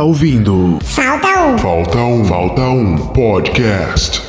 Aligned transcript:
Está 0.00 0.06
ouvindo. 0.06 0.78
Falta 0.82 1.42
um. 1.42 1.58
Falta 1.58 1.98
um. 1.98 2.24
Falta 2.24 2.62
um 2.62 2.96
podcast. 3.08 4.22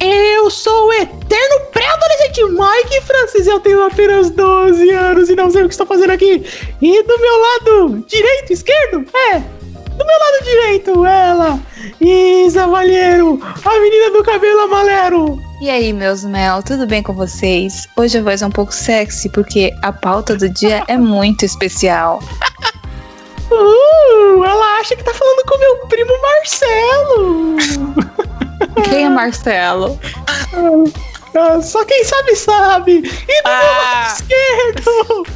Eu 0.00 0.48
sou 0.48 0.86
o 0.86 0.92
eterno 0.92 1.60
pré-adolescente 1.72 2.44
Mike 2.44 3.04
Francis 3.04 3.48
eu 3.48 3.58
tenho 3.58 3.84
apenas 3.84 4.30
12 4.30 4.90
anos 4.90 5.28
e 5.28 5.34
não 5.34 5.50
sei 5.50 5.64
o 5.64 5.66
que 5.66 5.74
estou 5.74 5.88
fazendo 5.88 6.10
aqui. 6.10 6.44
E 6.80 7.02
do 7.02 7.18
meu 7.18 7.40
lado 7.40 8.04
direito, 8.06 8.52
esquerdo? 8.52 9.04
É, 9.12 9.40
do 9.40 10.06
meu 10.06 10.18
lado 10.20 10.44
direito, 10.44 11.04
ela, 11.04 11.58
Isa 12.00 12.68
Valheiro, 12.68 13.40
a 13.42 13.80
menina 13.80 14.10
do 14.12 14.22
cabelo 14.22 14.60
amarelo. 14.60 15.49
E 15.60 15.68
aí, 15.68 15.92
meus 15.92 16.24
mel, 16.24 16.62
tudo 16.62 16.86
bem 16.86 17.02
com 17.02 17.12
vocês? 17.12 17.86
Hoje 17.96 18.18
a 18.18 18.22
voz 18.22 18.40
é 18.40 18.46
um 18.46 18.50
pouco 18.50 18.72
sexy 18.72 19.28
porque 19.28 19.74
a 19.82 19.92
pauta 19.92 20.34
do 20.36 20.48
dia 20.48 20.82
é 20.88 20.96
muito 20.96 21.44
especial. 21.44 22.20
Uh, 23.52 24.44
ela 24.44 24.78
acha 24.78 24.94
que 24.94 25.02
tá 25.02 25.12
falando 25.12 25.44
com 25.44 25.58
meu 25.58 25.76
primo 25.88 26.12
Marcelo. 26.22 27.56
Quem 28.88 29.06
é 29.06 29.08
Marcelo? 29.08 29.98
Ah, 31.34 31.60
só 31.60 31.84
quem 31.84 32.04
sabe 32.04 32.36
sabe. 32.36 32.92
E 32.92 33.00
do 33.02 33.04
meu 33.04 33.32
Ah. 33.44 33.82
lado 33.82 34.14
esquerdo, 34.14 35.26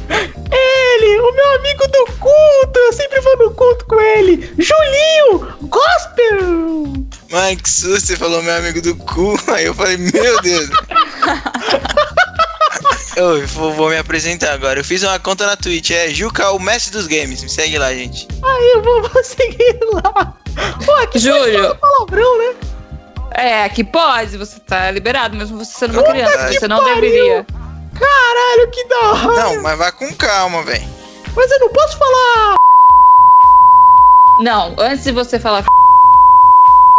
ele, 0.49 1.19
o 1.19 1.35
meu 1.35 1.55
amigo 1.55 1.85
do 1.89 2.05
culto. 2.17 2.79
Eu 2.79 2.93
sempre 2.93 3.19
vou 3.19 3.37
no 3.37 3.51
culto 3.53 3.85
com 3.85 3.99
ele. 3.99 4.49
Julinho 4.57 5.53
Gospel. 5.63 7.05
Mano, 7.35 7.57
que 7.57 7.69
susto, 7.69 8.07
você 8.07 8.15
falou 8.15 8.41
meu 8.41 8.55
amigo 8.55 8.81
do 8.81 8.95
cu. 8.95 9.37
Aí 9.51 9.65
eu 9.65 9.73
falei, 9.73 9.97
meu 9.97 10.41
Deus. 10.41 10.69
Eu 13.17 13.47
vou, 13.47 13.73
vou 13.73 13.89
me 13.89 13.97
apresentar 13.97 14.51
agora. 14.53 14.79
Eu 14.79 14.83
fiz 14.83 15.01
uma 15.01 15.17
conta 15.17 15.45
na 15.45 15.55
Twitch, 15.55 15.91
é 15.91 16.09
Juca, 16.09 16.51
o 16.51 16.59
mestre 16.59 16.91
dos 16.91 17.07
games. 17.07 17.41
Me 17.41 17.49
segue 17.49 17.77
lá, 17.77 17.93
gente. 17.93 18.27
Aí 18.43 18.71
eu 18.75 18.81
vou, 18.83 19.01
vou 19.07 19.23
seguir 19.23 19.79
lá. 19.93 20.33
Pô, 20.85 20.91
aqui 20.95 21.19
Júlio. 21.19 21.75
palavrão, 21.75 22.37
né? 22.37 22.55
É, 23.31 23.69
que 23.69 23.85
pode, 23.85 24.37
você 24.37 24.59
tá 24.59 24.91
liberado, 24.91 25.37
mesmo 25.37 25.57
você 25.57 25.71
sendo 25.79 25.93
uma 25.93 26.03
Puta 26.03 26.11
criança, 26.13 26.47
que 26.49 26.59
você 26.59 26.67
não 26.67 26.83
pariu. 26.83 26.95
deveria. 26.95 27.45
Caralho, 27.97 28.71
que 28.71 28.83
da 28.85 29.11
hora. 29.11 29.43
Não, 29.43 29.61
mas 29.61 29.77
vai 29.77 29.91
com 29.93 30.13
calma, 30.15 30.63
velho. 30.63 30.87
Mas 31.33 31.51
eu 31.51 31.59
não 31.59 31.69
posso 31.69 31.97
falar. 31.97 32.55
Não, 34.39 34.75
antes 34.77 35.05
de 35.05 35.13
você 35.13 35.39
falar 35.39 35.63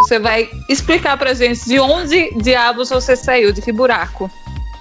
você 0.07 0.19
vai 0.19 0.49
explicar 0.69 1.17
pra 1.17 1.33
gente 1.33 1.65
de 1.65 1.79
onde 1.79 2.31
diabos 2.37 2.89
você 2.89 3.15
saiu, 3.15 3.51
de 3.51 3.61
que 3.61 3.73
buraco. 3.73 4.31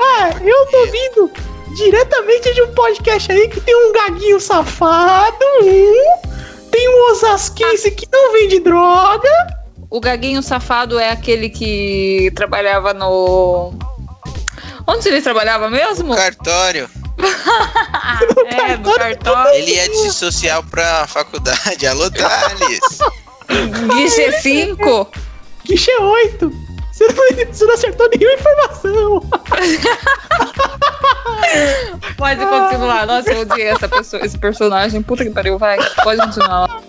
Ah, 0.01 0.31
eu 0.41 0.67
tô 0.67 0.87
vindo 0.87 1.31
diretamente 1.75 2.55
de 2.55 2.63
um 2.63 2.73
podcast 2.73 3.33
aí 3.33 3.49
que 3.49 3.61
tem 3.61 3.75
um 3.75 3.93
gaguinho 3.93 4.39
safado, 4.41 5.37
um, 5.63 6.71
tem 6.71 6.89
um 6.89 7.11
osasquense 7.11 7.91
que 7.91 8.07
não 8.13 8.33
vende 8.33 8.61
droga. 8.61 9.29
O 9.91 10.01
gaguinho 10.01 10.43
safado 10.43 10.99
é 10.99 11.11
aquele 11.11 11.51
que 11.51 12.31
trabalhava 12.35 12.95
no. 12.95 13.75
Onde 14.87 15.09
ele 15.09 15.23
trabalhava 15.23 15.69
mesmo? 15.69 16.15
Cartório. 16.15 16.89
é, 18.47 18.77
no 18.77 18.95
cartório. 18.95 19.55
Ele 19.55 19.73
ia 19.73 19.89
de 19.89 20.13
social 20.13 20.63
pra 20.63 21.07
faculdade. 21.09 21.87
Alô, 21.87 22.11
Thales. 22.11 22.81
Guichê 23.95 24.33
5. 24.33 25.11
Guichê 25.65 25.97
8. 25.97 26.51
Você 26.93 27.07
não, 27.09 27.15
você 27.53 27.65
não 27.67 27.75
acertou 27.75 28.09
nenhuma 28.09 28.35
informação. 28.35 29.21
Pode 32.17 32.47
continuar. 32.47 33.07
Nossa, 33.07 33.33
eu 33.33 33.43
odiei 33.43 33.67
essa 33.67 33.87
pessoa, 33.87 34.25
esse 34.25 34.39
personagem. 34.39 35.03
Puta 35.03 35.23
que 35.25 35.31
pariu, 35.31 35.59
vai. 35.59 35.77
Pode 36.03 36.23
continuar 36.23 36.61
lá. 36.61 36.83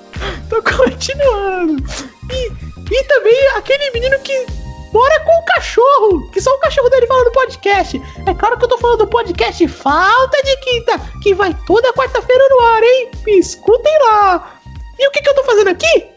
Tô 0.49 0.63
continuando. 0.63 1.83
E, 2.31 2.51
e 2.89 3.03
também 3.03 3.47
aquele 3.55 3.91
menino 3.91 4.17
que 4.19 4.45
mora 4.93 5.19
com 5.25 5.31
o 5.31 5.43
cachorro, 5.45 6.31
que 6.31 6.39
só 6.39 6.49
o 6.51 6.59
cachorro 6.59 6.87
dele 6.89 7.07
fala 7.07 7.25
no 7.25 7.31
podcast. 7.31 8.01
É 8.25 8.33
claro 8.33 8.57
que 8.57 8.63
eu 8.63 8.69
tô 8.69 8.77
falando 8.77 8.99
do 8.99 9.07
podcast 9.07 9.67
Falta 9.67 10.41
de 10.43 10.55
Quinta, 10.57 11.01
que 11.21 11.33
vai 11.33 11.53
toda 11.65 11.91
quarta-feira 11.91 12.47
no 12.49 12.61
ar, 12.61 12.81
hein? 12.81 13.11
Me 13.25 13.39
escutem 13.39 13.91
lá. 14.03 14.53
E 14.97 15.05
o 15.05 15.11
que, 15.11 15.21
que 15.21 15.27
eu 15.29 15.35
tô 15.35 15.43
fazendo 15.43 15.67
aqui? 15.69 16.16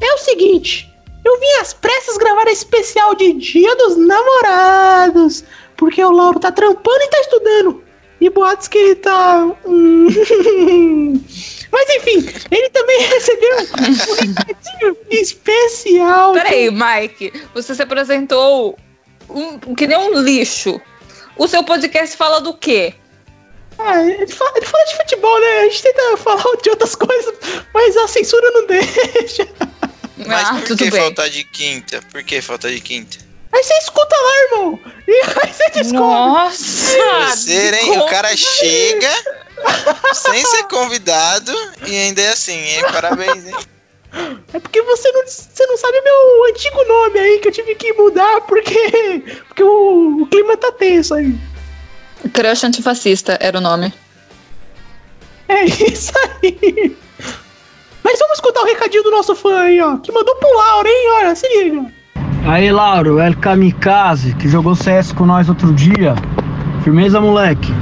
É 0.00 0.14
o 0.14 0.18
seguinte, 0.18 0.92
eu 1.24 1.38
vim 1.40 1.52
às 1.60 1.72
pressas 1.72 2.16
gravar 2.16 2.46
especial 2.48 3.14
de 3.14 3.32
Dia 3.34 3.74
dos 3.76 3.96
Namorados, 3.96 5.44
porque 5.76 6.02
o 6.04 6.10
Lauro 6.10 6.38
tá 6.38 6.52
trampando 6.52 7.02
e 7.02 7.08
tá 7.08 7.20
estudando. 7.20 7.84
E 8.20 8.30
boatos 8.30 8.68
que 8.68 8.78
ele 8.78 8.94
tá. 8.96 9.44
hum, 9.66 10.06
Mas 11.70 11.90
enfim, 11.96 12.24
ele 12.50 12.70
também 12.70 13.00
recebeu 13.08 13.56
um 13.56 14.14
recadinho 14.14 14.96
especial. 15.10 16.32
Peraí, 16.32 16.70
Mike. 16.70 17.32
Você 17.52 17.74
se 17.74 17.82
apresentou 17.82 18.78
um- 19.28 19.74
que 19.74 19.86
nem 19.86 19.98
um 19.98 20.20
lixo. 20.20 20.80
O 21.36 21.48
seu 21.48 21.64
podcast 21.64 22.16
fala 22.16 22.40
do 22.40 22.54
quê? 22.54 22.94
Ah, 23.76 24.00
ele, 24.02 24.28
fala, 24.28 24.52
ele 24.56 24.66
fala 24.66 24.84
de 24.84 24.96
futebol, 24.96 25.40
né? 25.40 25.58
A 25.58 25.62
gente 25.64 25.82
tenta 25.82 26.16
falar 26.16 26.44
de 26.62 26.70
outras 26.70 26.94
coisas, 26.94 27.34
mas 27.74 27.96
a 27.96 28.06
censura 28.06 28.48
não 28.52 28.66
deixa. 28.68 29.48
Mas 30.16 30.48
ah, 30.48 30.54
por 30.54 30.62
tudo 30.62 30.78
que 30.78 30.90
bem. 30.90 31.00
faltar 31.00 31.28
de 31.28 31.44
quinta? 31.44 32.00
Por 32.10 32.22
que 32.22 32.40
falta 32.40 32.70
de 32.70 32.80
quinta? 32.80 33.18
Aí 33.52 33.62
você 33.62 33.74
escuta 33.74 34.16
lá, 34.16 34.42
irmão. 34.42 34.80
E 35.06 35.12
aí 35.12 35.52
você 35.52 35.70
descobre. 35.70 35.92
Nossa! 35.92 37.36
Ser, 37.36 37.74
hein? 37.74 37.98
O 37.98 38.06
cara 38.06 38.36
chega 38.36 39.10
sem 40.12 40.44
ser 40.44 40.64
convidado 40.64 41.52
e 41.86 41.96
ainda 41.96 42.20
é 42.20 42.30
assim, 42.30 42.58
hein? 42.58 42.82
Parabéns, 42.92 43.46
hein? 43.46 43.54
É 44.52 44.60
porque 44.60 44.80
você 44.82 45.10
não, 45.10 45.26
você 45.26 45.66
não 45.66 45.76
sabe 45.76 46.00
meu 46.00 46.44
antigo 46.48 46.84
nome 46.84 47.18
aí, 47.18 47.38
que 47.40 47.48
eu 47.48 47.52
tive 47.52 47.74
que 47.74 47.92
mudar 47.94 48.40
porque, 48.42 49.22
porque 49.48 49.62
o, 49.62 50.22
o 50.22 50.26
clima 50.26 50.56
tá 50.56 50.70
tenso 50.72 51.14
aí. 51.14 51.34
Crush 52.32 52.64
antifascista 52.64 53.36
era 53.40 53.58
o 53.58 53.60
nome. 53.60 53.92
É 55.48 55.64
isso 55.64 56.12
aí. 56.42 56.96
Mas 58.04 58.18
vamos 58.18 58.34
escutar 58.34 58.60
o 58.60 58.66
recadinho 58.66 59.02
do 59.02 59.10
nosso 59.10 59.34
fã 59.34 59.60
aí, 59.60 59.80
ó. 59.80 59.96
Que 59.96 60.12
mandou 60.12 60.36
pro 60.36 60.54
Laura, 60.54 60.88
hein? 60.88 61.10
Olha, 61.20 61.34
se 61.34 61.48
liga. 61.48 61.86
Aí, 62.46 62.70
Lauro, 62.70 63.18
El 63.18 63.34
Kamikaze, 63.36 64.34
que 64.34 64.46
jogou 64.46 64.74
CS 64.74 65.12
com 65.12 65.24
nós 65.24 65.48
outro 65.48 65.72
dia. 65.72 66.14
Firmeza, 66.82 67.18
moleque? 67.18 67.72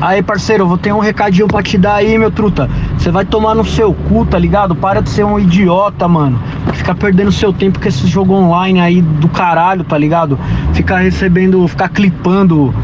Aí, 0.00 0.22
parceiro, 0.22 0.64
eu 0.64 0.68
vou 0.68 0.76
ter 0.76 0.92
um 0.92 0.98
recadinho 0.98 1.46
pra 1.46 1.62
te 1.62 1.78
dar 1.78 1.96
aí, 1.96 2.18
meu 2.18 2.30
truta. 2.30 2.68
Você 2.98 3.10
vai 3.10 3.24
tomar 3.24 3.54
no 3.54 3.64
seu 3.64 3.94
cu, 3.94 4.26
tá 4.26 4.38
ligado? 4.38 4.74
Para 4.74 5.00
de 5.00 5.10
ser 5.10 5.24
um 5.24 5.38
idiota, 5.38 6.08
mano. 6.08 6.42
Ficar 6.72 6.96
perdendo 6.96 7.30
seu 7.30 7.52
tempo 7.52 7.78
com 7.78 7.86
esse 7.86 8.06
jogo 8.08 8.34
online 8.34 8.80
aí 8.80 9.00
do 9.00 9.28
caralho, 9.28 9.84
tá 9.84 9.96
ligado? 9.96 10.36
Ficar 10.72 10.98
recebendo, 10.98 11.68
ficar 11.68 11.90
clipando, 11.90 12.74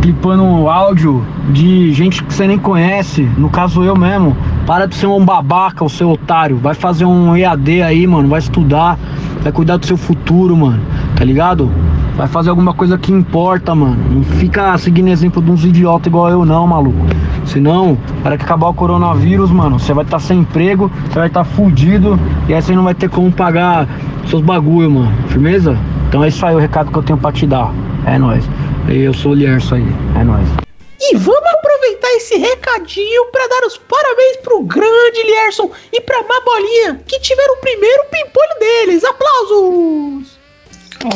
clipando 0.00 0.68
áudio 0.68 1.26
de 1.50 1.92
gente 1.92 2.22
que 2.22 2.32
você 2.32 2.46
nem 2.46 2.58
conhece. 2.58 3.22
No 3.36 3.50
caso, 3.50 3.82
eu 3.82 3.96
mesmo. 3.96 4.36
Para 4.66 4.86
de 4.86 4.96
ser 4.96 5.06
um 5.06 5.24
babaca, 5.24 5.84
o 5.84 5.88
seu 5.88 6.10
otário. 6.10 6.56
Vai 6.56 6.74
fazer 6.74 7.04
um 7.04 7.36
EAD 7.36 7.82
aí, 7.82 8.06
mano. 8.06 8.28
Vai 8.28 8.40
estudar. 8.40 8.98
Vai 9.40 9.52
cuidar 9.52 9.76
do 9.76 9.86
seu 9.86 9.96
futuro, 9.96 10.56
mano. 10.56 10.80
Tá 11.14 11.24
ligado? 11.24 11.70
Vai 12.16 12.26
fazer 12.26 12.50
alguma 12.50 12.74
coisa 12.74 12.98
que 12.98 13.12
importa, 13.12 13.74
mano. 13.76 13.96
Não 14.10 14.22
fica 14.24 14.76
seguindo 14.76 15.08
exemplo 15.08 15.40
de 15.40 15.50
uns 15.52 15.64
idiotas 15.64 16.08
igual 16.08 16.30
eu, 16.30 16.44
não, 16.44 16.66
maluco. 16.66 17.06
Senão, 17.44 17.96
para 18.24 18.36
que 18.36 18.44
acabar 18.44 18.68
o 18.68 18.74
coronavírus, 18.74 19.52
mano, 19.52 19.78
você 19.78 19.92
vai 19.92 20.04
estar 20.04 20.18
sem 20.18 20.40
emprego, 20.40 20.90
você 21.08 21.18
vai 21.18 21.28
estar 21.28 21.44
fudido 21.44 22.18
e 22.48 22.54
aí 22.54 22.60
você 22.60 22.74
não 22.74 22.82
vai 22.82 22.94
ter 22.94 23.08
como 23.08 23.30
pagar 23.30 23.86
seus 24.26 24.42
bagulho, 24.42 24.90
mano. 24.90 25.12
Firmeza? 25.28 25.78
Então 26.08 26.24
é 26.24 26.28
isso 26.28 26.44
aí 26.44 26.54
o 26.56 26.58
recado 26.58 26.90
que 26.90 26.98
eu 26.98 27.02
tenho 27.02 27.18
pra 27.18 27.30
te 27.30 27.46
dar. 27.46 27.70
É 28.04 28.18
nóis. 28.18 28.48
Eu 28.88 29.14
sou 29.14 29.32
o 29.32 29.34
Lierso 29.34 29.76
aí. 29.76 29.86
É 30.16 30.24
nóis. 30.24 30.65
E 31.00 31.16
vamos 31.16 31.50
aproveitar 31.50 32.10
esse 32.14 32.36
recadinho 32.36 33.26
para 33.26 33.46
dar 33.48 33.66
os 33.66 33.76
parabéns 33.76 34.38
pro 34.38 34.62
grande 34.62 35.22
Lierson 35.22 35.70
e 35.92 36.00
pra 36.00 36.22
Mabolinha, 36.22 37.02
que 37.06 37.20
tiveram 37.20 37.54
o 37.54 37.58
primeiro 37.58 38.04
pimpolho 38.06 38.58
deles. 38.58 39.04
Aplausos! 39.04 40.38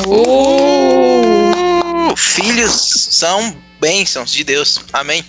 Uh, 0.06 1.44
filhos 2.16 2.72
são 3.10 3.56
bênçãos 3.80 4.30
de 4.30 4.44
Deus. 4.44 4.78
Amém. 4.92 5.24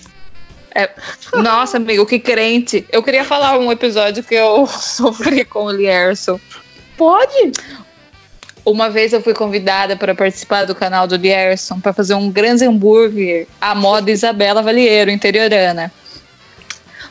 Nossa, 1.34 1.76
amigo, 1.76 2.06
que 2.06 2.18
crente. 2.18 2.86
Eu 2.90 3.02
queria 3.02 3.24
falar 3.24 3.58
um 3.58 3.70
episódio 3.70 4.22
que 4.22 4.34
eu 4.34 4.66
sofri 4.68 5.44
com 5.44 5.64
o 5.64 5.70
Lierson. 5.70 6.40
Pode? 6.96 7.52
Uma 8.64 8.88
vez 8.88 9.12
eu 9.12 9.20
fui 9.20 9.34
convidada 9.34 9.96
para 9.96 10.14
participar 10.14 10.64
do 10.64 10.74
canal 10.74 11.06
do 11.06 11.16
Lierson 11.16 11.80
para 11.80 11.92
fazer 11.92 12.14
um 12.14 12.30
grande 12.30 12.64
hambúrguer 12.64 13.48
à 13.60 13.74
moda 13.74 14.10
Isabela 14.10 14.62
Valieiro, 14.62 15.10
interiorana. 15.10 15.92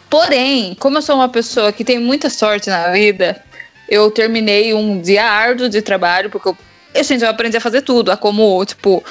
Porém, 0.10 0.76
como 0.80 0.98
eu 0.98 1.02
sou 1.02 1.16
uma 1.16 1.28
pessoa 1.30 1.72
que 1.72 1.84
tem 1.84 2.00
muita 2.00 2.30
sorte 2.30 2.70
na 2.70 2.92
vida, 2.92 3.42
eu 3.90 4.10
terminei 4.10 4.74
um 4.74 5.02
dia 5.02 5.26
árduo 5.26 5.68
de 5.68 5.82
trabalho, 5.82 6.30
porque 6.30 6.48
eu, 6.48 6.58
eu, 6.94 7.04
gente, 7.04 7.24
eu 7.24 7.30
aprendi 7.30 7.58
a 7.58 7.62
fazer 7.62 7.82
tudo, 7.82 8.12
a 8.12 8.18
como, 8.18 8.64
tipo, 8.66 9.04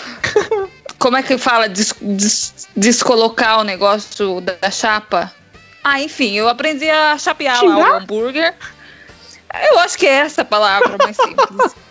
como 0.99 1.17
é 1.19 1.23
que 1.23 1.37
fala, 1.37 1.69
des, 1.69 1.95
des, 2.01 2.69
descolocar 2.75 3.61
o 3.61 3.65
negócio 3.65 4.41
da 4.41 4.71
chapa? 4.71 5.31
Ah, 5.85 6.01
enfim, 6.01 6.35
eu 6.35 6.49
aprendi 6.49 6.89
a 6.89 7.17
chapear 7.19 7.63
lá 7.63 7.77
o 7.77 7.97
hambúrguer. 7.97 8.55
Eu 9.71 9.79
acho 9.81 9.99
que 9.99 10.07
é 10.07 10.13
essa 10.13 10.43
a 10.43 10.45
palavra 10.45 10.97
mais 10.99 11.17
simples. 11.17 11.75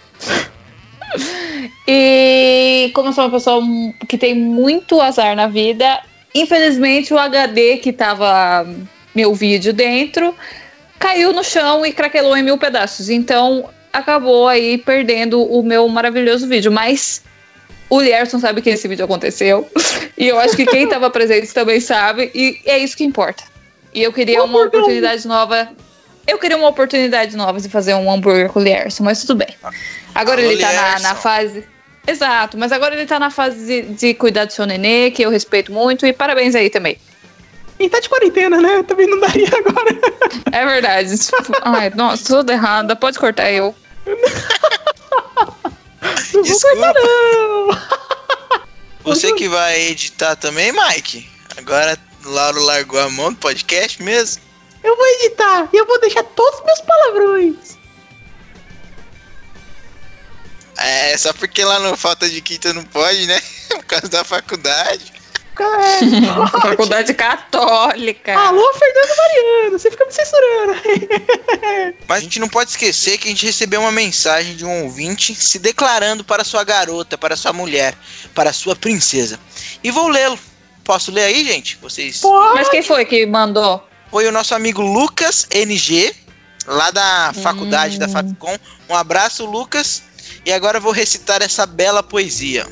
e 1.87 2.91
como 2.93 3.09
eu 3.09 3.13
sou 3.13 3.23
uma 3.25 3.31
pessoa 3.31 3.63
que 4.07 4.17
tem 4.17 4.35
muito 4.35 5.01
azar 5.01 5.35
na 5.35 5.47
vida, 5.47 6.01
infelizmente 6.33 7.13
o 7.13 7.17
HD 7.17 7.77
que 7.77 7.91
tava 7.91 8.67
meu 9.15 9.33
vídeo 9.33 9.73
dentro 9.73 10.35
caiu 10.99 11.33
no 11.33 11.43
chão 11.43 11.85
e 11.85 11.93
craquelou 11.93 12.35
em 12.35 12.43
mil 12.43 12.57
pedaços. 12.57 13.09
Então 13.09 13.69
acabou 13.91 14.47
aí 14.47 14.77
perdendo 14.77 15.41
o 15.41 15.63
meu 15.63 15.87
maravilhoso 15.87 16.47
vídeo. 16.47 16.71
Mas 16.71 17.23
o 17.89 17.99
Lierson 17.99 18.39
sabe 18.39 18.61
que 18.61 18.69
esse 18.69 18.87
vídeo 18.87 19.05
aconteceu. 19.05 19.67
E 20.19 20.27
eu 20.27 20.37
acho 20.37 20.53
que 20.53 20.65
quem 20.65 20.83
estava 20.83 21.09
presente 21.09 21.53
também 21.53 21.79
sabe. 21.79 22.29
E 22.35 22.59
é 22.65 22.77
isso 22.77 22.97
que 22.97 23.05
importa. 23.05 23.41
E 23.93 24.03
eu 24.03 24.11
queria 24.11 24.43
uma 24.43 24.65
oportunidade 24.65 25.25
nova. 25.25 25.69
Eu 26.29 26.37
queria 26.37 26.57
uma 26.57 26.67
oportunidade 26.67 27.35
nova 27.35 27.59
de 27.59 27.67
fazer 27.69 27.95
um 27.95 28.11
hambúrguer 28.11 28.49
com 28.49 28.59
o 28.59 28.63
Lierson, 28.63 29.03
mas 29.03 29.21
tudo 29.21 29.35
bem. 29.35 29.55
Agora 30.13 30.41
Alô, 30.41 30.51
ele 30.51 30.61
tá 30.61 30.71
na, 30.71 30.99
na 30.99 31.15
fase. 31.15 31.67
Exato, 32.05 32.57
mas 32.57 32.71
agora 32.71 32.95
ele 32.95 33.05
tá 33.05 33.19
na 33.19 33.31
fase 33.31 33.65
de, 33.65 33.81
de 33.93 34.13
cuidar 34.13 34.45
do 34.45 34.53
seu 34.53 34.65
nenê, 34.65 35.11
que 35.11 35.23
eu 35.23 35.29
respeito 35.29 35.71
muito, 35.71 36.05
e 36.05 36.13
parabéns 36.13 36.55
aí 36.55 36.69
também. 36.69 36.97
E 37.79 37.89
tá 37.89 37.99
de 37.99 38.09
quarentena, 38.09 38.59
né? 38.61 38.83
Também 38.83 39.07
não 39.07 39.19
daria 39.19 39.47
agora. 39.47 39.97
É 40.51 40.65
verdade. 40.65 41.15
Ai, 41.61 41.89
nossa, 41.95 42.23
tudo 42.25 42.51
errado. 42.51 42.95
Pode 42.97 43.17
cortar 43.17 43.51
eu. 43.51 43.73
Não 46.33 46.43
vou 46.43 46.43
Desculpa. 46.43 46.93
cortar, 46.93 47.03
não. 47.03 47.81
Você 49.03 49.33
que 49.33 49.49
vai 49.49 49.81
editar 49.89 50.35
também, 50.35 50.71
Mike? 50.71 51.27
Agora 51.57 51.97
Lauro 52.23 52.61
largou 52.63 52.99
a 52.99 53.09
mão 53.09 53.31
do 53.31 53.37
podcast 53.37 54.01
mesmo? 54.01 54.41
Eu 54.83 54.95
vou 54.95 55.05
editar 55.07 55.69
e 55.73 55.77
eu 55.77 55.85
vou 55.85 55.99
deixar 55.99 56.23
todos 56.23 56.59
os 56.59 56.65
meus 56.65 56.81
palavrões. 56.81 57.77
É, 60.77 61.17
só 61.17 61.33
porque 61.33 61.63
lá 61.63 61.79
no 61.79 61.97
Falta 61.97 62.29
de 62.29 62.41
Quinta 62.41 62.73
não 62.73 62.83
pode, 62.85 63.25
né? 63.27 63.41
Por 63.69 63.83
causa 63.85 64.07
da 64.07 64.23
faculdade. 64.23 65.19
É, 65.59 66.47
Faculdade 66.61 67.13
Católica. 67.13 68.33
Alô, 68.33 68.73
Fernando 68.73 69.17
Mariano, 69.17 69.77
você 69.77 69.91
fica 69.91 70.05
me 70.05 70.11
censurando. 70.11 70.73
Mas 72.07 72.17
a 72.19 72.21
gente 72.21 72.39
não 72.39 72.47
pode 72.47 72.69
esquecer 72.69 73.17
que 73.17 73.27
a 73.27 73.31
gente 73.31 73.45
recebeu 73.45 73.81
uma 73.81 73.91
mensagem 73.91 74.55
de 74.55 74.63
um 74.63 74.83
ouvinte 74.85 75.35
se 75.35 75.59
declarando 75.59 76.23
para 76.23 76.45
sua 76.45 76.63
garota, 76.63 77.17
para 77.17 77.35
sua 77.35 77.51
mulher, 77.51 77.93
para 78.33 78.53
sua 78.53 78.73
princesa. 78.73 79.37
E 79.83 79.91
vou 79.91 80.07
lê-lo. 80.07 80.39
Posso 80.85 81.11
ler 81.11 81.23
aí, 81.23 81.45
gente? 81.45 81.77
Vocês. 81.81 82.21
Pô, 82.21 82.53
Mas 82.53 82.69
quem 82.69 82.81
foi 82.81 83.03
que 83.03 83.25
mandou? 83.25 83.83
Foi 84.11 84.27
o 84.27 84.31
nosso 84.31 84.55
amigo 84.55 84.81
Lucas 84.81 85.47
NG, 85.51 86.13
lá 86.65 86.89
da 86.91 87.31
faculdade 87.43 87.99
da 87.99 88.07
Fapcom. 88.07 88.57
Um 88.89 88.95
abraço, 88.95 89.45
Lucas. 89.45 90.03
E 90.45 90.51
agora 90.51 90.77
eu 90.77 90.81
vou 90.81 90.91
recitar 90.91 91.41
essa 91.41 91.65
bela 91.65 92.01
poesia. 92.01 92.65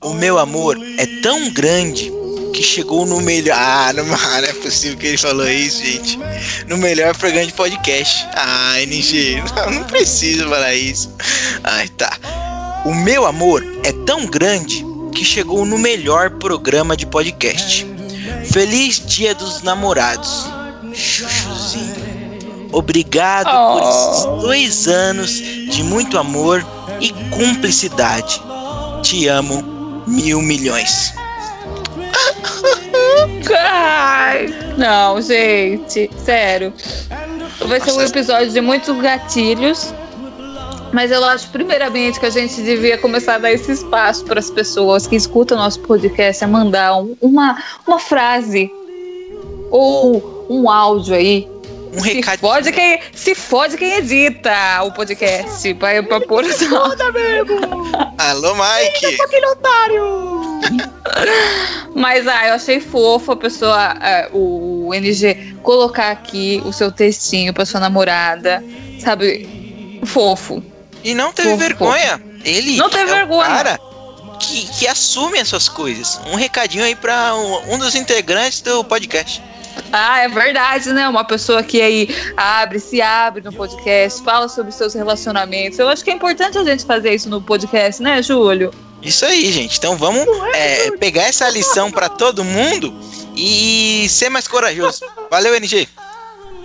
O 0.00 0.14
meu 0.14 0.38
amor 0.38 0.78
é 0.96 1.06
tão 1.22 1.50
grande 1.50 2.12
que 2.54 2.62
chegou 2.62 3.04
no 3.04 3.20
melhor. 3.20 3.56
Ah, 3.58 3.92
não, 3.92 4.04
não 4.06 4.38
é 4.38 4.52
possível 4.54 4.96
que 4.96 5.08
ele 5.08 5.18
falou 5.18 5.48
isso, 5.48 5.84
gente. 5.84 6.18
No 6.68 6.78
melhor 6.78 7.16
programa 7.16 7.46
de 7.46 7.52
podcast. 7.52 8.26
Ah, 8.34 8.80
NG, 8.80 9.42
não, 9.56 9.70
não 9.72 9.84
precisa 9.84 10.48
falar 10.48 10.74
isso. 10.74 11.12
Ai, 11.64 11.88
tá. 11.88 12.16
O 12.84 12.94
meu 12.94 13.26
amor 13.26 13.64
é 13.82 13.92
tão 14.06 14.24
grande 14.26 14.84
que 15.12 15.24
chegou 15.24 15.64
no 15.64 15.78
melhor 15.78 16.30
programa 16.38 16.96
de 16.96 17.06
podcast. 17.06 17.97
Feliz 18.50 19.02
Dia 19.04 19.34
dos 19.34 19.62
Namorados. 19.62 20.46
Chuchuzinho. 20.92 22.08
Obrigado 22.72 23.50
por 23.50 23.82
esses 23.82 24.24
dois 24.42 24.88
anos 24.88 25.30
de 25.30 25.82
muito 25.82 26.18
amor 26.18 26.64
e 27.00 27.12
cumplicidade. 27.30 28.40
Te 29.02 29.28
amo 29.28 30.02
mil 30.06 30.40
milhões. 30.40 31.12
Ai, 33.58 34.48
não, 34.76 35.20
gente, 35.20 36.10
sério. 36.24 36.72
Vai 37.66 37.80
ser 37.80 37.92
um 37.92 38.00
episódio 38.00 38.50
de 38.50 38.60
muitos 38.60 38.96
gatilhos. 39.00 39.92
Mas 40.92 41.10
eu 41.10 41.22
acho, 41.24 41.48
primeiramente, 41.50 42.18
que 42.18 42.26
a 42.26 42.30
gente 42.30 42.62
devia 42.62 42.96
começar 42.98 43.34
a 43.34 43.38
dar 43.38 43.52
esse 43.52 43.70
espaço 43.72 44.24
para 44.24 44.38
as 44.40 44.50
pessoas 44.50 45.06
que 45.06 45.16
escutam 45.16 45.56
nosso 45.58 45.80
podcast 45.80 46.42
a 46.42 46.48
mandar 46.48 46.96
um- 46.96 47.14
uma, 47.20 47.62
uma 47.86 47.98
frase 47.98 48.70
ou 49.70 50.46
um 50.48 50.68
áudio 50.70 51.14
aí. 51.14 51.48
Um 51.94 52.00
Se 52.00 52.14
recado. 52.14 52.38
fode, 52.40 52.72
quem, 52.72 53.00
se 53.12 53.34
fode 53.34 53.76
quem 53.76 53.94
edita 53.96 54.52
o 54.84 54.92
podcast. 54.92 55.72
Vai 55.74 56.02
pra 56.02 56.20
pôr 56.20 56.44
foda 56.44 57.12
mesmo. 57.12 57.58
Alô, 58.18 58.54
Mike! 58.54 59.20
Aquele 59.22 59.46
otário. 59.46 60.04
Mas 61.94 62.26
ah, 62.26 62.48
eu 62.48 62.54
achei 62.54 62.80
fofo 62.80 63.32
a 63.32 63.36
pessoa, 63.36 63.76
ah, 64.00 64.28
o, 64.32 64.88
o 64.88 64.94
NG, 64.94 65.54
colocar 65.62 66.10
aqui 66.10 66.62
o 66.64 66.72
seu 66.72 66.92
textinho 66.92 67.52
pra 67.54 67.64
sua 67.66 67.80
namorada, 67.80 68.62
sabe? 69.00 70.00
Fofo. 70.04 70.62
E 71.04 71.14
não 71.14 71.32
teve 71.32 71.54
vergonha. 71.56 72.20
Ele 72.44 72.76
Não 72.76 72.88
teve 72.90 73.10
é 73.10 73.14
vergonha. 73.14 73.40
o 73.48 73.52
cara 73.52 73.80
que, 74.38 74.66
que 74.78 74.86
assume 74.86 75.38
as 75.38 75.48
suas 75.48 75.68
coisas. 75.68 76.20
Um 76.26 76.34
recadinho 76.34 76.84
aí 76.84 76.94
pra 76.94 77.34
um, 77.34 77.74
um 77.74 77.78
dos 77.78 77.94
integrantes 77.94 78.60
do 78.60 78.84
podcast. 78.84 79.42
Ah, 79.92 80.20
é 80.20 80.28
verdade, 80.28 80.92
né? 80.92 81.08
Uma 81.08 81.24
pessoa 81.24 81.62
que 81.62 81.80
aí 81.80 82.08
abre, 82.36 82.80
se 82.80 83.00
abre 83.00 83.42
no 83.42 83.52
podcast, 83.52 84.22
fala 84.22 84.48
sobre 84.48 84.72
seus 84.72 84.94
relacionamentos. 84.94 85.78
Eu 85.78 85.88
acho 85.88 86.02
que 86.04 86.10
é 86.10 86.14
importante 86.14 86.58
a 86.58 86.64
gente 86.64 86.84
fazer 86.84 87.14
isso 87.14 87.28
no 87.28 87.40
podcast, 87.40 88.02
né, 88.02 88.22
Júlio? 88.22 88.72
Isso 89.00 89.24
aí, 89.24 89.50
gente. 89.52 89.78
Então 89.78 89.96
vamos 89.96 90.26
é, 90.54 90.90
pegar 90.98 91.22
essa 91.22 91.48
lição 91.48 91.90
pra 91.90 92.08
todo 92.08 92.44
mundo 92.44 92.92
e 93.36 94.06
ser 94.08 94.28
mais 94.28 94.48
corajoso. 94.48 95.04
Valeu, 95.30 95.54
NG. 95.54 95.88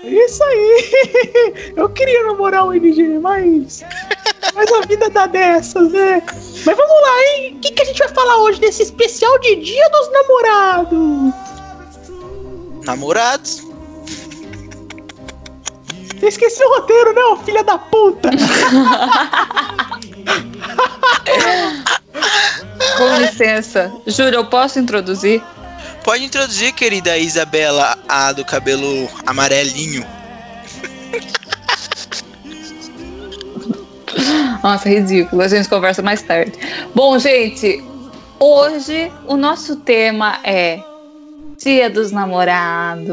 Isso 0.04 0.44
aí. 0.44 1.74
Eu 1.76 1.90
queria 1.90 2.24
namorar 2.24 2.66
o 2.66 2.74
NG, 2.74 3.20
mas. 3.20 3.84
Mas 4.56 4.72
a 4.72 4.82
vida 4.82 5.10
dá 5.10 5.26
dessas, 5.26 5.92
né? 5.92 6.22
Mas 6.28 6.78
vamos 6.78 7.02
lá, 7.02 7.24
hein? 7.24 7.56
O 7.56 7.60
que, 7.60 7.72
que 7.72 7.82
a 7.82 7.86
gente 7.86 7.98
vai 7.98 8.10
falar 8.10 8.38
hoje 8.38 8.62
nesse 8.62 8.84
especial 8.84 9.40
de 9.40 9.56
Dia 9.56 9.90
dos 9.90 10.12
Namorados? 10.12 11.34
Namorados. 12.86 13.64
Eu 16.22 16.28
esqueci 16.28 16.64
o 16.64 16.70
roteiro, 16.70 17.14
não, 17.14 17.38
filha 17.44 17.64
da 17.64 17.80
puta. 17.80 18.30
Com 22.98 23.16
licença. 23.18 23.92
Júlio, 24.06 24.36
eu 24.36 24.46
posso 24.46 24.78
introduzir? 24.78 25.42
Pode 26.04 26.26
introduzir, 26.26 26.74
querida 26.74 27.18
Isabela, 27.18 27.98
a 28.10 28.34
do 28.34 28.44
cabelo 28.44 29.10
amarelinho. 29.26 30.06
Nossa, 34.62 34.90
ridículo. 34.90 35.42
A 35.42 35.48
gente 35.48 35.70
conversa 35.70 36.02
mais 36.02 36.22
tarde. 36.22 36.52
Bom, 36.94 37.18
gente, 37.18 37.82
hoje 38.40 39.10
o 39.28 39.38
nosso 39.38 39.78
tema 39.78 40.40
é 40.44 40.84
Dia 41.63 41.89
dos 41.89 42.12
Namorados. 42.12 43.08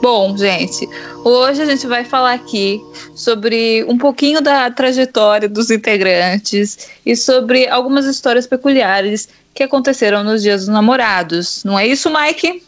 Bom, 0.00 0.36
gente, 0.36 0.88
hoje 1.24 1.62
a 1.62 1.64
gente 1.64 1.84
vai 1.88 2.04
falar 2.04 2.32
aqui 2.34 2.80
sobre 3.12 3.84
um 3.88 3.98
pouquinho 3.98 4.40
da 4.40 4.70
trajetória 4.70 5.48
dos 5.48 5.68
integrantes 5.68 6.88
e 7.04 7.16
sobre 7.16 7.66
algumas 7.68 8.06
histórias 8.06 8.46
peculiares 8.46 9.28
que 9.52 9.64
aconteceram 9.64 10.22
nos 10.22 10.40
Dias 10.40 10.60
dos 10.60 10.68
Namorados. 10.68 11.64
Não 11.64 11.76
é 11.76 11.88
isso, 11.88 12.08
Mike? 12.08 12.62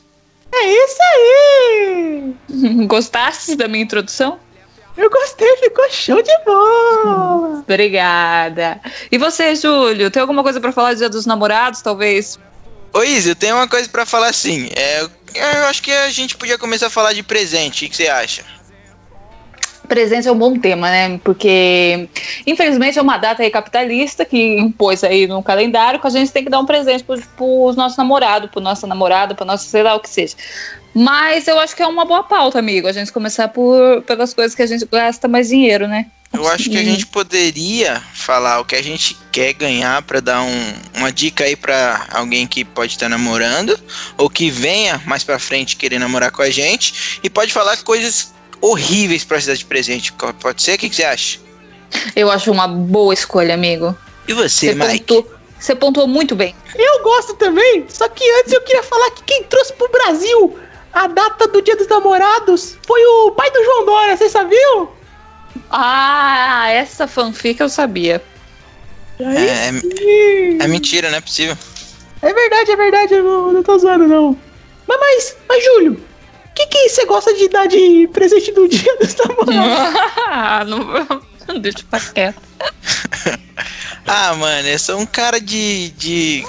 É 0.52 0.84
isso 0.84 0.98
aí. 1.14 2.34
Gostaste 2.88 3.54
da 3.54 3.68
minha 3.68 3.84
introdução? 3.84 4.40
Eu 4.96 5.08
gostei, 5.08 5.56
ficou 5.56 5.90
show 5.90 6.22
de 6.22 6.32
bola. 6.44 7.60
Obrigada. 7.60 8.80
E 9.10 9.16
você, 9.16 9.54
Júlio, 9.54 10.10
tem 10.10 10.20
alguma 10.20 10.42
coisa 10.42 10.60
pra 10.60 10.70
falar 10.72 10.92
do 10.92 10.98
Dia 10.98 11.08
dos 11.08 11.24
Namorados, 11.24 11.80
talvez? 11.80 12.38
Ô, 12.92 13.02
Izzy, 13.02 13.30
eu 13.30 13.36
tenho 13.36 13.56
uma 13.56 13.66
coisa 13.66 13.88
pra 13.88 14.04
falar 14.04 14.28
assim. 14.28 14.68
É, 14.76 15.00
eu- 15.00 15.64
acho 15.66 15.82
que 15.82 15.90
a 15.90 16.10
gente 16.10 16.36
podia 16.36 16.58
começar 16.58 16.88
a 16.88 16.90
falar 16.90 17.14
de 17.14 17.22
presente. 17.22 17.86
O 17.86 17.88
que 17.88 17.96
você 17.96 18.08
acha? 18.08 18.44
Presente 19.88 20.28
é 20.28 20.32
um 20.32 20.38
bom 20.38 20.58
tema, 20.58 20.90
né? 20.90 21.18
Porque, 21.24 22.08
infelizmente, 22.46 22.98
é 22.98 23.02
uma 23.02 23.18
data 23.18 23.42
aí 23.42 23.50
capitalista 23.50 24.24
que 24.24 24.58
impôs 24.58 25.02
aí 25.02 25.26
no 25.26 25.42
calendário 25.42 26.00
que 26.00 26.06
a 26.06 26.10
gente 26.10 26.30
tem 26.32 26.44
que 26.44 26.50
dar 26.50 26.60
um 26.60 26.66
presente 26.66 27.02
pros, 27.02 27.24
pros 27.26 27.76
nossos 27.76 27.96
namorados, 27.98 28.50
pro 28.50 28.60
nossa 28.60 28.86
namorada, 28.86 29.34
pra 29.34 29.44
nossa, 29.44 29.64
sei 29.68 29.82
lá 29.82 29.94
o 29.94 30.00
que 30.00 30.08
seja. 30.08 30.34
Mas 30.94 31.48
eu 31.48 31.58
acho 31.58 31.74
que 31.74 31.82
é 31.82 31.86
uma 31.86 32.04
boa 32.04 32.22
pauta, 32.22 32.58
amigo, 32.58 32.86
a 32.86 32.92
gente 32.92 33.12
começar 33.12 33.48
por 33.48 34.02
pelas 34.02 34.34
coisas 34.34 34.54
que 34.54 34.62
a 34.62 34.66
gente 34.66 34.84
gasta 34.84 35.26
mais 35.26 35.48
dinheiro, 35.48 35.88
né? 35.88 36.06
Eu 36.32 36.48
acho 36.48 36.70
que 36.70 36.78
a 36.78 36.82
gente 36.82 37.06
poderia 37.06 38.02
falar 38.14 38.60
o 38.60 38.64
que 38.64 38.74
a 38.74 38.82
gente 38.82 39.16
quer 39.30 39.52
ganhar 39.52 40.00
para 40.02 40.18
dar 40.18 40.42
um, 40.42 40.74
uma 40.94 41.12
dica 41.12 41.44
aí 41.44 41.54
para 41.54 42.06
alguém 42.10 42.46
que 42.46 42.64
pode 42.64 42.92
estar 42.92 43.08
namorando 43.08 43.78
ou 44.16 44.30
que 44.30 44.50
venha 44.50 45.00
mais 45.04 45.22
para 45.22 45.38
frente 45.38 45.76
querer 45.76 45.98
namorar 45.98 46.30
com 46.30 46.40
a 46.40 46.48
gente 46.48 47.20
e 47.22 47.28
pode 47.28 47.52
falar 47.52 47.76
coisas 47.82 48.32
horríveis 48.62 49.24
para 49.24 49.38
dar 49.38 49.54
de 49.54 49.64
presente. 49.64 50.12
Pode 50.40 50.62
ser? 50.62 50.76
O 50.76 50.78
que, 50.78 50.88
que 50.88 50.96
você 50.96 51.04
acha? 51.04 51.38
Eu 52.16 52.30
acho 52.30 52.50
uma 52.50 52.66
boa 52.66 53.12
escolha, 53.12 53.52
amigo. 53.52 53.94
E 54.26 54.32
você, 54.32 54.72
Você 54.72 54.74
Mike? 54.74 55.00
pontuou, 55.00 55.34
você 55.58 55.74
pontuou 55.74 56.08
muito 56.08 56.34
bem. 56.34 56.54
Eu 56.74 57.02
gosto 57.02 57.34
também, 57.34 57.84
só 57.90 58.08
que 58.08 58.24
antes 58.40 58.52
eu 58.52 58.62
queria 58.62 58.82
falar 58.82 59.10
que 59.10 59.22
quem 59.24 59.44
trouxe 59.44 59.74
pro 59.74 59.90
Brasil 59.90 60.58
a 60.92 61.06
data 61.06 61.48
do 61.48 61.62
Dia 61.62 61.76
dos 61.76 61.88
Namorados 61.88 62.76
foi 62.86 63.02
o 63.04 63.30
pai 63.32 63.50
do 63.50 63.64
João 63.64 63.86
Dória, 63.86 64.16
vocês 64.16 64.32
sabiam? 64.32 64.90
Ah, 65.70 66.68
essa 66.70 67.06
fanfic 67.06 67.60
eu 67.60 67.68
sabia. 67.68 68.22
É, 69.18 69.72
sim. 69.72 70.58
é 70.60 70.66
mentira, 70.66 71.10
não 71.10 71.18
é 71.18 71.20
possível. 71.20 71.56
É 72.20 72.32
verdade, 72.32 72.70
é 72.70 72.76
verdade, 72.76 73.14
eu 73.14 73.24
não, 73.24 73.52
não 73.52 73.62
tô 73.62 73.78
zoando, 73.78 74.06
não. 74.06 74.38
Mas, 74.86 74.98
mas, 74.98 75.36
mas 75.48 75.64
Júlio, 75.64 75.92
o 75.94 76.54
que 76.54 76.66
que 76.66 76.88
você 76.88 77.04
gosta 77.06 77.32
de 77.34 77.48
dar 77.48 77.66
de 77.66 78.08
presente 78.12 78.52
do 78.52 78.68
Dia 78.68 78.96
dos 78.96 79.14
Namorados? 79.14 80.12
Ah, 80.34 80.64
não, 80.64 81.60
deixa 81.60 81.84
pra 81.88 82.00
quieto. 82.00 82.40
Ah, 84.04 84.34
mano, 84.34 84.68
eu 84.68 84.78
sou 84.80 84.98
um 84.98 85.06
cara 85.06 85.40
de. 85.40 85.90
de... 85.90 86.44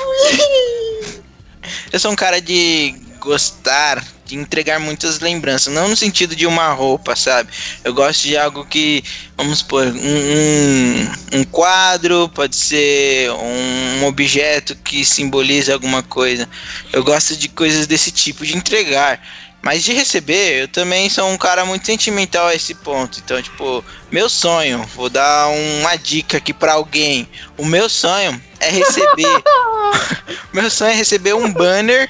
eu 1.93 1.99
sou 1.99 2.11
um 2.11 2.15
cara 2.15 2.41
de 2.41 2.95
gostar, 3.19 4.03
de 4.25 4.35
entregar 4.35 4.79
muitas 4.79 5.19
lembranças. 5.19 5.73
Não 5.73 5.87
no 5.87 5.95
sentido 5.95 6.35
de 6.35 6.45
uma 6.45 6.71
roupa, 6.73 7.15
sabe? 7.15 7.51
Eu 7.83 7.93
gosto 7.93 8.23
de 8.23 8.37
algo 8.37 8.65
que, 8.65 9.03
vamos 9.37 9.59
supor, 9.59 9.87
um, 9.87 9.91
um, 9.93 11.39
um 11.39 11.43
quadro, 11.43 12.29
pode 12.29 12.55
ser 12.55 13.31
um 13.31 14.05
objeto 14.05 14.75
que 14.75 15.03
simboliza 15.03 15.73
alguma 15.73 16.01
coisa. 16.01 16.47
Eu 16.91 17.03
gosto 17.03 17.35
de 17.35 17.47
coisas 17.49 17.87
desse 17.87 18.11
tipo, 18.11 18.45
de 18.45 18.55
entregar. 18.55 19.19
Mas 19.61 19.81
de 19.81 19.93
receber, 19.93 20.63
eu 20.63 20.67
também 20.67 21.09
sou 21.09 21.25
um 21.29 21.37
cara 21.37 21.63
muito 21.63 21.85
sentimental 21.85 22.47
a 22.47 22.55
esse 22.55 22.73
ponto. 22.75 23.21
Então, 23.23 23.41
tipo, 23.41 23.83
meu 24.11 24.27
sonho, 24.27 24.85
vou 24.93 25.09
dar 25.09 25.47
uma 25.47 25.95
dica 25.95 26.35
aqui 26.37 26.51
pra 26.51 26.73
alguém. 26.73 27.29
O 27.57 27.63
meu 27.63 27.87
sonho 27.87 28.41
é 28.59 28.69
receber. 28.69 29.41
meu 30.51 30.69
sonho 30.69 30.91
é 30.91 30.95
receber 30.95 31.33
um 31.33 31.51
banner 31.51 32.09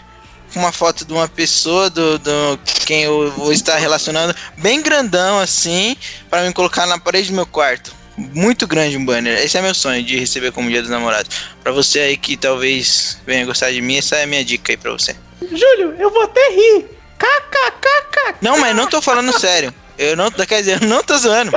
uma 0.60 0.72
foto 0.72 1.06
de 1.06 1.14
uma 1.14 1.28
pessoa, 1.28 1.90
do, 1.90 2.18
do 2.20 2.60
quem 2.86 3.04
eu 3.04 3.32
vou 3.32 3.52
estar 3.52 3.78
relacionando, 3.78 4.36
bem 4.58 4.82
grandão 4.82 5.40
assim, 5.40 5.96
pra 6.30 6.44
me 6.44 6.54
colocar 6.54 6.86
na 6.86 7.00
parede 7.00 7.30
do 7.30 7.36
meu 7.36 7.46
quarto. 7.46 7.94
Muito 8.16 8.68
grande 8.68 8.96
um 8.96 9.06
banner. 9.06 9.40
Esse 9.40 9.58
é 9.58 9.62
meu 9.62 9.74
sonho 9.74 10.04
de 10.04 10.18
receber 10.18 10.52
como 10.52 10.70
dia 10.70 10.82
dos 10.82 10.92
namorados. 10.92 11.36
Pra 11.64 11.72
você 11.72 12.00
aí 12.00 12.18
que 12.18 12.38
talvez 12.38 13.18
venha 13.26 13.46
gostar 13.46 13.72
de 13.72 13.82
mim, 13.82 13.98
essa 13.98 14.18
é 14.18 14.24
a 14.24 14.28
minha 14.28 14.46
dica 14.46 14.72
aí 14.72 14.78
pra 14.78 14.92
você. 14.92 15.16
Júlio, 15.42 15.96
eu 15.98 16.12
vou 16.12 16.24
até 16.24 16.48
rir. 16.50 16.86
KKKK. 17.18 18.36
Não, 18.42 18.60
mas 18.60 18.76
não 18.76 18.88
tô 18.88 19.02
falando 19.02 19.38
sério. 19.40 19.74
Eu 20.04 20.16
não, 20.18 20.30
quer 20.32 20.60
dizer, 20.60 20.82
eu 20.82 20.88
não 20.88 21.02
tô 21.04 21.18
zoando. 21.18 21.52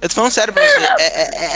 Eu 0.00 0.08
tô 0.08 0.14
falando 0.14 0.30
sério 0.32 0.52
pra 0.52 0.62
você. 0.66 0.80
É, 0.98 1.04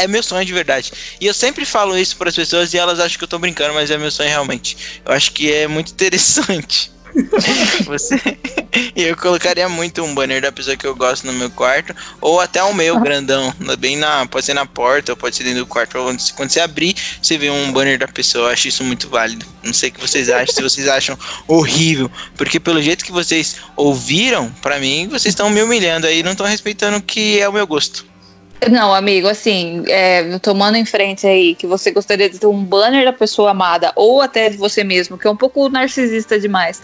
é- 0.00 0.04
é 0.04 0.06
meu 0.08 0.22
sonho 0.22 0.44
de 0.44 0.52
verdade. 0.52 0.92
E 1.20 1.26
eu 1.26 1.34
sempre 1.34 1.64
falo 1.64 1.96
isso 1.96 2.16
pras 2.16 2.34
pessoas 2.34 2.72
e 2.74 2.78
elas 2.78 3.00
acham 3.00 3.18
que 3.18 3.24
eu 3.24 3.28
tô 3.28 3.38
brincando, 3.38 3.74
mas 3.74 3.90
é 3.90 3.98
meu 3.98 4.10
sonho 4.10 4.28
realmente. 4.28 4.76
Eu 5.04 5.12
acho 5.12 5.32
que 5.32 5.52
é 5.52 5.66
muito 5.66 5.92
interessante. 5.92 6.90
Você. 7.86 8.20
Eu 8.94 9.16
colocaria 9.16 9.68
muito 9.68 10.02
um 10.02 10.14
banner 10.14 10.42
da 10.42 10.52
pessoa 10.52 10.76
que 10.76 10.86
eu 10.86 10.94
gosto 10.94 11.26
no 11.26 11.32
meu 11.32 11.50
quarto. 11.50 11.94
Ou 12.20 12.40
até 12.40 12.62
o 12.62 12.72
meu, 12.72 13.00
grandão. 13.00 13.52
Bem 13.78 13.96
na. 13.96 14.26
Pode 14.26 14.46
ser 14.46 14.54
na 14.54 14.64
porta, 14.64 15.12
ou 15.12 15.16
pode 15.16 15.34
ser 15.34 15.42
dentro 15.42 15.60
do 15.60 15.66
quarto. 15.66 15.98
Quando 16.36 16.50
você 16.50 16.60
abrir, 16.60 16.94
você 17.20 17.36
vê 17.36 17.50
um 17.50 17.72
banner 17.72 17.98
da 17.98 18.06
pessoa. 18.06 18.48
Eu 18.48 18.52
acho 18.52 18.68
isso 18.68 18.84
muito 18.84 19.08
válido. 19.08 19.44
Não 19.62 19.72
sei 19.72 19.88
o 19.88 19.92
que 19.92 20.00
vocês 20.00 20.30
acham, 20.30 20.54
se 20.54 20.62
vocês 20.62 20.86
acham 20.86 21.18
horrível. 21.48 22.10
Porque 22.36 22.60
pelo 22.60 22.80
jeito 22.80 23.04
que 23.04 23.12
vocês 23.12 23.56
ouviram, 23.74 24.50
pra 24.62 24.78
mim, 24.78 25.08
vocês 25.08 25.32
estão 25.32 25.50
me 25.50 25.62
humilhando 25.62 26.06
aí, 26.06 26.22
não 26.22 26.32
estão 26.32 26.46
respeitando 26.46 26.98
o 26.98 27.02
que 27.02 27.40
é 27.40 27.48
o 27.48 27.52
meu 27.52 27.66
gosto. 27.66 28.09
Não, 28.68 28.94
amigo, 28.94 29.26
assim, 29.26 29.84
é, 29.88 30.38
tomando 30.38 30.76
em 30.76 30.84
frente 30.84 31.26
aí 31.26 31.54
que 31.54 31.66
você 31.66 31.90
gostaria 31.90 32.28
de 32.28 32.38
ter 32.38 32.46
um 32.46 32.62
banner 32.62 33.04
da 33.04 33.12
pessoa 33.12 33.52
amada 33.52 33.92
ou 33.96 34.20
até 34.20 34.50
de 34.50 34.56
você 34.56 34.84
mesmo, 34.84 35.16
que 35.16 35.26
é 35.26 35.30
um 35.30 35.36
pouco 35.36 35.68
narcisista 35.68 36.38
demais, 36.38 36.82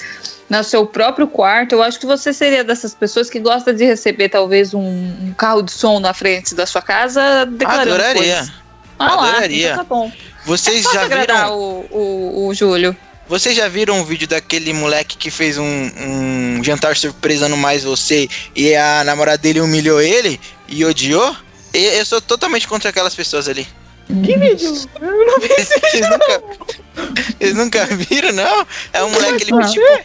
no 0.49 0.63
seu 0.63 0.87
próprio 0.87 1.27
quarto, 1.27 1.73
eu 1.73 1.83
acho 1.83 1.99
que 1.99 2.07
você 2.07 2.33
seria 2.33 2.63
dessas 2.65 2.95
pessoas 2.95 3.29
que 3.29 3.41
gosta 3.41 3.75
de 3.75 3.85
receber 3.85 4.29
talvez 4.29 4.73
um, 4.73 4.81
um 4.81 5.35
carro 5.37 5.61
de 5.61 5.73
som 5.73 6.01
na 6.01 6.15
frente 6.15 6.55
da 6.55 6.65
sua 6.65 6.81
casa 6.81 7.45
declarando 7.47 7.91
Adoraria. 7.95 8.15
coisas. 8.15 8.53
Ah 8.99 9.15
lá, 9.15 9.29
Adoraria. 9.31 9.73
então 9.73 9.77
tá 9.77 9.85
bom. 9.85 10.13
Vocês 10.45 10.85
Pode 10.85 10.95
já 10.95 11.07
viram. 11.09 11.59
o, 11.59 11.87
o, 11.91 12.47
o 12.47 12.55
Júlio. 12.55 12.97
Vocês 13.29 13.57
já 13.57 13.67
viram 13.67 13.99
um 13.99 14.05
vídeo 14.05 14.29
daquele 14.29 14.73
moleque 14.73 15.17
que 15.17 15.33
fez 15.33 15.59
um, 15.59 15.65
um 15.65 16.63
jantar 16.63 16.95
surpresa 16.97 17.49
no 17.49 17.57
Mais 17.57 17.83
Você 17.83 18.29
e 18.55 18.75
a 18.77 19.03
namorada 19.03 19.39
dele 19.39 19.61
humilhou 19.61 20.01
ele 20.01 20.41
e 20.69 20.85
odiou? 20.85 21.37
E 21.77 21.99
eu 21.99 22.07
sou 22.07 22.23
totalmente 22.23 22.67
contra 22.67 22.89
aquelas 22.89 23.15
pessoas 23.15 23.49
ali. 23.51 23.69
Que 24.09 24.39
vídeo? 24.39 24.89
Eu 24.99 25.27
não 25.27 25.39
vi 25.39 25.49
esse 25.59 25.79
Vocês 25.79 26.09
nunca, 26.09 26.43
vocês 27.39 27.55
nunca 27.55 27.87
viram, 27.87 28.33
não? 28.33 28.67
É 28.95 29.05
um 29.05 29.11
moleque, 29.11 29.43
ele, 29.43 29.67
tipo, 29.69 30.05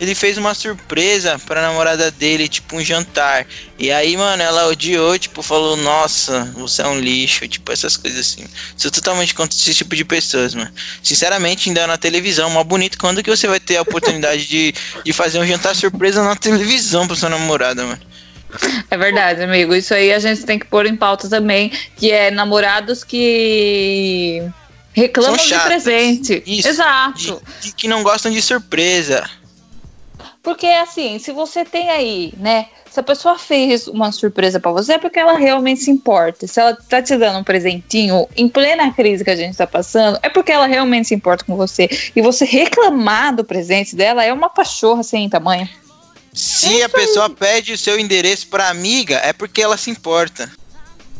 ele 0.00 0.16
fez 0.16 0.36
uma 0.36 0.52
surpresa 0.52 1.38
pra 1.46 1.62
namorada 1.62 2.10
dele, 2.10 2.48
tipo 2.48 2.74
um 2.74 2.82
jantar. 2.82 3.46
E 3.78 3.92
aí, 3.92 4.16
mano, 4.16 4.42
ela 4.42 4.66
odiou, 4.66 5.16
tipo, 5.16 5.42
falou, 5.42 5.76
nossa, 5.76 6.50
você 6.56 6.82
é 6.82 6.88
um 6.88 6.98
lixo, 6.98 7.46
tipo, 7.46 7.70
essas 7.70 7.96
coisas 7.96 8.18
assim. 8.18 8.44
Sou 8.76 8.90
totalmente 8.90 9.32
contra 9.32 9.56
esse 9.56 9.72
tipo 9.74 9.94
de 9.94 10.04
pessoas, 10.04 10.56
mano. 10.56 10.72
Sinceramente, 11.04 11.68
ainda 11.68 11.86
na 11.86 11.96
televisão, 11.96 12.50
mó 12.50 12.64
bonito. 12.64 12.98
Quando 12.98 13.22
que 13.22 13.30
você 13.30 13.46
vai 13.46 13.60
ter 13.60 13.76
a 13.76 13.82
oportunidade 13.82 14.48
de, 14.48 14.74
de 15.04 15.12
fazer 15.12 15.38
um 15.38 15.46
jantar 15.46 15.76
surpresa 15.76 16.20
na 16.24 16.34
televisão 16.34 17.06
pra 17.06 17.14
sua 17.14 17.28
namorada, 17.28 17.84
mano? 17.84 18.11
É 18.90 18.96
verdade, 18.96 19.42
amigo. 19.42 19.74
Isso 19.74 19.94
aí 19.94 20.12
a 20.12 20.18
gente 20.18 20.44
tem 20.44 20.58
que 20.58 20.66
pôr 20.66 20.86
em 20.86 20.96
pauta 20.96 21.28
também, 21.28 21.70
que 21.96 22.10
é 22.10 22.30
namorados 22.30 23.02
que 23.04 24.42
reclamam 24.92 25.36
de 25.36 25.58
presente. 25.60 26.42
Isso. 26.46 26.68
Exato. 26.68 27.42
De, 27.60 27.68
de 27.68 27.74
que 27.74 27.88
não 27.88 28.02
gostam 28.02 28.30
de 28.30 28.42
surpresa. 28.42 29.28
Porque 30.42 30.66
assim, 30.66 31.18
se 31.18 31.30
você 31.32 31.64
tem 31.64 31.88
aí, 31.88 32.34
né? 32.36 32.66
Se 32.90 33.00
a 33.00 33.02
pessoa 33.02 33.38
fez 33.38 33.86
uma 33.86 34.12
surpresa 34.12 34.60
pra 34.60 34.72
você, 34.72 34.94
é 34.94 34.98
porque 34.98 35.18
ela 35.18 35.38
realmente 35.38 35.80
se 35.80 35.90
importa. 35.90 36.46
Se 36.46 36.60
ela 36.60 36.76
tá 36.76 37.00
te 37.00 37.16
dando 37.16 37.38
um 37.38 37.44
presentinho 37.44 38.28
em 38.36 38.48
plena 38.48 38.92
crise 38.92 39.24
que 39.24 39.30
a 39.30 39.36
gente 39.36 39.56
tá 39.56 39.66
passando, 39.66 40.18
é 40.22 40.28
porque 40.28 40.52
ela 40.52 40.66
realmente 40.66 41.08
se 41.08 41.14
importa 41.14 41.44
com 41.44 41.56
você. 41.56 41.88
E 42.14 42.20
você 42.20 42.44
reclamar 42.44 43.34
do 43.34 43.44
presente 43.44 43.96
dela 43.96 44.22
é 44.24 44.32
uma 44.32 44.50
pachorra 44.50 45.02
sem 45.02 45.26
tamanho. 45.30 45.66
Se 46.32 46.82
a 46.82 46.88
pessoa 46.88 47.28
pede 47.28 47.72
o 47.72 47.78
seu 47.78 47.98
endereço 47.98 48.46
pra 48.48 48.68
amiga, 48.68 49.16
é 49.22 49.32
porque 49.32 49.60
ela 49.60 49.76
se 49.76 49.90
importa. 49.90 50.50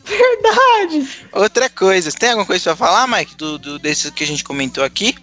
Verdade. 0.05 1.27
Outra 1.33 1.69
coisa, 1.69 2.11
tem 2.11 2.31
alguma 2.31 2.47
coisa 2.47 2.65
pra 2.65 2.77
falar, 2.77 3.07
Mike, 3.07 3.37
do, 3.37 3.59
do 3.59 3.79
desse 3.79 4.11
que 4.11 4.25
a 4.25 4.27
gente 4.27 4.43
comentou 4.43 4.83
aqui? 4.83 5.17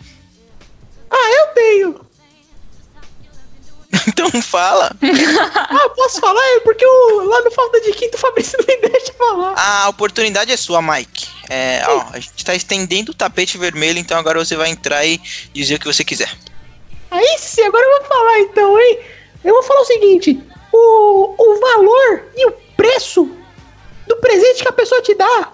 Ah, 1.09 1.31
eu 1.39 1.47
tenho. 1.53 2.09
Então 4.07 4.29
fala. 4.41 4.91
Ah, 5.71 5.89
posso 5.89 6.19
falar? 6.19 6.43
É 6.55 6.59
porque 6.61 6.85
o, 6.85 7.21
lá 7.25 7.41
no 7.41 7.51
Falta 7.51 7.79
de 7.81 7.91
Quinto 7.93 8.17
o 8.17 8.19
Fabrício 8.19 8.57
não 8.61 8.65
me 8.65 8.89
deixa 8.89 9.13
falar. 9.13 9.53
A 9.55 9.89
oportunidade 9.89 10.51
é 10.51 10.57
sua, 10.57 10.81
Mike. 10.81 11.27
É, 11.49 11.83
ó, 11.87 12.05
a 12.11 12.19
gente 12.19 12.45
tá 12.45 12.53
estendendo 12.53 13.11
o 13.11 13.15
tapete 13.15 13.57
vermelho, 13.57 13.97
então 13.99 14.17
agora 14.17 14.43
você 14.43 14.55
vai 14.55 14.69
entrar 14.69 15.05
e 15.05 15.19
dizer 15.53 15.75
o 15.75 15.79
que 15.79 15.85
você 15.85 16.03
quiser. 16.03 16.31
Aí 17.11 17.37
sim, 17.39 17.61
agora 17.63 17.83
eu 17.83 17.99
vou 17.99 18.07
falar 18.07 18.39
então, 18.39 18.79
hein? 18.79 18.99
Eu 19.43 19.53
vou 19.53 19.63
falar 19.63 19.81
o 19.81 19.85
seguinte: 19.85 20.41
o, 20.71 21.35
o 21.37 21.59
valor 21.59 22.23
e 22.35 22.47
o 22.47 22.51
preço 22.75 23.29
do 24.07 24.15
presente 24.17 24.61
que 24.63 24.67
a 24.69 24.73
pessoa 24.73 25.01
te 25.01 25.13
dá 25.15 25.53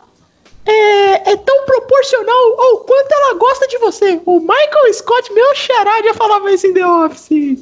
é, 0.65 1.32
é 1.32 1.38
tão 1.38 1.65
proporcional 1.65 2.60
ao 2.62 2.77
quanto 2.80 3.12
ela 3.12 3.34
gosta 3.36 3.68
de 3.68 3.77
você. 3.77 4.20
O 4.25 4.39
Michael 4.39 4.94
Scott, 4.94 5.32
meu 5.34 5.56
xará, 5.56 6.01
já 6.04 6.13
falava 6.13 6.51
isso 6.51 6.68
em 6.68 6.74
The 6.74 6.86
Office. 6.88 7.60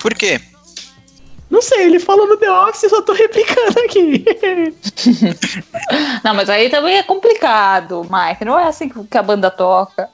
Por 0.00 0.14
quê? 0.14 0.40
Não 1.50 1.60
sei, 1.60 1.82
ele 1.86 1.98
falou 1.98 2.28
no 2.28 2.36
The 2.36 2.50
Office, 2.50 2.84
eu 2.84 2.90
só 2.90 3.02
tô 3.02 3.12
replicando 3.12 3.80
aqui. 3.80 4.24
Não, 6.22 6.32
mas 6.32 6.48
aí 6.48 6.70
também 6.70 6.96
é 6.96 7.02
complicado, 7.02 8.02
Mike. 8.08 8.44
Não 8.44 8.58
é 8.58 8.68
assim 8.68 8.88
que 8.88 9.18
a 9.18 9.22
banda 9.22 9.50
toca. 9.50 10.08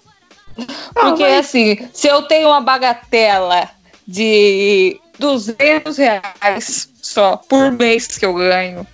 Porque, 0.94 1.22
Ah, 1.24 1.28
mas- 1.28 1.46
assim, 1.46 1.88
se 1.92 2.08
eu 2.08 2.22
tenho 2.22 2.48
uma 2.48 2.62
bagatela 2.62 3.68
de 4.06 5.00
200 5.18 5.96
reais 5.96 6.88
só 7.02 7.36
por 7.36 7.70
mês 7.72 8.06
que 8.18 8.24
eu 8.24 8.34
ganho, 8.34 8.86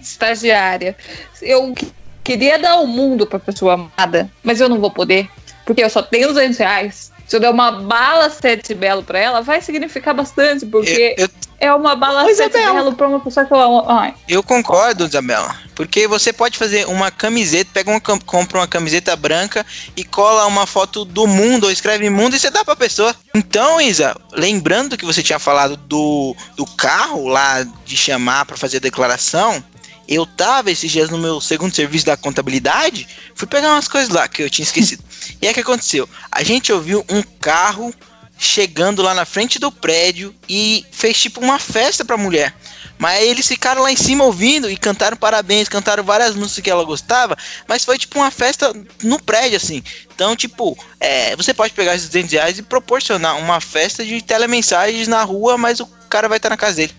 estagiária, 0.00 0.96
eu 1.40 1.74
queria 2.22 2.58
dar 2.58 2.80
o 2.80 2.86
mundo 2.86 3.26
pra 3.26 3.38
pessoa 3.38 3.74
amada, 3.74 4.30
mas 4.42 4.60
eu 4.60 4.68
não 4.68 4.80
vou 4.80 4.90
poder, 4.90 5.28
porque 5.64 5.82
eu 5.82 5.90
só 5.90 6.02
tenho 6.02 6.28
200 6.28 6.58
reais. 6.58 7.11
Se 7.26 7.36
eu 7.36 7.40
der 7.40 7.50
uma 7.50 7.72
bala 7.72 8.28
sete 8.28 8.74
belo 8.74 9.02
pra 9.02 9.18
ela, 9.18 9.40
vai 9.40 9.60
significar 9.62 10.12
bastante, 10.14 10.66
porque 10.66 11.14
Eu, 11.16 11.24
eu, 11.24 11.30
é 11.60 11.72
uma 11.72 11.94
bala 11.96 12.24
sete 12.34 12.50
Isabela. 12.50 12.74
belo 12.74 12.92
pra 12.94 13.08
uma 13.08 13.20
pessoa 13.20 13.46
que 13.46 13.52
eu 13.52 13.58
amo. 13.60 13.84
Ai, 13.88 14.14
eu 14.28 14.42
concordo, 14.42 15.06
Isabela. 15.06 15.56
Porque 15.74 16.06
você 16.06 16.32
pode 16.32 16.58
fazer 16.58 16.86
uma 16.88 17.10
camiseta, 17.10 17.70
pega 17.72 17.90
uma, 17.90 18.00
cam- 18.00 18.18
compra 18.20 18.58
uma 18.58 18.66
camiseta 18.66 19.16
branca 19.16 19.64
e 19.96 20.04
cola 20.04 20.44
uma 20.46 20.66
foto 20.66 21.04
do 21.06 21.26
mundo, 21.26 21.64
ou 21.64 21.70
escreve 21.70 22.10
mundo 22.10 22.36
e 22.36 22.38
você 22.38 22.50
dá 22.50 22.62
pra 22.64 22.76
pessoa. 22.76 23.14
Então, 23.34 23.80
Isa, 23.80 24.14
lembrando 24.32 24.98
que 24.98 25.04
você 25.06 25.22
tinha 25.22 25.38
falado 25.38 25.76
do, 25.76 26.36
do 26.56 26.66
carro 26.66 27.26
lá 27.28 27.62
de 27.86 27.96
chamar 27.96 28.44
pra 28.44 28.56
fazer 28.58 28.76
a 28.76 28.80
declaração, 28.80 29.64
eu 30.06 30.26
tava 30.26 30.70
esses 30.70 30.90
dias 30.90 31.08
no 31.08 31.16
meu 31.16 31.40
segundo 31.40 31.74
serviço 31.74 32.04
da 32.04 32.16
contabilidade, 32.16 33.06
fui 33.34 33.46
pegar 33.48 33.70
umas 33.70 33.88
coisas 33.88 34.10
lá 34.10 34.28
que 34.28 34.42
eu 34.42 34.50
tinha 34.50 34.64
esquecido. 34.64 35.02
E 35.40 35.46
aí 35.46 35.52
o 35.52 35.54
que 35.54 35.60
aconteceu? 35.60 36.08
A 36.30 36.42
gente 36.42 36.72
ouviu 36.72 37.04
um 37.08 37.22
carro 37.22 37.94
chegando 38.38 39.02
lá 39.02 39.14
na 39.14 39.24
frente 39.24 39.58
do 39.58 39.70
prédio 39.70 40.34
e 40.48 40.84
fez 40.90 41.20
tipo 41.20 41.40
uma 41.40 41.58
festa 41.58 42.04
pra 42.04 42.16
mulher. 42.16 42.52
Mas 42.98 43.22
eles 43.22 43.46
ficaram 43.46 43.82
lá 43.82 43.90
em 43.90 43.96
cima 43.96 44.24
ouvindo 44.24 44.70
e 44.70 44.76
cantaram 44.76 45.16
parabéns, 45.16 45.68
cantaram 45.68 46.04
várias 46.04 46.34
músicas 46.34 46.62
que 46.64 46.70
ela 46.70 46.84
gostava, 46.84 47.36
mas 47.66 47.84
foi 47.84 47.98
tipo 47.98 48.18
uma 48.18 48.30
festa 48.30 48.72
no 49.02 49.20
prédio, 49.20 49.56
assim. 49.56 49.82
Então, 50.14 50.36
tipo, 50.36 50.76
é, 51.00 51.34
você 51.36 51.52
pode 51.52 51.72
pegar 51.72 51.94
esses 51.94 52.08
200 52.08 52.32
reais 52.32 52.58
e 52.58 52.62
proporcionar 52.62 53.38
uma 53.38 53.60
festa 53.60 54.04
de 54.04 54.22
telemensagens 54.22 55.08
na 55.08 55.22
rua, 55.24 55.58
mas 55.58 55.80
o 55.80 55.86
cara 56.08 56.28
vai 56.28 56.38
estar 56.38 56.50
na 56.50 56.56
casa 56.56 56.76
dele. 56.76 56.94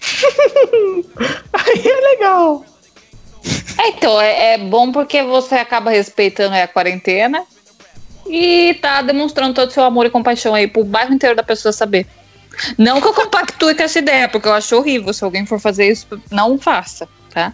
Aí 1.52 1.86
é 1.86 2.00
legal. 2.12 2.64
É, 3.78 3.88
então, 3.88 4.20
é, 4.20 4.54
é 4.54 4.58
bom 4.58 4.90
porque 4.92 5.22
você 5.22 5.56
acaba 5.56 5.90
respeitando 5.90 6.54
aí 6.54 6.62
a 6.62 6.68
quarentena 6.68 7.44
e 8.26 8.74
tá 8.80 9.02
demonstrando 9.02 9.54
todo 9.54 9.68
o 9.68 9.72
seu 9.72 9.84
amor 9.84 10.06
e 10.06 10.10
compaixão 10.10 10.54
aí 10.54 10.66
pro 10.66 10.84
bairro 10.84 11.12
inteiro 11.14 11.34
da 11.36 11.42
pessoa 11.42 11.72
saber. 11.72 12.06
Não 12.76 13.00
que 13.00 13.06
eu 13.06 13.14
compactue 13.14 13.74
com 13.74 13.82
essa 13.82 13.98
ideia, 13.98 14.28
porque 14.28 14.46
eu 14.48 14.52
acho 14.52 14.76
horrível. 14.76 15.12
Se 15.14 15.24
alguém 15.24 15.46
for 15.46 15.58
fazer 15.58 15.90
isso, 15.90 16.06
não 16.30 16.58
faça, 16.58 17.08
tá? 17.32 17.52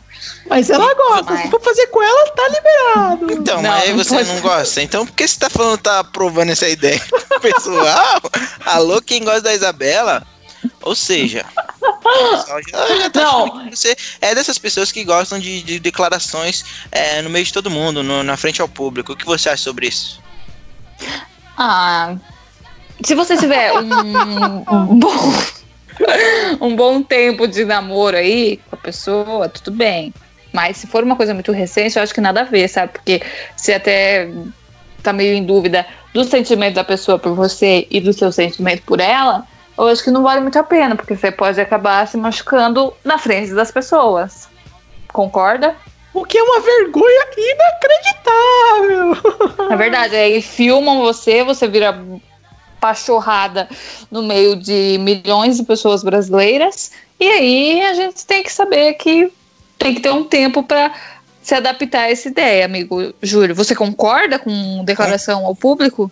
Mas 0.49 0.69
ela 0.71 0.93
gosta. 0.95 1.33
Mas- 1.33 1.43
Se 1.43 1.51
for 1.51 1.61
fazer 1.61 1.87
com 1.89 2.03
ela, 2.03 2.31
tá 2.31 2.49
liberado. 2.49 3.33
Então, 3.33 3.63
Não, 3.63 3.71
mas 3.71 3.83
aí 3.85 3.91
não 3.91 3.99
você 4.05 4.15
pode. 4.17 4.29
não 4.29 4.41
gosta. 4.41 4.83
Então, 4.83 5.07
por 5.07 5.15
que 5.15 5.29
você 5.29 5.39
tá 5.39 5.51
falando, 5.51 5.79
tá 5.79 6.01
aprovando 6.01 6.51
essa 6.51 6.69
ideia? 6.69 7.01
Pessoal, 7.41 8.21
alô, 8.65 9.01
quem 9.01 9.23
gosta 9.23 9.43
da 9.43 9.55
Isabela? 9.55 10.27
Ou 10.83 10.95
seja, 10.95 11.45
já, 12.47 12.63
já 12.63 13.11
Não. 13.15 13.69
você 13.71 13.97
é 14.21 14.35
dessas 14.35 14.59
pessoas 14.59 14.93
que 14.93 15.05
gostam 15.05 15.39
de, 15.39 15.63
de 15.63 15.79
declarações 15.79 16.65
é, 16.93 17.23
no 17.23 17.31
meio 17.31 17.45
de 17.45 17.53
todo 17.53 17.71
mundo, 17.71 18.03
no- 18.03 18.23
na 18.23 18.37
frente 18.37 18.61
ao 18.61 18.69
público. 18.69 19.13
O 19.13 19.17
que 19.17 19.27
você 19.27 19.49
acha 19.49 19.63
sobre 19.63 19.89
isso? 19.89 20.21
Ah, 21.57 22.17
se 23.05 23.15
você 23.15 23.37
tiver 23.37 23.73
um, 23.73 24.65
um 24.71 24.99
bom 24.99 25.33
um 26.61 26.77
bom 26.77 27.03
tempo 27.03 27.47
de 27.49 27.65
namoro 27.65 28.17
aí 28.17 28.59
com 28.69 28.77
a 28.77 28.79
pessoa, 28.79 29.49
tudo 29.49 29.75
bem. 29.77 30.13
Mas 30.53 30.77
se 30.79 30.87
for 30.87 31.03
uma 31.03 31.17
coisa 31.17 31.35
muito 31.35 31.53
recente, 31.53 31.97
eu 31.97 32.03
acho 32.03 32.15
que 32.15 32.21
nada 32.21 32.43
a 32.43 32.45
ver, 32.45 32.69
sabe? 32.69 32.93
Porque 32.93 33.23
você 33.57 33.75
até 33.75 34.31
tá 35.03 35.13
meio 35.13 35.35
em 35.35 35.45
dúvida 35.45 35.87
do 36.13 36.25
sentimento 36.25 36.75
da 36.75 36.85
pessoa 36.85 37.19
por 37.19 37.35
você 37.35 37.87
e 37.91 38.01
do 38.01 38.13
seu 38.13 38.33
sentimento 38.33 38.83
por 38.83 39.01
ela, 39.01 39.47
eu 39.79 39.89
acho 39.89 40.03
que 40.03 40.11
não 40.11 40.23
vale 40.23 40.41
muito 40.41 40.59
a 40.59 40.63
pena, 40.63 40.97
porque 40.97 41.17
você 41.17 41.31
pode 41.31 41.61
acabar 41.61 42.07
se 42.07 42.17
machucando 42.17 42.93
na 43.05 43.19
frente 43.19 43.53
das 43.55 43.71
pessoas. 43.71 44.49
Concorda? 45.13 45.77
O 46.15 46.25
que 46.25 46.39
é 46.39 46.43
uma 46.43 46.61
vergonha 46.61 47.27
inacreditável. 47.37 49.17
É 49.71 49.77
verdade, 49.77 50.17
aí 50.17 50.41
filmam 50.41 51.03
você, 51.03 51.45
você 51.45 51.69
vira 51.69 52.03
pachorrada 52.81 53.69
no 54.11 54.23
meio 54.23 54.57
de 54.57 54.97
milhões 54.99 55.57
de 55.57 55.65
pessoas 55.65 56.03
brasileiras, 56.03 56.93
e 57.19 57.29
aí 57.29 57.83
a 57.83 57.95
gente 57.95 58.25
tem 58.25 58.43
que 58.43 58.53
saber 58.53 58.95
que 58.95 59.33
tem 59.79 59.95
que 59.95 60.01
ter 60.01 60.11
um 60.11 60.25
tempo 60.25 60.63
para 60.63 60.93
se 61.43 61.55
adaptar 61.55 62.03
a 62.03 62.11
essa 62.11 62.29
ideia, 62.29 62.65
amigo 62.65 63.15
Júlio. 63.23 63.55
Você 63.55 63.75
concorda 63.75 64.39
com 64.39 64.85
declaração 64.85 65.47
ao 65.47 65.55
público? 65.55 66.11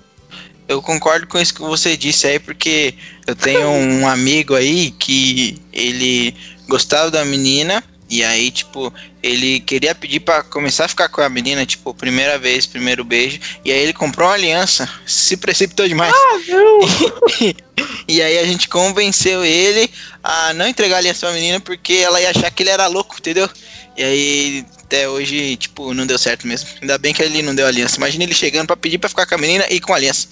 Eu 0.66 0.80
concordo 0.80 1.26
com 1.26 1.38
isso 1.38 1.54
que 1.54 1.60
você 1.60 1.96
disse 1.96 2.26
aí, 2.26 2.38
porque 2.38 2.94
eu 3.26 3.36
tenho 3.36 3.68
um 3.68 4.06
amigo 4.08 4.54
aí 4.54 4.90
que 4.92 5.60
ele 5.72 6.34
gostava 6.68 7.10
da 7.10 7.24
menina 7.24 7.82
e 8.08 8.22
aí, 8.22 8.50
tipo, 8.50 8.92
ele 9.22 9.60
queria 9.60 9.94
pedir 9.94 10.20
pra 10.20 10.42
começar 10.42 10.84
a 10.84 10.88
ficar 10.88 11.08
com 11.08 11.20
a 11.20 11.28
menina, 11.28 11.64
tipo, 11.64 11.94
primeira 11.94 12.38
vez, 12.38 12.66
primeiro 12.66 13.02
beijo, 13.02 13.40
e 13.64 13.72
aí 13.72 13.78
ele 13.78 13.92
comprou 13.92 14.28
uma 14.28 14.34
aliança, 14.34 14.88
se 15.06 15.36
precipitou 15.36 15.88
demais. 15.88 16.14
Ah, 16.14 16.40
não. 16.48 17.54
E 18.06 18.22
aí 18.22 18.38
a 18.38 18.44
gente 18.44 18.68
convenceu 18.68 19.44
ele 19.44 19.90
a 20.22 20.52
não 20.52 20.68
entregar 20.68 20.96
a 20.96 20.98
aliança 20.98 21.26
pra 21.26 21.34
menina 21.34 21.58
porque 21.58 21.94
ela 21.94 22.20
ia 22.20 22.30
achar 22.30 22.50
que 22.50 22.62
ele 22.62 22.70
era 22.70 22.86
louco, 22.86 23.16
entendeu? 23.18 23.48
E 23.96 24.02
aí 24.02 24.66
até 24.82 25.08
hoje, 25.08 25.56
tipo, 25.56 25.94
não 25.94 26.06
deu 26.06 26.18
certo 26.18 26.46
mesmo. 26.46 26.68
Ainda 26.80 26.98
bem 26.98 27.12
que 27.12 27.22
ele 27.22 27.42
não 27.42 27.54
deu 27.54 27.66
aliança. 27.66 27.96
Imagina 27.96 28.24
ele 28.24 28.34
chegando 28.34 28.66
pra 28.66 28.76
pedir 28.76 28.98
pra 28.98 29.08
ficar 29.08 29.26
com 29.26 29.34
a 29.34 29.38
menina 29.38 29.64
e 29.70 29.80
com 29.80 29.92
a 29.92 29.96
aliança. 29.96 30.28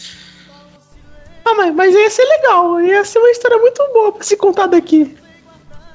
Ah, 1.45 1.55
mas, 1.55 1.75
mas 1.75 1.95
ia 1.95 2.11
ser 2.11 2.25
legal. 2.25 2.81
Ia 2.81 3.05
ser 3.05 3.19
uma 3.19 3.31
história 3.31 3.59
muito 3.59 3.83
boa 3.93 4.13
pra 4.13 4.23
se 4.23 4.37
contar 4.37 4.67
daqui. 4.67 5.17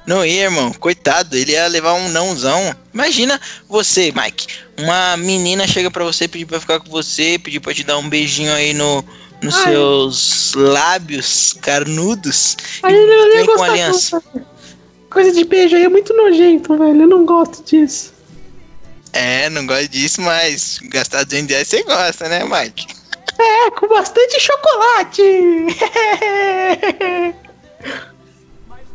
Não 0.05 0.25
ia, 0.25 0.43
irmão. 0.43 0.71
Coitado, 0.73 1.35
ele 1.35 1.51
ia 1.51 1.67
levar 1.67 1.93
um 1.93 2.09
nãozão. 2.09 2.73
Imagina 2.93 3.39
você, 3.67 4.13
Mike. 4.15 4.47
Uma 4.77 5.17
menina 5.17 5.67
chega 5.67 5.91
pra 5.91 6.03
você, 6.03 6.27
pedir 6.27 6.45
pra 6.45 6.59
ficar 6.59 6.79
com 6.79 6.89
você, 6.89 7.37
pedir 7.37 7.59
pra 7.59 7.73
te 7.73 7.83
dar 7.83 7.97
um 7.97 8.07
beijinho 8.07 8.53
aí 8.53 8.73
no, 8.73 9.03
nos 9.41 9.55
Ai. 9.55 9.63
seus 9.63 10.53
lábios 10.55 11.57
carnudos. 11.61 12.55
Aí 12.83 12.95
eu 12.95 13.07
não 13.07 13.35
ia 13.35 13.45
com 13.45 13.63
aliança. 13.63 14.23
Coisa 15.09 15.31
de 15.31 15.43
beijo 15.45 15.75
aí 15.75 15.83
é 15.83 15.89
muito 15.89 16.13
nojento, 16.13 16.77
velho. 16.77 17.01
Eu 17.01 17.07
não 17.07 17.25
gosto 17.25 17.63
disso. 17.63 18.13
É, 19.13 19.49
não 19.49 19.65
gosto 19.65 19.89
disso, 19.89 20.21
mas 20.21 20.79
gastar 20.83 21.23
200 21.23 21.49
reais 21.49 21.67
você 21.67 21.83
gosta, 21.83 22.27
né, 22.27 22.43
Mike? 22.43 22.87
É, 23.39 23.71
com 23.71 23.87
bastante 23.87 24.39
chocolate. 24.39 25.21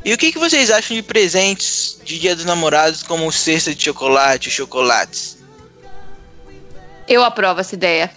E 0.04 0.12
o 0.12 0.18
que, 0.18 0.32
que 0.32 0.38
vocês 0.38 0.70
acham 0.70 0.96
de 0.96 1.02
presentes 1.02 2.00
de 2.04 2.18
Dia 2.18 2.34
dos 2.34 2.44
Namorados 2.44 3.04
como 3.04 3.30
cesta 3.30 3.72
de 3.72 3.84
chocolate, 3.84 4.50
chocolates? 4.50 5.38
Eu 7.06 7.22
aprovo 7.22 7.60
essa 7.60 7.74
ideia. 7.76 8.10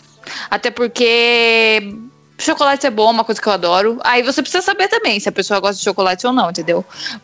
Até 0.50 0.72
porque 0.72 1.94
chocolate 2.38 2.86
é 2.86 2.92
bom, 2.92 3.10
uma 3.10 3.24
coisa 3.24 3.42
que 3.42 3.48
eu 3.48 3.54
adoro. 3.54 4.00
Aí 4.04 4.24
você 4.24 4.42
precisa 4.42 4.62
saber 4.62 4.88
também 4.88 5.20
se 5.20 5.30
a 5.30 5.32
pessoa 5.32 5.60
gosta 5.60 5.78
de 5.78 5.84
chocolate 5.84 6.26
ou 6.26 6.34
não, 6.34 6.50
entendeu? 6.50 6.84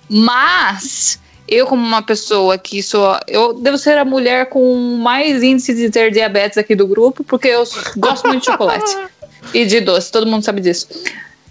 Mas 0.09 1.19
eu, 1.47 1.67
como 1.67 1.85
uma 1.85 2.01
pessoa 2.01 2.57
que 2.57 2.81
sou. 2.81 3.19
Eu 3.27 3.53
devo 3.53 3.77
ser 3.77 3.97
a 3.97 4.05
mulher 4.05 4.47
com 4.47 4.97
mais 4.97 5.43
índice 5.43 5.73
de 5.73 5.89
ter 5.89 6.11
diabetes 6.11 6.57
aqui 6.57 6.75
do 6.75 6.87
grupo, 6.87 7.23
porque 7.23 7.49
eu 7.49 7.63
gosto 7.97 8.27
muito 8.27 8.39
de 8.39 8.45
chocolate 8.45 8.97
e 9.53 9.65
de 9.65 9.81
doce, 9.81 10.11
todo 10.11 10.25
mundo 10.25 10.43
sabe 10.43 10.61
disso. 10.61 10.87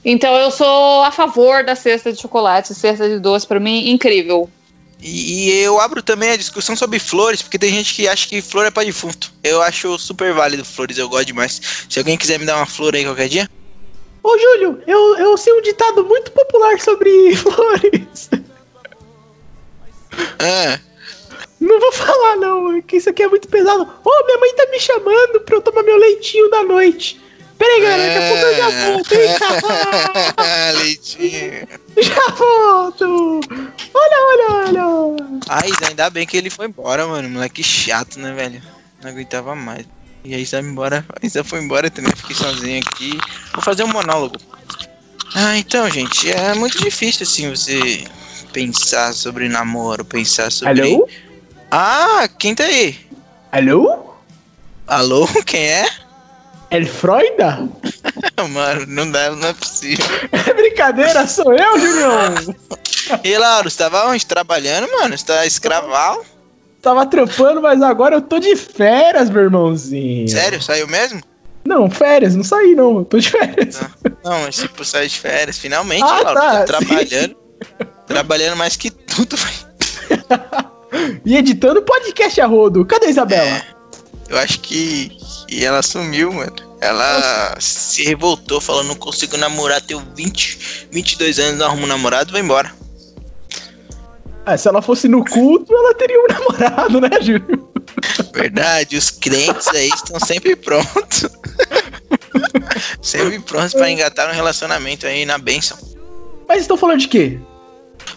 Então 0.02 0.34
eu 0.36 0.50
sou 0.50 1.02
a 1.02 1.10
favor 1.10 1.62
da 1.62 1.74
cesta 1.74 2.10
de 2.10 2.18
chocolate, 2.18 2.74
cesta 2.74 3.08
de 3.08 3.18
doce, 3.18 3.46
pra 3.46 3.60
mim, 3.60 3.90
incrível. 3.90 4.48
E, 5.02 5.48
e 5.48 5.62
eu 5.62 5.80
abro 5.80 6.02
também 6.02 6.30
a 6.30 6.36
discussão 6.36 6.76
sobre 6.76 6.98
flores, 6.98 7.40
porque 7.42 7.58
tem 7.58 7.72
gente 7.72 7.94
que 7.94 8.06
acha 8.08 8.28
que 8.28 8.42
flor 8.42 8.66
é 8.66 8.70
pra 8.70 8.84
defunto. 8.84 9.32
Eu 9.42 9.62
acho 9.62 9.98
super 9.98 10.32
válido 10.32 10.64
flores, 10.64 10.98
eu 10.98 11.08
gosto 11.08 11.26
demais. 11.26 11.60
Se 11.88 11.98
alguém 11.98 12.18
quiser 12.18 12.38
me 12.38 12.44
dar 12.46 12.56
uma 12.56 12.66
flor 12.66 12.94
aí 12.94 13.04
qualquer 13.04 13.28
dia, 13.28 13.48
Ô, 14.22 14.38
Júlio, 14.38 14.82
eu, 14.86 15.16
eu 15.16 15.36
sei 15.38 15.50
um 15.54 15.62
ditado 15.62 16.04
muito 16.04 16.30
popular 16.32 16.78
sobre 16.78 17.34
flores. 17.36 18.28
ah, 20.38 20.78
Não 21.58 21.80
vou 21.80 21.92
falar, 21.92 22.36
não, 22.36 22.82
que 22.82 22.96
isso 22.96 23.08
aqui 23.08 23.22
é 23.22 23.28
muito 23.28 23.48
pesado. 23.48 23.82
Ô, 24.04 24.24
minha 24.26 24.38
mãe 24.38 24.54
tá 24.54 24.66
me 24.70 24.78
chamando 24.78 25.40
pra 25.40 25.56
eu 25.56 25.62
tomar 25.62 25.82
meu 25.82 25.96
leitinho 25.96 26.50
da 26.50 26.62
noite. 26.62 27.18
Pera 27.60 27.74
aí, 27.74 27.80
galera, 27.82 28.14
daqui 28.14 28.16
a 28.16 28.28
pouco 28.28 28.44
eu 28.46 28.56
já 28.56 28.86
volto, 28.86 29.12
hein? 29.12 29.28
é. 30.38 30.72
leitinho. 30.80 31.68
já 31.98 32.34
volto. 32.34 33.40
Olha, 33.92 34.16
olha, 34.30 34.86
olha. 34.86 35.40
Ai, 35.46 35.70
ainda 35.86 36.08
bem 36.08 36.26
que 36.26 36.38
ele 36.38 36.48
foi 36.48 36.68
embora, 36.68 37.06
mano. 37.06 37.28
Moleque 37.28 37.62
chato, 37.62 38.18
né, 38.18 38.32
velho? 38.32 38.62
Não 39.02 39.10
aguentava 39.10 39.54
mais. 39.54 39.84
E 40.24 40.34
aí, 40.34 40.40
Isa 40.40 40.58
embora. 40.60 41.04
Isa 41.22 41.44
foi 41.44 41.60
embora 41.60 41.90
também. 41.90 42.10
Fiquei 42.16 42.34
sozinho 42.34 42.80
aqui. 42.80 43.18
Vou 43.52 43.62
fazer 43.62 43.82
um 43.82 43.88
monólogo. 43.88 44.36
Ah, 45.34 45.58
então, 45.58 45.90
gente. 45.90 46.32
É 46.32 46.54
muito 46.54 46.82
difícil, 46.82 47.24
assim, 47.24 47.50
você 47.50 48.04
pensar 48.54 49.12
sobre 49.12 49.50
namoro, 49.50 50.02
pensar 50.02 50.50
sobre. 50.50 50.80
Alô? 50.80 51.06
Ah, 51.70 52.26
quem 52.38 52.54
tá 52.54 52.64
aí? 52.64 52.98
Alô? 53.52 54.14
Alô, 54.86 55.28
quem 55.44 55.60
é? 55.60 55.86
El 56.70 56.86
Freuda? 56.86 57.68
Mano, 58.50 58.84
não 58.86 59.10
dá, 59.10 59.30
não 59.30 59.48
é 59.48 59.52
possível. 59.52 60.04
É 60.32 60.54
brincadeira, 60.54 61.26
sou 61.26 61.52
eu, 61.54 61.78
Julião. 61.78 62.34
E 63.24 63.36
Lauro, 63.36 63.68
você 63.68 63.76
tava 63.76 64.06
onde? 64.06 64.24
Trabalhando, 64.24 64.88
mano? 64.92 65.16
Você 65.18 65.24
tá 65.26 65.44
escraval? 65.44 66.24
Tava 66.80 67.04
trampando, 67.06 67.60
mas 67.60 67.82
agora 67.82 68.14
eu 68.16 68.20
tô 68.22 68.38
de 68.38 68.54
férias, 68.54 69.28
meu 69.28 69.42
irmãozinho. 69.42 70.28
Sério? 70.28 70.62
Saiu 70.62 70.86
mesmo? 70.86 71.20
Não, 71.64 71.90
férias, 71.90 72.36
não 72.36 72.44
saí 72.44 72.74
não, 72.74 72.98
eu 72.98 73.04
tô 73.04 73.18
de 73.18 73.28
férias. 73.30 73.80
Não, 74.24 74.42
mas 74.42 74.56
tipo, 74.56 74.84
sai 74.84 75.08
de 75.08 75.18
férias, 75.18 75.58
finalmente, 75.58 76.04
Ah, 76.04 76.20
Lauro, 76.22 76.34
tá, 76.40 76.58
tá 76.58 76.64
trabalhando. 76.64 77.36
Trabalhando 78.06 78.56
mais 78.56 78.76
que 78.76 78.90
tudo, 78.90 79.36
velho. 79.36 80.70
E 81.24 81.36
editando 81.36 81.82
podcast 81.82 82.40
a 82.40 82.46
rodo. 82.46 82.84
Cadê 82.84 83.06
a 83.06 83.10
Isabela? 83.10 83.62
Eu 84.28 84.36
acho 84.38 84.58
que, 84.60 85.16
que 85.50 85.64
ela 85.64 85.82
sumiu, 85.82 86.32
mano. 86.32 86.54
Ela 86.80 87.56
se 87.58 88.04
revoltou, 88.04 88.60
falou: 88.60 88.84
não 88.84 88.94
consigo 88.94 89.36
namorar, 89.36 89.82
tenho 89.82 90.00
20, 90.14 90.86
22 90.92 91.38
anos, 91.40 91.58
não 91.58 91.66
arrumo 91.66 91.86
namorado, 91.86 92.30
vai 92.32 92.40
embora. 92.40 92.72
Ah, 94.46 94.56
se 94.56 94.68
ela 94.68 94.80
fosse 94.80 95.08
no 95.08 95.24
culto, 95.24 95.74
ela 95.74 95.92
teria 95.94 96.18
um 96.18 96.26
namorado, 96.32 97.00
né, 97.00 97.10
Júlio? 97.20 97.68
Verdade, 98.32 98.96
os 98.96 99.10
crentes 99.10 99.66
aí 99.68 99.88
estão 99.88 100.18
sempre 100.20 100.54
prontos. 100.54 101.28
sempre 103.02 103.40
prontos 103.40 103.74
pra 103.74 103.90
engatar 103.90 104.30
um 104.30 104.34
relacionamento 104.34 105.06
aí 105.06 105.26
na 105.26 105.36
bênção. 105.36 105.76
Mas 106.48 106.62
estão 106.62 106.76
falando 106.76 107.00
de 107.00 107.08
quê? 107.08 107.38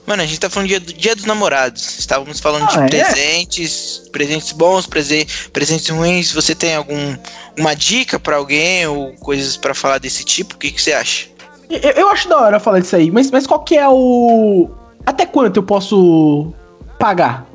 Mano, 0.05 0.21
a 0.21 0.25
gente 0.25 0.39
tá 0.39 0.49
falando 0.49 0.67
dia, 0.67 0.79
do 0.79 0.93
dia 0.93 1.15
dos 1.15 1.25
namorados. 1.25 1.97
Estávamos 1.99 2.39
falando 2.39 2.67
Ah, 2.69 2.85
é? 2.85 2.85
de 2.85 2.97
presentes, 2.97 4.01
presentes 4.11 4.51
bons, 4.51 4.85
prese- 4.85 5.27
presentes 5.53 5.87
ruins. 5.89 6.31
Você 6.33 6.53
tem 6.53 6.75
algum 6.75 7.15
uma 7.57 7.73
dica 7.73 8.19
pra 8.19 8.35
alguém 8.35 8.85
ou 8.87 9.13
coisas 9.13 9.55
pra 9.55 9.73
falar 9.73 9.99
desse 9.99 10.23
tipo? 10.25 10.55
O 10.55 10.57
que, 10.57 10.71
que 10.71 10.81
você 10.81 10.93
acha? 10.93 11.27
Eu, 11.69 11.91
eu 11.91 12.09
acho 12.09 12.27
da 12.27 12.37
hora 12.37 12.59
falar 12.59 12.79
disso 12.81 12.95
aí, 12.95 13.09
mas, 13.09 13.31
mas 13.31 13.47
qual 13.47 13.61
que 13.63 13.77
é 13.77 13.87
o. 13.87 14.69
Até 15.05 15.25
quanto 15.25 15.57
eu 15.57 15.63
posso 15.63 16.53
pagar? 16.99 17.45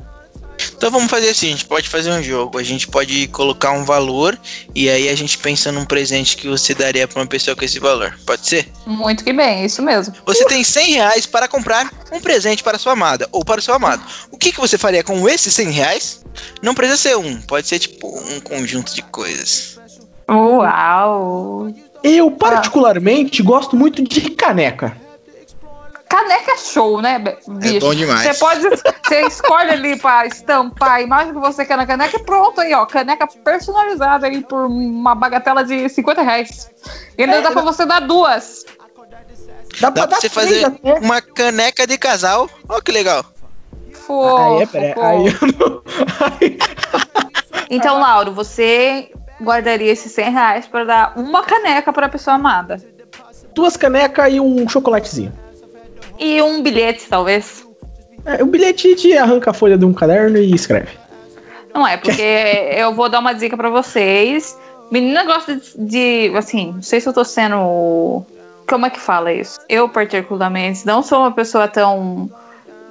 Então 0.79 0.89
vamos 0.89 1.11
fazer 1.11 1.27
assim, 1.27 1.47
a 1.47 1.49
gente 1.49 1.65
pode 1.65 1.89
fazer 1.89 2.09
um 2.09 2.23
jogo. 2.23 2.57
A 2.57 2.63
gente 2.63 2.87
pode 2.87 3.27
colocar 3.27 3.73
um 3.73 3.83
valor 3.83 4.39
e 4.73 4.89
aí 4.89 5.09
a 5.09 5.15
gente 5.15 5.37
pensa 5.37 5.73
num 5.73 5.83
presente 5.83 6.37
que 6.37 6.47
você 6.47 6.73
daria 6.73 7.05
pra 7.05 7.19
uma 7.19 7.27
pessoa 7.27 7.53
com 7.53 7.65
esse 7.65 7.77
valor. 7.79 8.17
Pode 8.25 8.47
ser? 8.47 8.71
Muito 8.87 9.25
que 9.25 9.33
bem, 9.33 9.65
isso 9.65 9.81
mesmo. 9.81 10.15
Você 10.25 10.45
tem 10.45 10.63
100 10.63 10.93
reais 10.93 11.25
para 11.25 11.49
comprar 11.49 11.91
um 12.13 12.21
presente 12.21 12.63
para 12.63 12.79
sua 12.79 12.93
amada 12.93 13.27
ou 13.33 13.43
para 13.43 13.59
o 13.59 13.61
seu 13.61 13.73
amado. 13.73 14.01
O 14.31 14.37
que, 14.37 14.53
que 14.53 14.59
você 14.61 14.77
faria 14.77 15.03
com 15.03 15.27
esses 15.27 15.53
100 15.53 15.69
reais? 15.69 16.23
Não 16.61 16.73
precisa 16.73 16.97
ser 16.97 17.17
um, 17.17 17.41
pode 17.41 17.67
ser 17.67 17.79
tipo 17.79 18.07
um 18.07 18.39
conjunto 18.39 18.95
de 18.95 19.01
coisas. 19.01 19.77
Uau! 20.29 21.73
Eu, 22.01 22.31
particularmente, 22.31 23.43
gosto 23.43 23.75
muito 23.75 24.01
de 24.01 24.29
caneca. 24.29 24.95
Caneca 26.09 26.51
é 26.53 26.57
show, 26.57 26.99
né, 27.01 27.19
be- 27.19 27.37
bicho? 27.47 27.79
bom 27.81 27.93
demais. 27.93 28.21
Você 28.35 28.39
pode. 28.39 28.61
Você 28.61 29.21
escolhe 29.27 29.69
ali 29.71 29.95
pra 29.99 30.25
estampar 30.25 30.93
a 30.93 31.01
imagem 31.01 31.33
que 31.33 31.39
você 31.39 31.63
quer 31.65 31.77
na 31.77 31.85
caneca 31.85 32.17
e 32.17 32.23
pronto 32.23 32.59
aí, 32.59 32.73
ó. 32.73 32.85
Caneca 32.87 33.27
personalizada 33.27 34.25
aí 34.25 34.41
por 34.41 34.65
uma 34.65 35.13
bagatela 35.13 35.63
de 35.63 35.87
50 35.87 36.21
reais. 36.23 36.69
E 37.17 37.23
ainda 37.23 37.35
É, 37.37 37.41
dá 37.41 37.51
pra 37.51 37.61
você 37.61 37.85
dar 37.85 37.99
duas. 38.01 38.65
Dá 39.79 39.91
pra 39.91 39.91
Dá 39.91 39.91
pra 39.91 40.05
dar 40.07 40.15
você 40.19 40.29
fazer 40.29 40.65
até. 40.65 40.93
uma 40.95 41.21
caneca 41.21 41.85
de 41.85 41.97
casal. 41.97 42.49
Olha 42.67 42.81
que 42.81 42.91
legal. 42.91 43.23
Fofo, 43.93 44.37
Aí, 44.37 44.61
é, 44.63 44.65
pera, 44.65 44.93
fofo. 44.95 45.05
aí 45.05 45.27
eu 45.27 45.47
não. 45.59 45.81
Aí, 46.41 46.57
Então, 47.69 47.99
Lauro, 47.99 48.31
você 48.33 49.11
guardaria 49.41 49.91
esses 49.91 50.11
100 50.11 50.31
reais 50.31 50.67
pra 50.67 50.83
dar 50.83 51.13
uma 51.15 51.43
caneca 51.43 51.93
pra 51.93 52.09
pessoa 52.09 52.35
amada. 52.35 52.81
duas 53.53 53.77
canecas 53.77 54.33
e 54.33 54.39
um 54.39 54.67
chocolatezinho. 54.67 55.31
E 56.19 56.41
um 56.41 56.61
bilhete, 56.61 57.07
talvez. 57.09 57.65
É, 58.25 58.43
o 58.43 58.45
bilhete 58.45 58.93
de 58.95 59.17
arranca 59.17 59.51
a 59.51 59.53
folha 59.53 59.77
de 59.77 59.85
um 59.85 59.93
caderno 59.93 60.37
e 60.37 60.53
escreve. 60.53 60.91
Não 61.73 61.87
é, 61.87 61.97
porque 61.97 62.21
eu 62.77 62.93
vou 62.93 63.09
dar 63.09 63.19
uma 63.19 63.33
dica 63.33 63.55
pra 63.55 63.69
vocês. 63.69 64.57
Menina 64.91 65.23
gosta 65.23 65.55
de, 65.55 66.29
de, 66.29 66.37
Assim, 66.37 66.73
não 66.73 66.81
sei 66.81 66.99
se 66.99 67.07
eu 67.07 67.13
tô 67.13 67.23
sendo. 67.23 68.23
Como 68.67 68.85
é 68.85 68.89
que 68.89 68.99
fala 68.99 69.31
isso? 69.31 69.59
Eu, 69.67 69.87
particularmente, 69.87 70.85
não 70.85 71.01
sou 71.01 71.19
uma 71.19 71.31
pessoa 71.31 71.67
tão 71.67 72.29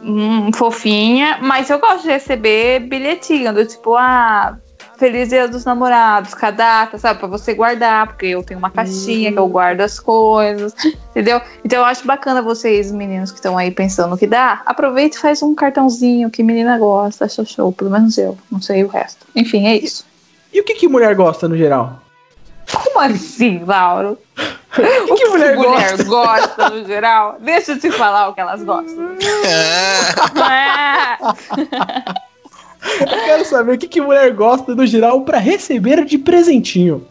hum, 0.03 0.51
fofinha, 0.53 1.38
mas 1.41 1.71
eu 1.71 1.79
gosto 1.79 2.03
de 2.03 2.09
receber 2.09 2.81
bilhetinho 2.81 3.53
do 3.53 3.64
tipo, 3.64 3.95
ah. 3.95 4.57
Feliz 4.98 5.28
Dia 5.28 5.46
dos 5.46 5.64
Namorados, 5.64 6.34
com 6.34 6.44
a 6.44 6.50
data, 6.50 6.98
sabe? 6.98 7.20
Pra 7.20 7.28
você 7.28 7.54
guardar, 7.54 8.08
porque 8.08 8.26
eu 8.26 8.42
tenho 8.42 8.58
uma 8.58 8.68
caixinha 8.68 9.32
que 9.32 9.38
eu 9.38 9.46
guardo 9.46 9.80
as 9.80 10.00
coisas, 10.00 10.74
entendeu? 11.11 11.40
Então 11.64 11.78
eu 11.78 11.84
acho 11.84 12.04
bacana 12.04 12.42
vocês, 12.42 12.90
meninos 12.90 13.30
que 13.30 13.38
estão 13.38 13.56
aí 13.56 13.70
pensando 13.70 14.11
no 14.11 14.18
que 14.18 14.26
dá, 14.26 14.61
aproveita 14.66 15.16
e 15.16 15.20
faz 15.20 15.40
um 15.40 15.54
cartãozinho 15.54 16.28
que 16.30 16.42
menina 16.42 16.76
gosta, 16.76 17.26
acha 17.26 17.44
show, 17.44 17.72
pelo 17.72 17.90
menos 17.90 18.18
eu, 18.18 18.37
não 18.50 18.61
sei 18.61 18.82
o 18.82 18.88
resto. 18.88 19.24
Enfim, 19.37 19.68
é 19.68 19.76
isso. 19.76 20.04
E 20.52 20.61
o 20.61 20.64
que, 20.64 20.74
que 20.74 20.88
mulher 20.88 21.14
gosta 21.14 21.48
no 21.48 21.56
geral? 21.56 22.02
Como 22.72 23.00
assim, 23.00 23.62
Lauro? 23.64 24.18
O 24.78 25.16
que, 25.16 25.24
que 25.24 25.28
mulher, 25.30 25.56
gosta? 25.56 26.04
gosta 26.04 26.70
no 26.70 26.84
geral? 26.84 27.38
Deixa 27.40 27.72
eu 27.72 27.80
te 27.80 27.90
falar 27.90 28.28
o 28.28 28.34
que 28.34 28.40
elas 28.40 28.62
gostam. 28.62 29.16
Eu 33.01 33.07
quero 33.25 33.45
saber 33.45 33.75
o 33.75 33.79
que, 33.79 33.88
que 33.88 34.01
mulher 34.01 34.33
gosta 34.33 34.75
no 34.75 34.87
geral 34.87 35.23
pra 35.23 35.38
receber 35.38 36.05
de 36.05 36.17
presentinho. 36.19 37.07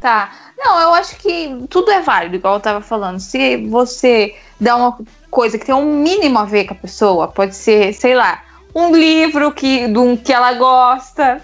Tá. 0.00 0.30
Não, 0.56 0.80
eu 0.80 0.94
acho 0.94 1.16
que 1.16 1.66
tudo 1.68 1.90
é 1.90 2.00
válido, 2.00 2.36
igual 2.36 2.54
eu 2.54 2.60
tava 2.60 2.80
falando. 2.80 3.18
Se 3.20 3.56
você 3.68 4.34
dá 4.60 4.76
uma 4.76 4.98
coisa 5.30 5.58
que 5.58 5.66
tem 5.66 5.74
um 5.74 6.00
mínimo 6.02 6.38
a 6.38 6.44
ver 6.44 6.64
com 6.64 6.74
a 6.74 6.76
pessoa, 6.76 7.28
pode 7.28 7.54
ser, 7.54 7.92
sei 7.92 8.14
lá, 8.14 8.42
um 8.74 8.94
livro 8.94 9.52
que, 9.52 9.86
de 9.88 9.98
um 9.98 10.16
que 10.16 10.32
ela 10.32 10.52
gosta, 10.54 11.40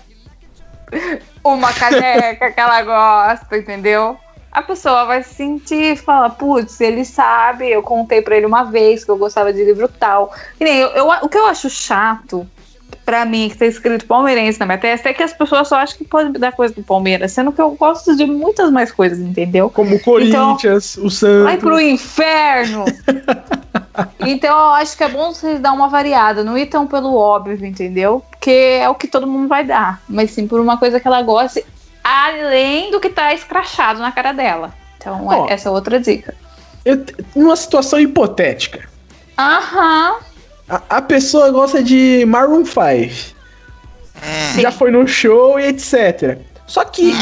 uma 1.45 1.73
caneca 1.73 2.51
que 2.51 2.61
ela 2.61 2.83
gosta, 2.83 3.57
entendeu? 3.57 4.17
A 4.51 4.63
pessoa 4.63 5.05
vai 5.05 5.23
se 5.23 5.35
sentir 5.35 5.97
falar, 5.97 6.31
putz, 6.31 6.81
ele 6.81 7.05
sabe, 7.05 7.69
eu 7.71 7.83
contei 7.83 8.23
pra 8.23 8.37
ele 8.37 8.47
uma 8.47 8.63
vez 8.65 9.05
que 9.05 9.11
eu 9.11 9.17
gostava 9.19 9.53
de 9.53 9.65
livro 9.65 9.89
tal. 9.89 10.33
Eu, 10.61 10.67
eu- 10.69 11.09
o 11.23 11.29
que 11.29 11.37
eu 11.37 11.47
acho 11.47 11.69
chato, 11.69 12.49
pra 13.05 13.25
mim, 13.25 13.49
que 13.49 13.59
tá 13.59 13.67
escrito 13.67 14.07
palmeirense 14.07 14.59
na 14.59 14.67
minha 14.67 14.79
testa, 14.79 15.09
é 15.09 15.13
que 15.13 15.23
as 15.23 15.33
pessoas 15.33 15.69
só 15.69 15.77
acham 15.77 15.99
que 15.99 16.05
pode 16.05 16.31
me 16.31 16.39
dar 16.39 16.53
coisa 16.53 16.75
do 16.75 16.83
Palmeiras, 16.83 17.33
sendo 17.33 17.53
que 17.53 17.61
eu 17.61 17.71
gosto 17.73 18.17
de 18.17 18.25
muitas 18.25 18.71
mais 18.71 18.91
coisas, 18.91 19.19
entendeu? 19.19 19.69
Como 19.69 19.97
o 19.97 20.01
Corinthians, 20.01 20.97
o 20.97 21.11
Santos. 21.11 21.45
Vai 21.45 21.59
pro 21.59 21.81
inferno! 21.81 22.85
então 24.21 24.51
eu 24.51 24.71
acho 24.75 24.97
que 24.97 25.05
é 25.05 25.09
bom 25.09 25.33
vocês 25.33 25.61
dar 25.61 25.73
uma 25.73 25.89
variada, 25.89 26.43
não 26.43 26.57
ir 26.57 26.67
tão 26.67 26.87
pelo 26.87 27.15
óbvio, 27.15 27.65
entendeu? 27.65 28.23
Porque 28.31 28.79
é 28.81 28.89
o 28.89 28.95
que 28.95 29.07
todo 29.07 29.27
mundo 29.27 29.49
vai 29.49 29.65
dar, 29.65 30.03
mas 30.09 30.31
sim 30.31 30.47
por 30.47 30.61
uma 30.61 30.79
coisa 30.79 30.99
que 30.99 31.07
ela 31.07 31.23
gosta, 31.23 31.63
além 32.03 32.91
do 32.91 33.01
que 33.01 33.11
tá 33.11 33.35
escrachado 33.35 34.01
na 34.01 34.11
cara 34.11 34.33
dela. 34.33 34.73
Então, 34.97 35.27
Ó. 35.27 35.47
essa 35.49 35.69
é 35.69 35.73
outra 35.73 36.01
dica. 36.01 36.35
Eu 36.85 37.05
numa 37.35 37.57
situação 37.57 37.99
hipotética, 37.99 38.89
Aham. 39.39 40.17
A, 40.69 40.83
a 40.89 41.03
pessoa 41.03 41.51
gosta 41.51 41.83
de 41.83 42.25
Maroon 42.27 42.65
5. 42.65 42.75
hum. 44.17 44.61
Já 44.61 44.71
foi 44.71 44.91
no 44.91 45.07
show 45.07 45.59
e 45.59 45.67
etc. 45.67 46.39
Só 46.67 46.85
que 46.85 47.13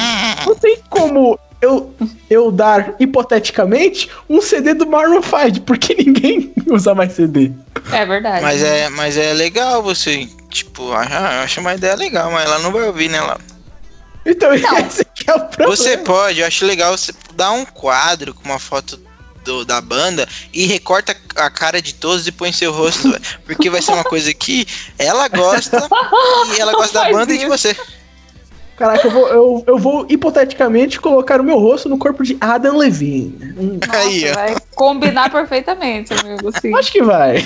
não 0.47 0.55
tem 0.55 0.79
como 0.89 1.39
eu, 1.61 1.95
eu 2.29 2.51
dar, 2.51 2.95
hipoteticamente, 2.99 4.09
um 4.29 4.41
CD 4.41 4.75
do 4.75 4.87
Maroon 4.87 5.23
5, 5.23 5.61
porque 5.63 5.95
ninguém 6.03 6.53
usa 6.67 6.95
mais 6.95 7.13
CD. 7.13 7.53
É 7.93 8.05
verdade. 8.05 8.43
Mas 8.43 8.63
é, 8.63 8.89
mas 8.89 9.17
é 9.17 9.33
legal 9.33 9.83
você, 9.83 10.29
tipo, 10.51 10.93
acha- 10.93 11.15
eu 11.15 11.41
acho 11.43 11.61
uma 11.61 11.75
ideia 11.75 11.95
legal, 11.95 12.31
mas 12.31 12.45
ela 12.45 12.59
não 12.61 12.73
vai 12.73 12.83
ouvir, 12.83 13.09
né? 13.09 13.21
Lá. 13.21 13.39
Então, 14.25 14.51
Não. 14.57 14.79
esse 14.87 15.03
aqui 15.03 15.29
é 15.29 15.35
o 15.35 15.41
problema. 15.41 15.77
Você 15.77 15.99
pode, 15.99 16.41
eu 16.41 16.47
acho 16.47 16.65
legal 16.65 16.97
você 16.97 17.13
dar 17.35 17.51
um 17.53 17.65
quadro 17.65 18.33
com 18.35 18.45
uma 18.45 18.59
foto 18.59 19.01
do- 19.45 19.65
da 19.65 19.81
banda 19.81 20.29
e 20.53 20.67
recorta 20.67 21.17
a 21.37 21.51
cara 21.51 21.81
de 21.83 21.95
todos 21.95 22.27
e 22.27 22.33
põe 22.33 22.53
seu 22.53 22.73
rosto, 22.73 23.09
porque 23.45 23.69
vai 23.71 23.81
ser 23.83 23.93
uma 23.93 24.05
coisa 24.05 24.33
que 24.35 24.67
ela 24.99 25.29
gosta 25.29 25.89
e 26.57 26.61
ela 26.61 26.73
gosta 26.73 26.93
da 27.05 27.11
banda 27.11 27.33
e 27.33 27.39
de 27.39 27.45
isso. 27.45 27.51
você. 27.59 27.77
Caraca, 28.77 29.07
eu 29.07 29.11
vou, 29.13 29.29
eu, 29.29 29.65
eu 29.67 29.79
vou 29.79 30.07
hipoteticamente 30.09 31.01
colocar 31.01 31.41
o 31.41 31.45
meu 31.45 31.59
rosto 31.59 31.89
no 31.89 31.99
corpo 31.99 32.25
de 32.25 32.37
Adam 32.41 32.79
Levine. 32.79 33.39
Nossa, 33.87 33.99
Aí, 33.99 34.29
ó. 34.31 34.35
vai 34.35 34.57
combinar 34.75 35.31
perfeitamente, 35.31 36.13
amigo. 36.15 36.51
Sim. 36.61 36.75
acho 36.77 36.91
que 36.91 37.03
vai. 37.03 37.37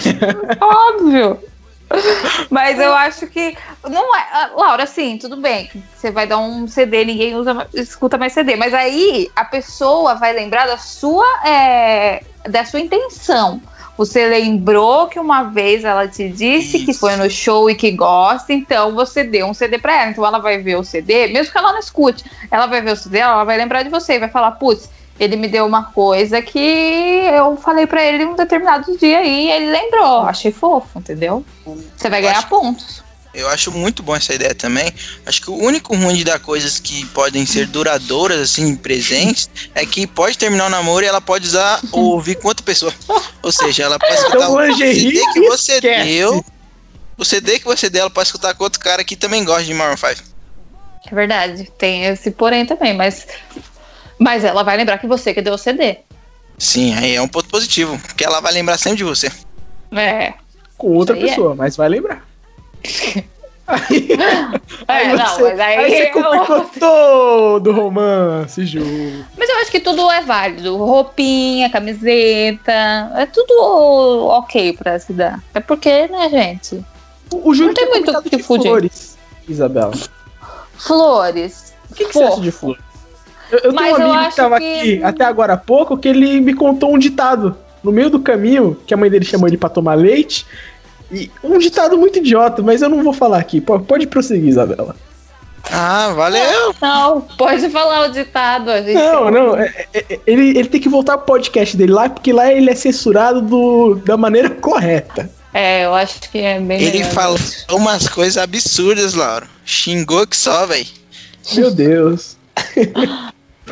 Óbvio. 0.61 1.38
Mas 2.51 2.79
eu 2.79 2.92
acho 2.92 3.27
que. 3.27 3.57
Não 3.88 4.16
é. 4.16 4.27
ah, 4.33 4.51
Laura, 4.55 4.85
assim, 4.85 5.18
tudo 5.18 5.37
bem. 5.37 5.70
Você 5.94 6.11
vai 6.11 6.27
dar 6.27 6.38
um 6.38 6.66
CD, 6.66 7.05
ninguém 7.05 7.35
usa, 7.35 7.68
escuta 7.75 8.18
mais 8.18 8.33
CD. 8.33 8.57
Mas 8.57 8.75
aí 8.75 9.31
a 9.35 9.44
pessoa 9.44 10.14
vai 10.14 10.33
lembrar 10.33 10.66
da 10.66 10.79
sua, 10.79 11.27
é, 11.46 12.22
da 12.49 12.64
sua 12.64 12.81
intenção. 12.81 13.61
Você 13.96 14.27
lembrou 14.27 15.07
que 15.07 15.18
uma 15.18 15.44
vez 15.44 15.83
ela 15.83 16.07
te 16.07 16.29
disse 16.29 16.81
que 16.81 16.90
Isso. 16.90 17.01
foi 17.01 17.16
no 17.16 17.31
show 17.31 17.70
e 17.70 17.75
que 17.75 17.90
gosta, 17.92 18.53
então 18.53 18.94
você 18.94 19.25
deu 19.25 19.46
um 19.46 19.55
CD 19.55 19.79
pra 19.79 20.03
ela. 20.03 20.11
Então 20.11 20.27
ela 20.27 20.38
vai 20.38 20.59
ver 20.59 20.77
o 20.77 20.85
CD, 20.85 21.29
mesmo 21.29 21.51
que 21.51 21.57
ela 21.57 21.72
não 21.72 21.79
escute, 21.79 22.22
ela 22.51 22.66
vai 22.66 22.83
ver 22.83 22.92
o 22.92 22.96
CD, 22.96 23.18
ela 23.18 23.44
vai 23.44 23.57
lembrar 23.57 23.83
de 23.83 23.88
você 23.88 24.14
e 24.14 24.18
vai 24.18 24.29
falar: 24.29 24.53
putz, 24.53 24.90
ele 25.18 25.37
me 25.37 25.48
deu 25.48 25.64
uma 25.66 25.85
coisa 25.92 26.40
que 26.42 26.59
eu 26.59 27.57
falei 27.57 27.87
pra 27.87 28.05
ele 28.05 28.24
um 28.24 28.37
determinado 28.37 28.96
dia 28.98 29.24
e 29.24 29.50
ele 29.50 29.70
lembrou. 29.70 30.20
Achei 30.22 30.52
fofo, 30.52 30.98
entendeu? 30.98 31.44
Você 31.96 32.09
vai 32.11 32.20
ganhar 32.22 32.38
acho- 32.38 32.48
pontos. 32.48 33.05
Eu 33.35 33.48
acho 33.50 33.70
muito 33.70 34.02
bom 34.02 34.16
essa 34.16 34.33
ideia 34.33 34.55
também. 34.55 34.90
Acho 35.26 35.42
que 35.42 35.50
o 35.50 35.55
único 35.57 35.94
ruim 35.94 36.14
de 36.14 36.24
dar 36.24 36.38
coisas 36.40 36.79
que 36.81 37.05
podem 37.07 37.44
ser 37.44 37.66
duradouras, 37.66 38.40
assim, 38.40 38.74
presentes, 38.74 39.50
é 39.74 39.85
que 39.85 40.07
pode 40.07 40.38
terminar 40.38 40.66
o 40.68 40.70
namoro 40.70 41.05
e 41.05 41.09
ela 41.09 41.20
pode 41.20 41.46
usar 41.46 41.79
ou 41.92 42.12
ouvir 42.14 42.37
com 42.37 42.48
outra 42.48 42.64
pessoa. 42.64 42.94
Ou 43.42 43.52
seja, 43.52 43.83
ela 43.83 43.98
pode 43.98 44.14
escutar 44.14 44.37
Então, 44.38 44.55
o 44.57 44.74
CD 44.76 45.20
que 45.35 45.40
você 45.48 45.72
esquece. 45.74 46.05
deu. 46.09 46.42
O 47.18 47.24
CD 47.26 47.59
que 47.59 47.66
você 47.66 47.90
deu, 47.90 48.02
ela 48.02 48.11
pode 48.11 48.26
escutar 48.29 48.55
com 48.55 48.64
outro 48.64 48.81
cara 48.81 49.05
que 49.05 49.14
também 49.14 49.44
gosta 49.44 49.64
de 49.64 49.74
Maroon 49.74 49.98
5. 49.98 50.22
É 51.11 51.14
verdade, 51.14 51.70
tem 51.76 52.05
esse 52.07 52.31
porém 52.31 52.64
também, 52.64 52.94
mas. 52.94 53.26
Mas 54.18 54.44
ela 54.44 54.62
vai 54.62 54.76
lembrar 54.76 54.98
que 54.98 55.07
você 55.07 55.33
que 55.35 55.42
deu 55.42 55.55
o 55.55 55.59
CD. 55.59 55.98
Sim, 56.59 56.94
aí 56.94 57.14
é 57.16 57.20
um 57.22 57.29
ponto 57.29 57.48
positivo, 57.48 57.98
porque 57.98 58.24
ela 58.24 58.40
vai 58.40 58.52
lembrar 58.52 58.79
sempre 58.79 58.98
de 58.98 59.05
você. 59.05 59.31
É. 59.92 60.33
Com 60.79 60.88
outra 60.94 61.16
Isso 61.16 61.26
é. 61.26 61.29
pessoa, 61.29 61.55
mas 61.55 61.76
vai 61.76 61.88
lembrar. 61.88 62.26
Aí, 63.68 64.09
É, 64.87 64.92
aí 64.92 65.16
não, 65.16 65.26
você, 65.26 65.42
mas 65.42 65.59
aí. 65.59 65.76
aí 65.76 65.90
você 65.90 66.07
complicou 66.12 66.70
todo 66.79 67.70
o 67.70 67.74
romance, 67.74 68.64
Ju. 68.64 68.79
Mas 69.37 69.48
eu 69.50 69.57
acho 69.57 69.72
que 69.72 69.81
tudo 69.81 70.09
é 70.09 70.20
válido. 70.20 70.76
Roupinha, 70.76 71.68
camiseta. 71.68 73.11
É 73.16 73.26
tudo 73.26 74.26
ok 74.29 74.72
pra 74.74 75.00
se 75.00 75.12
dar. 75.12 75.42
É 75.52 75.59
porque, 75.59 76.07
né, 76.07 76.29
gente? 76.31 76.76
O, 77.33 77.50
o 77.50 77.55
Júlio 77.55 77.70
Não 77.70 77.74
tem 77.74 77.88
muito 77.88 78.05
comentado 78.07 78.31
que 78.31 78.37
de 78.37 78.42
fugir. 78.44 78.68
flores, 78.68 79.18
Isabela. 79.48 79.92
Flores. 80.76 81.74
O 81.90 81.94
que, 81.96 82.05
que 82.05 82.12
você 82.12 82.22
acha 82.22 82.40
de 82.40 82.52
flores? 82.52 82.85
Eu, 83.50 83.59
eu 83.64 83.72
tenho 83.72 83.90
um 83.92 83.94
amigo 83.94 84.11
que 84.12 84.16
acho 84.26 84.37
tava 84.37 84.59
que- 84.59 84.78
aqui 84.78 85.04
até 85.04 85.24
agora 85.24 85.52
há 85.54 85.56
pouco 85.56 85.96
que 85.96 86.09
ele 86.09 86.40
me 86.40 86.52
contou 86.54 86.92
um 86.94 86.98
ditado 86.98 87.56
no 87.82 87.92
meio 87.92 88.11
do 88.11 88.18
caminho, 88.20 88.76
que 88.87 88.92
a 88.92 88.96
mãe 88.96 89.09
dele 89.09 89.24
chamou 89.24 89.46
ele 89.48 89.56
pra 89.56 89.68
tomar 89.68 89.94
leite. 89.94 90.44
E 91.12 91.30
um 91.44 91.56
ditado 91.59 91.96
muito 91.96 92.18
idiota, 92.18 92.61
mas 92.62 92.82
eu 92.82 92.88
não 92.88 93.02
vou 93.04 93.12
falar 93.12 93.38
aqui. 93.38 93.61
Pode 93.61 94.06
prosseguir, 94.09 94.48
Isabela. 94.48 94.96
Ah, 95.70 96.12
valeu! 96.14 96.74
Não, 96.80 97.20
pode 97.20 97.68
falar 97.70 98.09
o 98.09 98.12
ditado. 98.12 98.70
A 98.70 98.82
gente 98.82 98.94
Não, 98.94 99.30
não. 99.30 99.56
é- 99.56 99.72
é- 99.94 100.04
é- 100.11 100.20
ele, 100.26 100.50
ele 100.59 100.68
tem 100.68 100.80
que 100.80 100.88
voltar 100.88 101.16
pro 101.18 101.26
podcast 101.26 101.76
dele 101.76 101.92
lá, 101.92 102.09
porque 102.09 102.32
lá 102.32 102.52
ele 102.52 102.70
é 102.70 102.74
censurado 102.74 103.40
do, 103.42 103.94
da 104.04 104.16
maneira 104.16 104.48
correta. 104.61 105.28
É, 105.54 105.85
eu 105.87 105.94
acho 105.94 106.20
que 106.30 106.38
é 106.38 106.61
bem 106.61 106.80
Ele 106.82 107.02
falou 107.04 107.37
isso. 107.37 107.64
umas 107.70 108.09
coisas 108.09 108.37
absurdas, 108.37 109.14
Lauro. 109.14 109.46
Xingou 109.64 110.26
que 110.26 110.37
só, 110.37 110.66
velho. 110.66 110.87
Meu 111.54 111.70
Deus. 111.70 112.37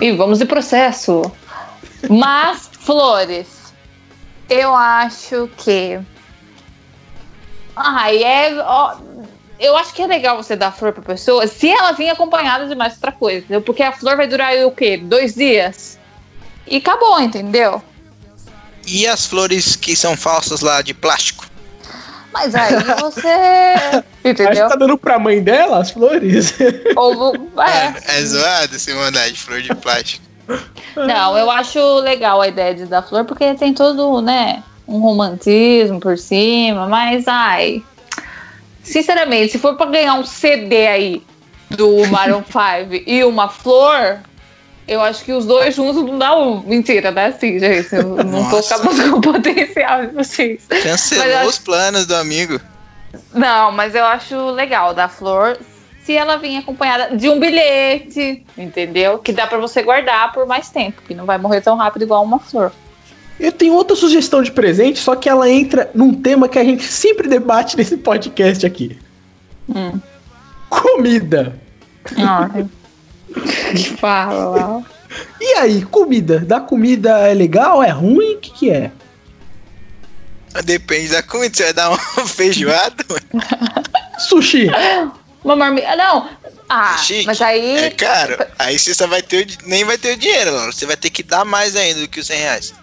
E 0.01 0.13
vamos 0.13 0.39
de 0.39 0.45
processo. 0.45 1.23
Mas, 2.09 2.69
flores. 2.81 3.73
Eu 4.49 4.75
acho 4.75 5.49
que. 5.57 5.99
Ai, 7.77 8.23
é. 8.23 8.55
ó, 8.61 8.97
eu 9.59 9.77
acho 9.77 9.95
que 9.95 10.03
é 10.03 10.07
legal 10.07 10.37
você 10.37 10.57
dar 10.57 10.73
flor 10.73 10.93
pra 10.93 11.03
pessoa 11.03 11.47
se 11.47 11.71
ela 11.71 11.93
vir 11.93 12.11
acompanhada 12.11 12.67
de 12.67 12.75
mais 12.75 12.95
outra 12.95 13.13
coisa. 13.13 13.39
entendeu? 13.39 13.63
Porque 13.63 13.83
a 13.83 13.93
flor 13.93 14.17
vai 14.17 14.27
durar 14.27 14.55
o 14.67 14.71
quê? 14.71 14.97
Dois 14.97 15.35
dias? 15.35 15.99
E 16.67 16.77
acabou, 16.77 17.21
entendeu? 17.21 17.83
E 18.87 19.07
as 19.07 19.27
flores 19.27 19.77
que 19.77 19.97
são 19.97 20.17
falsas 20.17 20.61
lá 20.61 20.83
de 20.83 20.93
plástico? 20.93 21.47
Mas 22.35 22.53
aí 22.55 22.75
você. 23.01 23.29
Acho 23.95 24.03
que 24.23 24.29
Entendeu? 24.29 24.69
tá 24.69 24.75
dando 24.75 24.99
pra 24.99 25.19
mãe 25.19 25.41
dela 25.41 25.79
as 25.79 25.93
flores. 25.93 26.55
Ou, 26.97 27.35
é. 27.63 27.95
É, 28.09 28.19
é 28.19 28.25
zoado 28.25 28.75
esse 28.75 28.93
mandar 28.93 29.31
de 29.31 29.39
flor 29.39 29.63
de 29.63 29.73
plástico. 29.75 30.25
Não, 30.97 31.39
eu 31.39 31.51
acho 31.51 31.79
legal 32.01 32.41
a 32.41 32.49
ideia 32.49 32.75
de 32.75 32.87
dar 32.87 33.03
flor, 33.03 33.25
porque 33.25 33.55
tem 33.55 33.73
todo, 33.73 34.21
né, 34.21 34.63
um 34.87 34.99
romantismo 34.99 35.99
por 36.01 36.19
cima, 36.19 36.87
mas 36.87 37.27
ai. 37.27 37.83
Sinceramente, 38.83 39.53
se 39.53 39.59
for 39.59 39.77
pra 39.77 39.87
ganhar 39.87 40.15
um 40.15 40.25
CD 40.25 40.87
aí 40.87 41.23
do 41.71 42.07
Maroon 42.09 42.43
5 42.43 43.05
e 43.07 43.25
uma 43.25 43.49
flor, 43.49 44.21
eu 44.87 45.01
acho 45.01 45.25
que 45.25 45.33
os 45.33 45.47
dois 45.47 45.75
juntos 45.75 46.03
não 46.03 46.19
dá 46.19 46.37
um. 46.37 46.61
Mentira, 46.61 47.11
dá 47.11 47.33
sim, 47.33 47.59
gente. 47.59 47.95
Eu 47.95 48.17
não 48.25 48.49
tô 48.51 48.57
acabando 48.57 49.11
com 49.11 49.19
o 49.19 49.21
potencial 49.21 50.07
de 50.07 50.15
vocês. 50.15 50.63
Cancelou 50.83 51.27
eu 51.27 51.49
os 51.49 51.59
planos 51.59 52.07
do 52.07 52.15
amigo. 52.15 52.61
Não, 53.33 53.73
mas 53.73 53.95
eu 53.95 54.05
acho 54.05 54.51
legal 54.51 54.93
dar 54.93 55.09
flor 55.09 55.59
se 56.05 56.13
ela 56.13 56.37
vir 56.37 56.59
acompanhada 56.59 57.17
de 57.17 57.29
um 57.31 57.41
bilhete, 57.41 58.45
entendeu? 58.59 59.19
Que 59.19 59.33
dá 59.33 59.47
pra 59.47 59.57
você 59.57 59.83
guardar 59.83 60.33
por 60.33 60.47
mais 60.47 60.69
tempo, 60.69 61.01
que 61.07 61.15
não 61.15 61.25
vai 61.25 61.39
morrer 61.39 61.63
tão 61.63 61.77
rápido 61.77 62.03
igual 62.03 62.23
uma 62.23 62.39
flor. 62.39 62.71
Eu 63.41 63.51
tenho 63.51 63.73
outra 63.75 63.97
sugestão 63.97 64.43
de 64.43 64.53
presente, 64.53 64.99
só 64.99 65.17
que 65.17 65.29
ela 65.29 65.49
entra 65.51 65.91
num 65.95 66.13
tema 66.13 66.49
que 66.49 66.59
a 66.59 66.65
gente 66.65 66.85
sempre 66.85 67.27
debate 67.27 67.77
nesse 67.77 67.97
podcast 67.97 68.67
aqui. 68.67 68.99
Hum. 69.69 69.99
Comida. 70.69 71.59
Fala 74.01 74.45
lá. 74.51 74.83
E 75.41 75.55
aí, 75.59 75.85
comida? 75.85 76.41
Da 76.41 76.61
comida 76.61 77.19
é 77.29 77.35
legal? 77.35 77.83
É 77.83 77.91
ruim? 77.91 78.35
O 78.35 78.39
que, 78.39 78.51
que 78.51 78.71
é? 78.71 78.91
Depende 80.65 81.09
da 81.09 81.23
comida. 81.23 81.55
Você 81.57 81.65
vai 81.65 81.73
dar 81.73 81.91
uma 81.91 81.99
feijoada? 82.27 83.05
Sushi. 84.19 84.69
Uma 85.43 85.57
marmita. 85.57 85.95
Não! 85.97 86.29
Ah, 86.69 86.97
Chique. 86.99 87.27
mas 87.27 87.41
aí. 87.43 87.77
É 87.77 87.91
caro. 87.91 88.39
Aí 88.59 88.79
você 88.79 88.95
só 88.95 89.07
vai 89.07 89.21
ter 89.21 89.45
o, 89.47 89.69
nem 89.69 89.85
vai 89.85 89.99
ter 89.99 90.15
o 90.15 90.17
dinheiro, 90.17 90.53
Lauro. 90.53 90.73
Você 90.73 90.87
vai 90.87 90.97
ter 90.97 91.11
que 91.11 91.23
dar 91.23 91.45
mais 91.45 91.77
ainda 91.77 92.01
do 92.01 92.09
que 92.09 92.21
os 92.21 92.27
100 92.27 92.39
reais. 92.39 92.75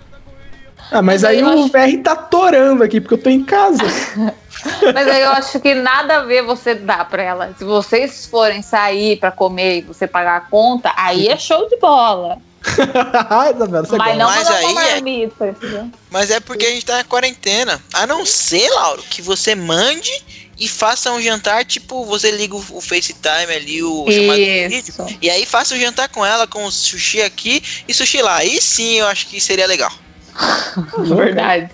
Ah, 0.91 1.01
mas 1.01 1.21
Mas 1.21 1.23
aí 1.23 1.37
aí 1.37 1.43
o 1.43 1.47
acho- 1.49 1.67
VR 1.69 2.03
tá 2.03 2.15
torando 2.15 2.83
aqui, 2.83 2.99
porque 3.01 3.13
eu 3.15 3.21
tô 3.23 3.29
em 3.29 3.43
casa. 3.43 3.81
Mas 4.93 5.07
aí 5.07 5.21
eu 5.21 5.31
acho 5.31 5.59
que 5.59 5.73
nada 5.73 6.17
a 6.17 6.23
ver 6.23 6.43
você 6.43 6.75
dar 6.75 7.07
pra 7.09 7.23
ela. 7.23 7.55
Se 7.57 7.63
vocês 7.63 8.25
forem 8.25 8.61
sair 8.61 9.17
pra 9.17 9.31
comer 9.31 9.79
e 9.79 9.81
você 9.81 10.07
pagar 10.07 10.37
a 10.37 10.41
conta, 10.41 10.91
aí 10.95 11.27
é 11.27 11.37
show 11.37 11.67
de 11.67 11.77
bola. 11.77 12.37
Isabela, 13.55 13.85
você 13.85 13.97
mas 13.97 14.15
gosta. 14.15 14.17
não 14.17 14.27
Mas 14.27 14.43
mandar 14.43 14.55
aí 14.55 14.65
uma 14.65 14.83
é- 14.83 14.91
marmita, 14.93 15.47
entendeu? 15.47 15.89
Mas 16.11 16.31
é 16.31 16.39
porque 16.39 16.65
a 16.65 16.69
gente 16.69 16.85
tá 16.85 16.97
na 16.97 17.03
quarentena. 17.03 17.81
A 17.93 18.05
não 18.05 18.25
ser, 18.25 18.69
Lauro, 18.69 19.03
que 19.09 19.21
você 19.21 19.55
mande 19.55 20.11
e 20.59 20.67
faça 20.67 21.11
um 21.11 21.19
jantar, 21.19 21.65
tipo, 21.65 22.05
você 22.05 22.29
liga 22.29 22.55
o, 22.55 22.81
FaceTime 22.81 23.51
ali, 23.51 23.81
o 23.81 24.05
chamado 24.11 24.37
de 24.37 24.67
vídeo. 24.67 24.93
E 25.19 25.27
aí 25.27 25.43
faça 25.43 25.73
o 25.73 25.79
jantar 25.79 26.07
com 26.09 26.23
ela, 26.23 26.45
com 26.45 26.63
o 26.65 26.71
sushi 26.71 27.21
aqui 27.23 27.63
e 27.87 27.93
sushi 27.93 28.21
lá. 28.21 28.35
Aí 28.35 28.61
sim 28.61 28.99
eu 28.99 29.07
acho 29.07 29.25
que 29.27 29.41
seria 29.41 29.65
legal. 29.65 29.91
Verdade. 30.99 31.71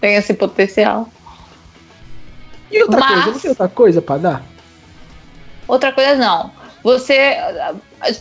Tem 0.00 0.14
esse 0.14 0.34
potencial. 0.34 1.08
E 2.74 2.82
outra 2.82 2.98
Mas- 3.00 3.12
coisa, 3.14 3.30
não 3.30 3.38
tem 3.38 3.50
outra 3.50 3.68
coisa 3.68 4.02
pra 4.02 4.16
dar? 4.18 4.42
Outra 5.68 5.92
coisa 5.92 6.16
não. 6.16 6.50
Você. 6.82 7.36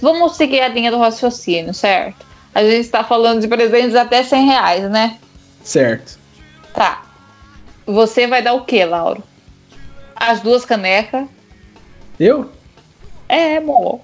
Vamos 0.01 0.35
seguir 0.35 0.61
a 0.61 0.67
linha 0.67 0.91
do 0.91 0.99
raciocínio, 0.99 1.73
certo? 1.73 2.25
A 2.53 2.61
gente 2.63 2.81
está 2.81 3.03
falando 3.03 3.41
de 3.41 3.47
presentes 3.47 3.95
até 3.95 4.23
100 4.23 4.45
reais, 4.45 4.89
né? 4.89 5.17
Certo. 5.63 6.17
Tá. 6.73 7.01
Você 7.85 8.27
vai 8.27 8.41
dar 8.41 8.53
o 8.53 8.63
que, 8.63 8.85
Lauro? 8.85 9.23
As 10.15 10.39
duas 10.41 10.63
canecas. 10.63 11.25
Eu? 12.19 12.49
É, 13.27 13.57
amor. 13.57 14.01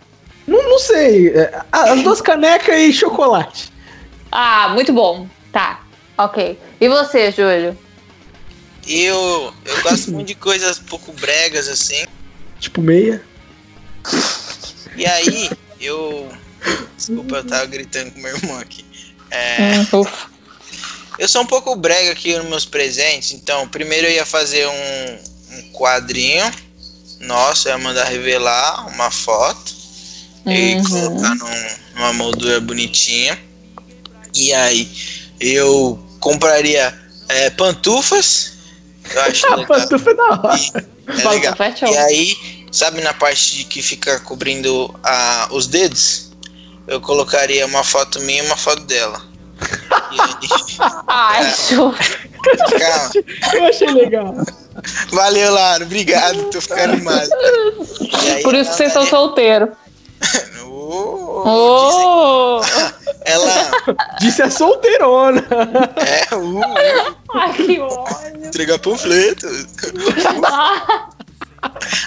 Não, 0.48 0.62
não 0.68 0.80
sei. 0.80 1.30
É, 1.30 1.62
As 1.72 2.02
duas 2.02 2.20
canecas 2.22 2.76
e 2.76 2.92
chocolate. 2.92 3.72
Ah, 4.32 4.70
muito 4.74 4.92
bom. 4.92 5.28
Tá. 5.52 5.82
Ok. 6.18 6.60
E 6.82 6.88
você, 6.90 7.32
Júlio? 7.32 7.78
Eu, 8.88 9.54
eu 9.66 9.82
gosto 9.84 10.12
muito 10.12 10.28
de 10.28 10.36
coisas 10.36 10.80
um 10.80 10.84
pouco 10.84 11.12
bregas 11.14 11.68
assim. 11.68 12.06
Tipo 12.60 12.82
meia. 12.82 13.24
E 14.96 15.06
aí 15.06 15.50
eu. 15.80 16.32
Desculpa, 16.98 17.38
eu 17.38 17.44
tava 17.46 17.66
gritando 17.66 18.12
com 18.12 18.20
meu 18.20 18.36
irmão 18.36 18.58
aqui. 18.60 18.84
É, 19.32 19.80
ufa. 19.94 20.30
eu 21.18 21.28
sou 21.28 21.42
um 21.44 21.46
pouco 21.46 21.76
brega 21.76 22.12
aqui 22.12 22.36
nos 22.36 22.48
meus 22.50 22.66
presentes, 22.66 23.32
então 23.34 23.68
primeiro 23.68 24.08
eu 24.08 24.12
ia 24.12 24.26
fazer 24.26 24.68
um, 24.68 25.20
um 25.58 25.72
quadrinho. 25.72 26.52
Nossa, 27.22 27.70
eu 27.70 27.74
ia 27.74 27.78
mandar 27.78 28.06
revelar 28.06 28.88
uma 28.88 29.12
foto 29.12 29.74
e 30.46 30.76
Uhum. 30.76 30.84
colocar 30.84 31.36
num- 31.36 31.70
numa 31.96 32.14
moldura 32.14 32.60
bonitinha. 32.60 33.38
E 34.34 34.54
aí 34.54 34.90
eu 35.40 36.04
compraria 36.20 36.98
é, 37.30 37.50
pantufas. 37.52 38.54
Eu 39.14 39.22
acho 39.24 39.46
A 39.48 39.56
legal. 39.56 39.68
pantufa 39.80 40.12
é 40.12 40.14
da 40.14 40.24
hora. 40.24 40.88
É 41.08 41.30
legal. 41.30 41.56
É. 41.60 41.92
E 41.92 41.98
aí, 41.98 42.38
sabe 42.72 43.02
na 43.02 43.14
parte 43.14 43.56
de 43.58 43.64
que 43.64 43.82
fica 43.82 44.20
cobrindo 44.22 44.94
a, 45.04 45.48
os 45.52 45.68
dedos? 45.68 46.32
Eu 46.88 47.00
colocaria 47.02 47.66
uma 47.66 47.84
foto 47.84 48.20
minha 48.22 48.44
e 48.44 48.46
uma 48.46 48.58
foto 48.58 48.82
dela. 48.84 49.22
E 50.12 50.20
aí, 50.22 50.38
Ai, 51.08 51.54
show. 51.54 51.94
calma. 52.80 53.12
Eu 53.54 53.66
achei 53.66 53.88
legal. 53.92 54.34
Valeu, 55.12 55.52
Lara. 55.54 55.84
Obrigado. 55.84 56.50
Tô 56.52 56.62
ficando 56.62 56.94
animado. 56.94 57.30
Aí, 58.14 58.42
Por 58.44 58.56
isso 58.56 58.72
que 58.72 58.78
vocês 58.78 58.94
são 58.94 59.02
ela- 59.02 59.10
solteiros. 59.10 59.70
Oh, 60.66 61.44
Oh! 61.46 62.62
Ela 63.26 63.72
Disse 64.20 64.42
a 64.42 64.50
solteirona. 64.50 65.46
é 65.98 66.36
uh, 66.36 67.16
Ai, 67.36 67.54
que 67.54 67.80
ódio. 67.80 68.46
entregar 68.46 68.80
panfleto. 68.80 69.48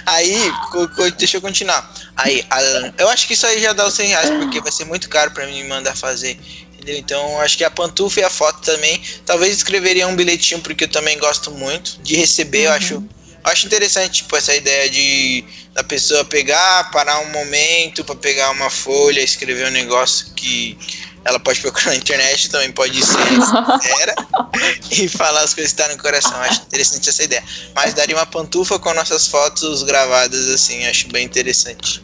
Aí, 0.05 0.51
co- 0.71 0.87
co- 0.89 1.11
deixa 1.11 1.37
eu 1.37 1.41
continuar. 1.41 1.91
Aí, 2.17 2.43
a- 2.49 2.93
eu 2.97 3.09
acho 3.09 3.27
que 3.27 3.33
isso 3.33 3.45
aí 3.45 3.61
já 3.61 3.73
dá 3.73 3.85
os 3.87 3.93
100 3.93 4.07
reais, 4.07 4.29
porque 4.31 4.59
vai 4.61 4.71
ser 4.71 4.85
muito 4.85 5.07
caro 5.09 5.31
pra 5.31 5.45
mim 5.45 5.63
mandar 5.67 5.95
fazer. 5.95 6.39
Entendeu? 6.73 6.97
Então, 6.97 7.39
acho 7.39 7.57
que 7.57 7.63
a 7.63 7.69
pantufa 7.69 8.19
e 8.19 8.23
a 8.23 8.29
foto 8.29 8.61
também. 8.61 8.99
Talvez 9.25 9.55
escreveria 9.55 10.07
um 10.07 10.15
bilhetinho, 10.15 10.59
porque 10.61 10.85
eu 10.85 10.87
também 10.89 11.17
gosto 11.19 11.51
muito 11.51 11.99
de 12.01 12.15
receber. 12.15 12.63
Eu 12.65 12.71
acho, 12.71 13.03
acho 13.43 13.65
interessante, 13.65 14.23
tipo, 14.23 14.35
essa 14.35 14.53
ideia 14.55 14.89
de 14.89 15.43
da 15.73 15.83
pessoa 15.83 16.23
pegar, 16.23 16.91
parar 16.91 17.19
um 17.19 17.31
momento 17.31 18.03
pra 18.03 18.15
pegar 18.15 18.51
uma 18.51 18.69
folha, 18.69 19.21
escrever 19.21 19.67
um 19.67 19.71
negócio 19.71 20.31
que 20.35 20.77
ela 21.25 21.39
pode 21.39 21.61
procurar 21.61 21.87
na 21.91 21.95
internet, 21.95 22.49
também 22.49 22.71
pode 22.71 23.03
ser 23.03 23.17
sincera 23.17 24.13
e 24.91 25.07
falar 25.07 25.41
as 25.41 25.53
coisas 25.53 25.71
que 25.73 25.81
tá 25.81 25.87
no 25.87 25.97
coração. 25.97 26.35
Acho 26.41 26.61
interessante 26.61 27.09
essa 27.09 27.23
ideia. 27.23 27.43
Mas 27.73 27.93
daria 27.93 28.15
uma 28.15 28.25
pantufa 28.25 28.77
com 28.77 28.93
nossas 28.93 29.27
fotos 29.27 29.83
gravadas 29.83 30.49
assim, 30.49 30.85
acho 30.85 31.07
bem 31.09 31.25
interessante. 31.25 32.03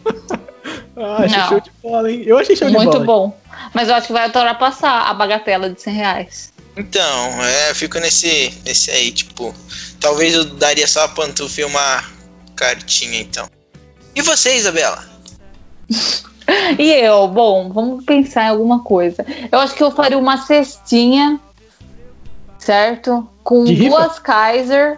Ah, 0.96 1.24
achei 1.24 1.38
Não. 1.38 1.48
show 1.50 1.60
de 1.62 1.72
bola, 1.84 2.12
hein? 2.12 2.24
Eu 2.26 2.38
achei 2.38 2.56
show 2.56 2.68
de 2.68 2.74
Muito 2.74 2.92
bola. 2.92 3.06
bom. 3.06 3.42
Mas 3.74 3.88
eu 3.90 3.96
acho 3.96 4.08
que 4.08 4.14
vai 4.14 4.26
ultrapassar 4.28 5.10
a 5.10 5.14
bagatela 5.14 5.70
de 5.70 5.82
100 5.82 5.94
reais. 5.94 6.54
Então, 6.80 7.44
é, 7.44 7.72
eu 7.72 7.76
fico 7.76 8.00
nesse, 8.00 8.58
nesse 8.66 8.90
aí, 8.90 9.12
tipo, 9.12 9.54
talvez 10.00 10.34
eu 10.34 10.46
daria 10.46 10.88
só 10.88 11.04
a 11.04 11.08
pantufa 11.10 11.60
e 11.60 11.66
uma 11.66 12.04
cartinha, 12.56 13.20
então. 13.20 13.48
E 14.16 14.22
você, 14.22 14.56
Isabela? 14.56 15.04
E 16.80 16.90
eu, 16.92 17.28
bom, 17.28 17.72
vamos 17.72 18.04
pensar 18.06 18.46
em 18.46 18.50
alguma 18.50 18.80
coisa. 18.84 19.24
Eu 19.52 19.60
acho 19.60 19.76
que 19.76 19.84
eu 19.84 19.92
faria 19.92 20.18
uma 20.18 20.36
cestinha, 20.48 21.40
certo? 22.58 23.30
Com 23.44 23.66
De 23.66 23.74
rifa? 23.74 23.90
duas 23.96 24.18
Kaiser, 24.18 24.98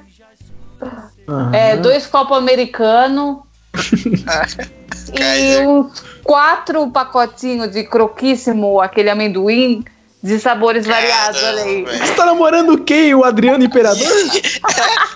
Aham. 1.28 1.54
é, 1.54 1.76
dois 1.76 2.08
copos 2.08 2.38
americanos 2.38 3.40
e 5.14 5.20
Kaiser. 5.20 5.68
uns 5.68 6.02
quatro 6.24 6.90
pacotinhos 6.90 7.70
de 7.72 7.84
croquíssimo, 7.84 8.80
aquele 8.80 9.10
amendoim, 9.10 9.84
de 10.24 10.40
sabores 10.40 10.86
variados, 10.86 11.42
olha 11.42 11.64
aí. 11.64 11.84
Você 11.84 12.14
tá 12.14 12.26
namorando 12.26 12.78
quem? 12.84 13.16
O 13.16 13.24
Adriano 13.24 13.64
Imperador? 13.64 14.08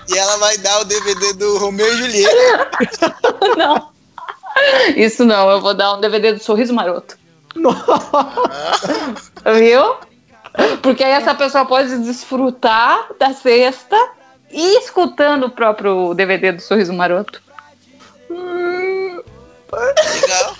E 0.07 0.15
ela 0.15 0.37
vai 0.37 0.55
dar 0.59 0.81
o 0.81 0.85
DVD 0.85 1.33
do 1.33 1.57
Romeu 1.57 1.91
e 1.91 1.97
Julieta. 1.97 2.69
Não. 3.57 3.89
Isso 4.95 5.25
não, 5.25 5.49
eu 5.49 5.59
vou 5.59 5.73
dar 5.73 5.95
um 5.95 5.99
DVD 5.99 6.31
do 6.31 6.39
Sorriso 6.39 6.73
Maroto. 6.73 7.17
Viu? 9.57 9.95
Porque 10.81 11.03
aí 11.03 11.11
essa 11.11 11.33
pessoa 11.35 11.65
pode 11.65 11.97
desfrutar 12.03 13.07
da 13.19 13.33
cesta 13.33 13.97
e 14.51 14.77
escutando 14.77 15.47
o 15.47 15.49
próprio 15.49 16.13
DVD 16.13 16.53
do 16.53 16.61
Sorriso 16.61 16.93
Maroto. 16.93 17.41
Legal. 19.73 20.55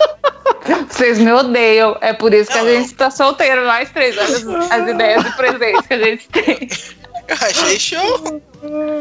Vocês 0.88 1.18
me 1.18 1.32
odeiam. 1.32 1.96
É 2.00 2.12
por 2.12 2.32
isso 2.32 2.50
que 2.50 2.58
Não, 2.58 2.66
a 2.66 2.70
gente 2.70 2.94
tá 2.94 3.10
solteiro, 3.10 3.64
nós 3.64 3.90
três. 3.90 4.16
Olha 4.16 4.24
as, 4.24 4.70
as 4.70 4.88
ideias 4.88 5.24
de 5.24 5.36
presente 5.36 5.82
que 5.88 5.94
a 5.94 5.98
gente 5.98 6.28
tem. 6.28 6.68
Eu 7.28 7.36
achei 7.40 7.78
show. 7.78 8.42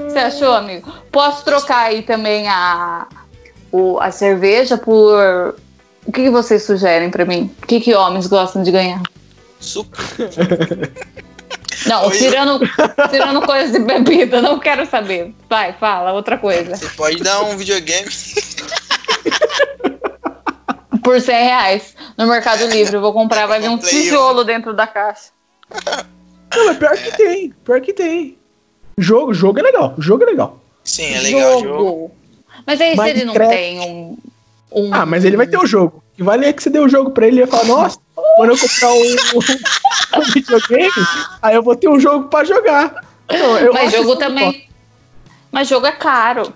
Você 0.07 0.17
achou, 0.17 0.53
amigo? 0.53 0.91
Posso 1.11 1.43
trocar 1.45 1.85
aí 1.85 2.01
também 2.01 2.47
a, 2.47 3.07
o, 3.71 3.99
a 3.99 4.11
cerveja 4.11 4.77
por. 4.77 5.55
O 6.05 6.11
que, 6.11 6.23
que 6.23 6.29
vocês 6.29 6.63
sugerem 6.63 7.09
pra 7.09 7.25
mim? 7.25 7.51
O 7.63 7.65
que, 7.65 7.79
que 7.79 7.93
homens 7.93 8.27
gostam 8.27 8.61
de 8.61 8.71
ganhar? 8.71 9.01
Suco. 9.59 9.97
Não, 11.85 12.07
Oi. 12.07 12.17
tirando, 12.17 12.59
tirando 13.11 13.41
coisas 13.41 13.71
de 13.71 13.79
bebida, 13.79 14.41
não 14.41 14.57
quero 14.57 14.85
saber. 14.87 15.33
Vai, 15.47 15.73
fala, 15.73 16.13
outra 16.13 16.37
coisa. 16.37 16.75
Você 16.75 16.89
pode 16.89 17.17
dar 17.21 17.43
um 17.43 17.55
videogame. 17.55 18.09
Por 21.05 21.21
100 21.21 21.35
reais 21.45 21.95
no 22.17 22.25
Mercado 22.25 22.65
Livre. 22.65 22.95
Eu 22.95 23.01
vou 23.01 23.13
comprar, 23.13 23.45
vai 23.45 23.61
vir 23.61 23.69
um 23.69 23.73
um. 23.73 23.77
tijolo 23.77 24.43
dentro 24.43 24.73
da 24.73 24.87
caixa. 24.87 25.29
Não, 26.55 26.65
mas 26.65 26.77
pior 26.77 26.97
que 26.97 27.11
tem. 27.15 27.53
Pior 27.63 27.79
que 27.79 27.93
tem. 27.93 28.37
Jogo, 28.97 29.31
jogo 29.33 29.59
é 29.59 29.61
legal. 29.61 29.93
Jogo 29.99 30.23
é 30.23 30.25
legal. 30.25 30.59
Sim, 30.83 31.13
é 31.13 31.19
legal 31.21 31.57
o 31.59 31.63
jogo. 31.63 32.11
Mas 32.65 32.81
aí 32.81 32.95
se 32.95 33.09
ele 33.09 33.25
não 33.25 33.33
tem 33.35 33.79
um, 33.81 34.17
um- 34.71 34.93
Ah, 34.93 35.05
mas 35.05 35.23
ele 35.23 35.37
vai 35.37 35.45
ter 35.45 35.57
o 35.57 35.65
jogo. 35.67 36.03
O 36.13 36.15
que 36.15 36.23
vale 36.23 36.45
é 36.45 36.53
que 36.53 36.63
você 36.63 36.69
deu 36.71 36.83
o 36.85 36.89
jogo 36.89 37.11
pra 37.11 37.27
ele 37.27 37.37
e 37.37 37.41
ele 37.41 37.45
vai 37.51 37.59
falar, 37.59 37.81
nossa, 37.81 37.99
quando 38.37 38.49
eu 38.51 38.57
comprar 38.57 38.91
um, 38.93 40.19
um 40.19 40.21
videogame, 40.33 40.91
aí 41.41 41.55
eu 41.55 41.61
vou 41.61 41.75
ter 41.75 41.87
um 41.87 41.99
jogo 41.99 42.29
pra 42.29 42.43
jogar. 42.43 43.05
Não, 43.29 43.73
Mas 43.73 43.91
jogo 43.91 44.15
também. 44.15 44.67
Mas 45.51 45.67
jogo 45.67 45.85
é 45.85 45.91
caro. 45.91 46.51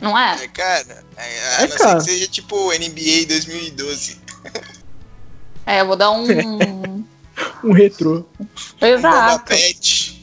Não 0.00 0.16
é? 0.18 0.44
É, 0.44 0.48
cara. 0.48 1.04
É, 1.16 1.56
a 1.56 1.62
É 1.62 1.66
não 1.68 1.76
caro. 1.76 2.00
ser 2.00 2.06
que 2.06 2.12
seja 2.12 2.26
tipo 2.28 2.66
NBA 2.72 3.26
2012. 3.28 4.20
É, 5.66 5.80
eu 5.80 5.86
vou 5.86 5.96
dar 5.96 6.10
um. 6.10 6.26
Um 7.62 7.72
retrô. 7.72 8.24
Exato. 8.80 9.44
Pet. 9.44 10.16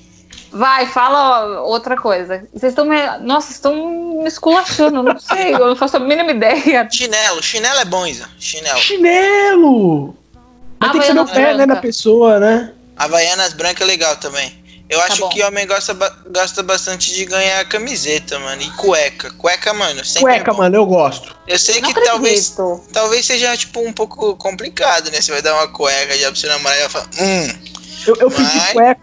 Vai, 0.52 0.88
fala 0.88 1.62
outra 1.62 1.96
coisa. 1.96 2.48
Vocês 2.52 2.72
estão 2.72 2.86
me. 2.86 2.96
Nossa, 3.20 3.48
vocês 3.48 3.56
estão 3.58 3.76
me 4.22 4.28
esculachando, 4.28 5.04
não 5.04 5.20
sei, 5.20 5.54
eu 5.54 5.68
não 5.68 5.76
faço 5.76 5.98
a 5.98 6.00
mínima 6.00 6.32
ideia. 6.32 6.88
Chinelo. 6.92 7.44
Chinelo 7.44 7.80
é 7.80 7.86
bom, 7.86 8.08
Isa. 8.08 8.28
Chinelo. 8.40 8.80
Chinelo! 8.80 10.16
Mas 10.80 10.92
tem 10.92 11.02
que 11.02 11.08
saber 11.08 11.20
o 11.20 11.28
pé, 11.28 11.40
né, 11.40 11.54
branca. 11.66 11.76
da 11.76 11.82
pessoa, 11.82 12.40
né? 12.40 12.74
Havaianas 12.98 13.54
branca 13.54 13.84
é 13.84 13.88
legal 13.88 14.16
também. 14.18 14.63
Eu 14.94 15.00
Tá 15.00 15.06
acho 15.06 15.22
bom. 15.22 15.30
que 15.30 15.44
homem 15.44 15.66
gosta, 15.66 15.94
gosta 16.30 16.62
bastante 16.64 17.14
de 17.14 17.26
ganhar 17.26 17.66
camiseta, 17.68 18.38
mano. 18.40 18.62
E 18.62 18.70
cueca. 18.72 19.32
Cueca, 19.32 19.74
mano, 19.74 20.04
sempre 20.06 20.22
Cueca, 20.22 20.52
é 20.52 20.54
mano, 20.54 20.76
eu 20.76 20.86
gosto. 20.86 21.36
Eu 21.48 21.58
sei 21.58 21.82
Não 21.82 21.92
que 21.94 22.02
talvez, 22.06 22.52
acredito. 22.58 22.84
talvez 22.94 23.26
seja, 23.26 23.58
tipo, 23.58 23.80
um 23.80 23.92
pouco 23.92 24.36
complicado, 24.36 25.10
né? 25.12 25.20
Você 25.22 25.32
vai 25.32 25.42
dar 25.42 25.56
uma 25.56 25.68
cueca 25.68 26.16
já 26.18 26.28
pra 26.28 26.36
seu 26.40 26.50
namorado 26.50 26.78
e 26.78 26.82
ela 26.82 26.90
fala, 26.90 27.06
hum, 27.20 27.48
Eu, 28.06 28.16
eu 28.20 28.30
pedi 28.32 28.58
Mas- 28.58 28.72
cueca. 28.74 29.02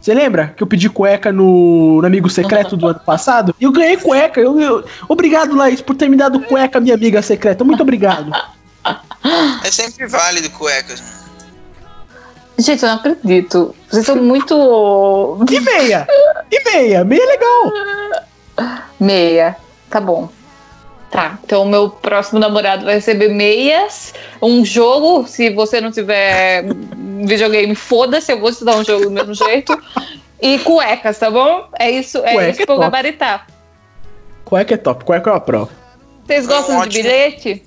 Você 0.00 0.14
lembra 0.14 0.54
que 0.56 0.62
eu 0.62 0.66
pedi 0.66 0.88
cueca 0.88 1.30
no, 1.30 2.00
no 2.00 2.06
Amigo 2.06 2.30
Secreto 2.30 2.74
do 2.74 2.88
ano 2.88 3.00
passado? 3.00 3.54
E 3.60 3.64
eu 3.64 3.70
ganhei 3.70 3.98
cueca. 3.98 4.40
Eu, 4.40 4.58
eu- 4.58 4.84
obrigado, 5.06 5.54
Laís, 5.54 5.82
por 5.82 5.94
ter 5.94 6.08
me 6.08 6.16
dado 6.16 6.40
cueca, 6.40 6.80
minha 6.80 6.94
amiga 6.94 7.20
secreta. 7.20 7.64
Muito 7.64 7.82
obrigado. 7.82 8.32
é 9.62 9.70
sempre 9.70 10.06
válido 10.06 10.48
cuecas. 10.50 11.00
mano. 11.00 11.19
Gente, 12.60 12.82
eu 12.82 12.88
não 12.88 12.96
acredito. 12.96 13.74
Vocês 13.88 14.04
são 14.04 14.16
muito. 14.16 15.38
E 15.50 15.60
meia? 15.60 16.06
E 16.50 16.64
meia? 16.64 17.04
Meia 17.04 17.22
é 17.22 17.26
legal. 17.26 17.72
Meia. 18.98 19.56
Tá 19.88 20.00
bom. 20.00 20.28
Tá, 21.10 21.38
então 21.42 21.62
o 21.64 21.68
meu 21.68 21.90
próximo 21.90 22.38
namorado 22.38 22.84
vai 22.84 22.94
receber 22.94 23.28
meias, 23.30 24.14
um 24.40 24.64
jogo, 24.64 25.26
se 25.26 25.50
você 25.50 25.80
não 25.80 25.90
tiver 25.90 26.64
videogame, 27.26 27.74
foda-se, 27.74 28.30
eu 28.30 28.38
vou 28.38 28.52
te 28.52 28.64
dar 28.64 28.76
um 28.76 28.84
jogo 28.84 29.06
do 29.06 29.10
mesmo 29.10 29.34
jeito. 29.34 29.76
E 30.40 30.60
cuecas, 30.60 31.18
tá 31.18 31.28
bom? 31.28 31.66
É 31.80 31.90
isso, 31.90 32.18
é 32.18 32.34
Cueca 32.34 32.50
isso 32.50 32.62
é 32.62 32.64
pra 32.64 32.74
eu 32.74 32.78
top. 32.78 32.80
gabaritar. 32.80 33.46
Cueca 34.44 34.74
é 34.74 34.76
top, 34.76 35.04
cueca 35.04 35.30
é 35.30 35.32
uma 35.32 35.40
prova. 35.40 35.70
Vocês 36.24 36.44
É 36.44 36.48
um 36.48 36.56
gostam 36.56 36.86
de 36.86 37.02
bilhete? 37.02 37.64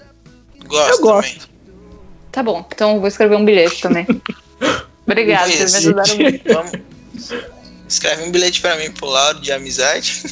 Gosto 0.66 0.90
Eu 0.92 1.02
gosto. 1.02 1.40
também. 1.42 1.54
Tá 2.32 2.42
bom, 2.44 2.66
então 2.74 2.94
eu 2.94 3.00
vou 3.00 3.08
escrever 3.10 3.36
um 3.36 3.44
bilhete 3.44 3.82
também. 3.82 4.08
Obrigada, 5.06 5.48
vocês 5.52 5.72
me 5.72 5.78
ajudaram 5.78 6.16
muito. 6.18 6.44
Vamos. 6.54 6.72
Escreve 7.88 8.24
um 8.24 8.32
bilhete 8.32 8.62
pra 8.62 8.76
mim 8.78 8.90
pro 8.92 9.08
Lauro 9.08 9.40
de 9.42 9.52
amizade. 9.52 10.24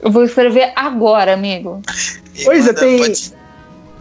Eu 0.00 0.10
vou 0.10 0.24
escrever 0.24 0.72
agora, 0.76 1.34
amigo. 1.34 1.82
E 2.34 2.44
Pois 2.44 2.66
é, 2.66 2.72
tem- 2.72 2.98
pode- 2.98 3.32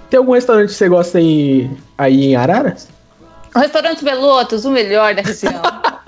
Tem 0.09 0.17
algum 0.17 0.31
restaurante 0.33 0.69
que 0.69 0.75
você 0.75 0.87
gosta 0.89 1.19
em, 1.19 1.77
aí 1.97 2.25
em 2.27 2.35
Araras? 2.35 2.87
O 3.53 3.59
restaurante 3.59 4.03
Belotos, 4.03 4.63
o 4.65 4.71
melhor 4.71 5.13
da 5.15 5.21
região. 5.21 5.61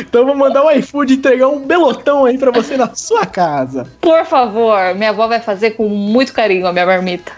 Então 0.00 0.22
eu 0.22 0.26
vou 0.26 0.34
mandar 0.34 0.64
o 0.64 0.70
iFood 0.70 1.12
entregar 1.14 1.48
um 1.48 1.60
belotão 1.66 2.24
aí 2.24 2.38
pra 2.38 2.50
você 2.50 2.76
na 2.76 2.94
sua 2.94 3.26
casa. 3.26 3.86
Por 4.00 4.24
favor, 4.24 4.94
minha 4.94 5.10
avó 5.10 5.26
vai 5.28 5.40
fazer 5.40 5.72
com 5.72 5.88
muito 5.88 6.32
carinho 6.32 6.66
a 6.66 6.72
minha 6.72 6.86
marmita. 6.86 7.32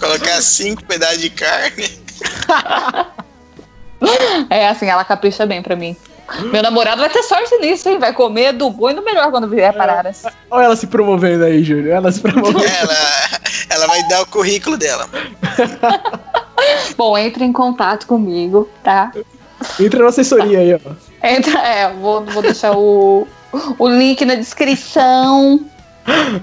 Colocar 0.00 0.40
cinco 0.42 0.84
pedaços 0.84 1.20
de 1.20 1.30
carne. 1.30 1.88
É 4.48 4.68
assim, 4.68 4.86
ela 4.86 5.04
capricha 5.04 5.46
bem 5.46 5.62
pra 5.62 5.76
mim. 5.76 5.96
Meu 6.52 6.62
namorado 6.62 7.00
vai 7.00 7.10
ter 7.10 7.22
sorte 7.22 7.56
nisso, 7.58 7.88
hein? 7.88 7.98
Vai 7.98 8.12
comer 8.12 8.52
do 8.52 8.70
bom 8.70 8.90
e 8.90 8.94
do 8.94 9.02
melhor 9.02 9.30
quando 9.30 9.48
vier 9.48 9.72
para 9.72 9.92
Araras. 9.92 10.22
Olha 10.50 10.64
ela 10.64 10.76
se 10.76 10.86
promovendo 10.86 11.44
aí, 11.44 11.62
Júlio. 11.62 11.92
Ela 11.92 12.12
se 12.12 12.20
promovendo. 12.20 12.60
Ela, 12.64 12.96
ela 13.68 13.86
vai 13.86 14.06
dar 14.08 14.22
o 14.22 14.26
currículo 14.26 14.76
dela. 14.76 15.08
Bom, 16.96 17.18
entre 17.18 17.44
em 17.44 17.52
contato 17.52 18.06
comigo, 18.06 18.68
tá? 18.82 19.10
Entra 19.78 20.02
na 20.02 20.08
assessoria 20.08 20.58
aí, 20.58 20.74
ó. 20.74 20.78
Entra, 21.26 21.58
é, 21.60 21.92
vou, 21.92 22.24
vou 22.24 22.42
deixar 22.42 22.76
o, 22.76 23.26
o 23.78 23.88
link 23.88 24.24
na 24.24 24.34
descrição. 24.34 25.60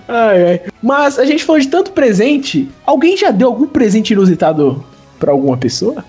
Ai, 0.08 0.48
ai. 0.48 0.62
Mas 0.82 1.18
a 1.18 1.26
gente 1.26 1.44
falou 1.44 1.62
de 1.62 1.68
tanto 1.68 1.92
presente. 1.92 2.70
Alguém 2.86 3.16
já 3.16 3.32
deu 3.32 3.48
algum 3.48 3.68
presente 3.68 4.14
inusitado 4.14 4.84
pra 5.20 5.32
alguma 5.32 5.58
pessoa? 5.58 6.04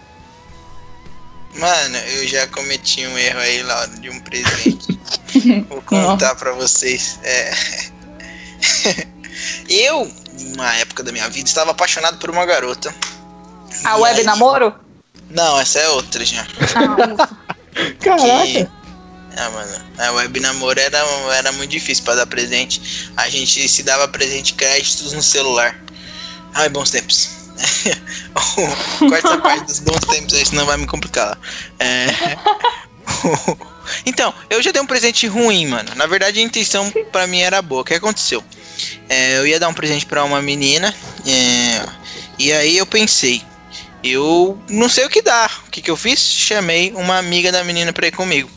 Mano, 1.59 1.97
eu 1.97 2.27
já 2.29 2.47
cometi 2.47 3.07
um 3.07 3.19
erro 3.19 3.41
aí, 3.41 3.63
Lauro, 3.63 4.01
de 4.01 4.11
um 4.11 4.21
presente. 4.21 4.99
Vou 5.69 5.83
contar 5.83 6.35
pra 6.37 6.53
vocês. 6.53 7.19
É, 7.23 7.53
eu, 9.69 10.11
numa 10.41 10.75
época 10.77 11.03
da 11.03 11.13
minha 11.13 11.29
vida, 11.29 11.49
estava 11.49 11.73
apaixonado 11.73 12.19
por 12.19 12.31
uma 12.31 12.47
garota. 12.47 12.95
A 13.85 13.97
web 13.97 14.23
namoro? 14.25 14.75
Não, 15.31 15.59
essa 15.61 15.79
é 15.79 15.89
outra 15.91 16.25
já. 16.25 16.47
Ah, 16.75 17.29
Caraca. 18.01 18.47
Que- 18.47 18.69
Ah, 19.37 19.51
mano, 19.51 19.85
a 19.99 20.13
web 20.13 20.41
namoro 20.41 20.81
era, 20.81 20.99
era 21.37 21.53
muito 21.53 21.71
difícil 21.71 22.03
pra 22.05 22.15
dar 22.17 22.27
presente. 22.27 23.11
A 23.17 23.29
gente 23.29 23.69
se 23.69 23.83
dava 23.83 24.09
presente 24.09 24.55
créditos 24.55 25.13
no 25.13 25.23
celular. 25.23 25.79
Ai, 26.55 26.69
bons 26.69 26.91
tempos. 26.91 27.31
Corta 28.99 29.39
parte 29.39 29.65
dos 29.65 29.81
bons 29.81 30.01
tempos 30.01 30.35
aí, 30.35 30.47
senão 30.47 30.67
vai 30.67 30.77
me 30.77 30.87
complicar. 30.87 31.39
É... 31.79 32.07
então, 34.07 34.33
eu 34.51 34.63
já 34.63 34.71
dei 34.71 34.81
um 34.81 34.87
presente 34.87 35.27
ruim, 35.27 35.67
mano. 35.67 35.91
Na 35.97 36.07
verdade, 36.07 36.39
a 36.39 36.43
intenção 36.43 36.91
pra 37.13 37.27
mim 37.27 37.41
era 37.41 37.61
boa. 37.63 37.83
O 37.83 37.85
que 37.85 37.95
aconteceu? 37.95 38.43
É, 39.09 39.39
eu 39.39 39.47
ia 39.47 39.59
dar 39.59 39.69
um 39.69 39.75
presente 39.75 40.07
pra 40.07 40.25
uma 40.25 40.41
menina. 40.41 40.95
é, 41.27 41.85
E 42.39 42.53
aí 42.53 42.77
eu 42.77 42.87
pensei, 42.87 43.43
eu 44.03 44.59
não 44.69 44.89
sei 44.89 45.05
o 45.05 45.11
que 45.11 45.23
dar. 45.23 45.65
O 45.67 45.71
que, 45.71 45.83
que 45.83 45.91
eu 45.91 45.97
fiz? 45.97 46.21
Chamei 46.21 46.93
uma 46.95 47.19
amiga 47.19 47.51
da 47.51 47.65
menina 47.65 47.93
pra 47.93 48.07
ir 48.07 48.13
comigo. 48.13 48.51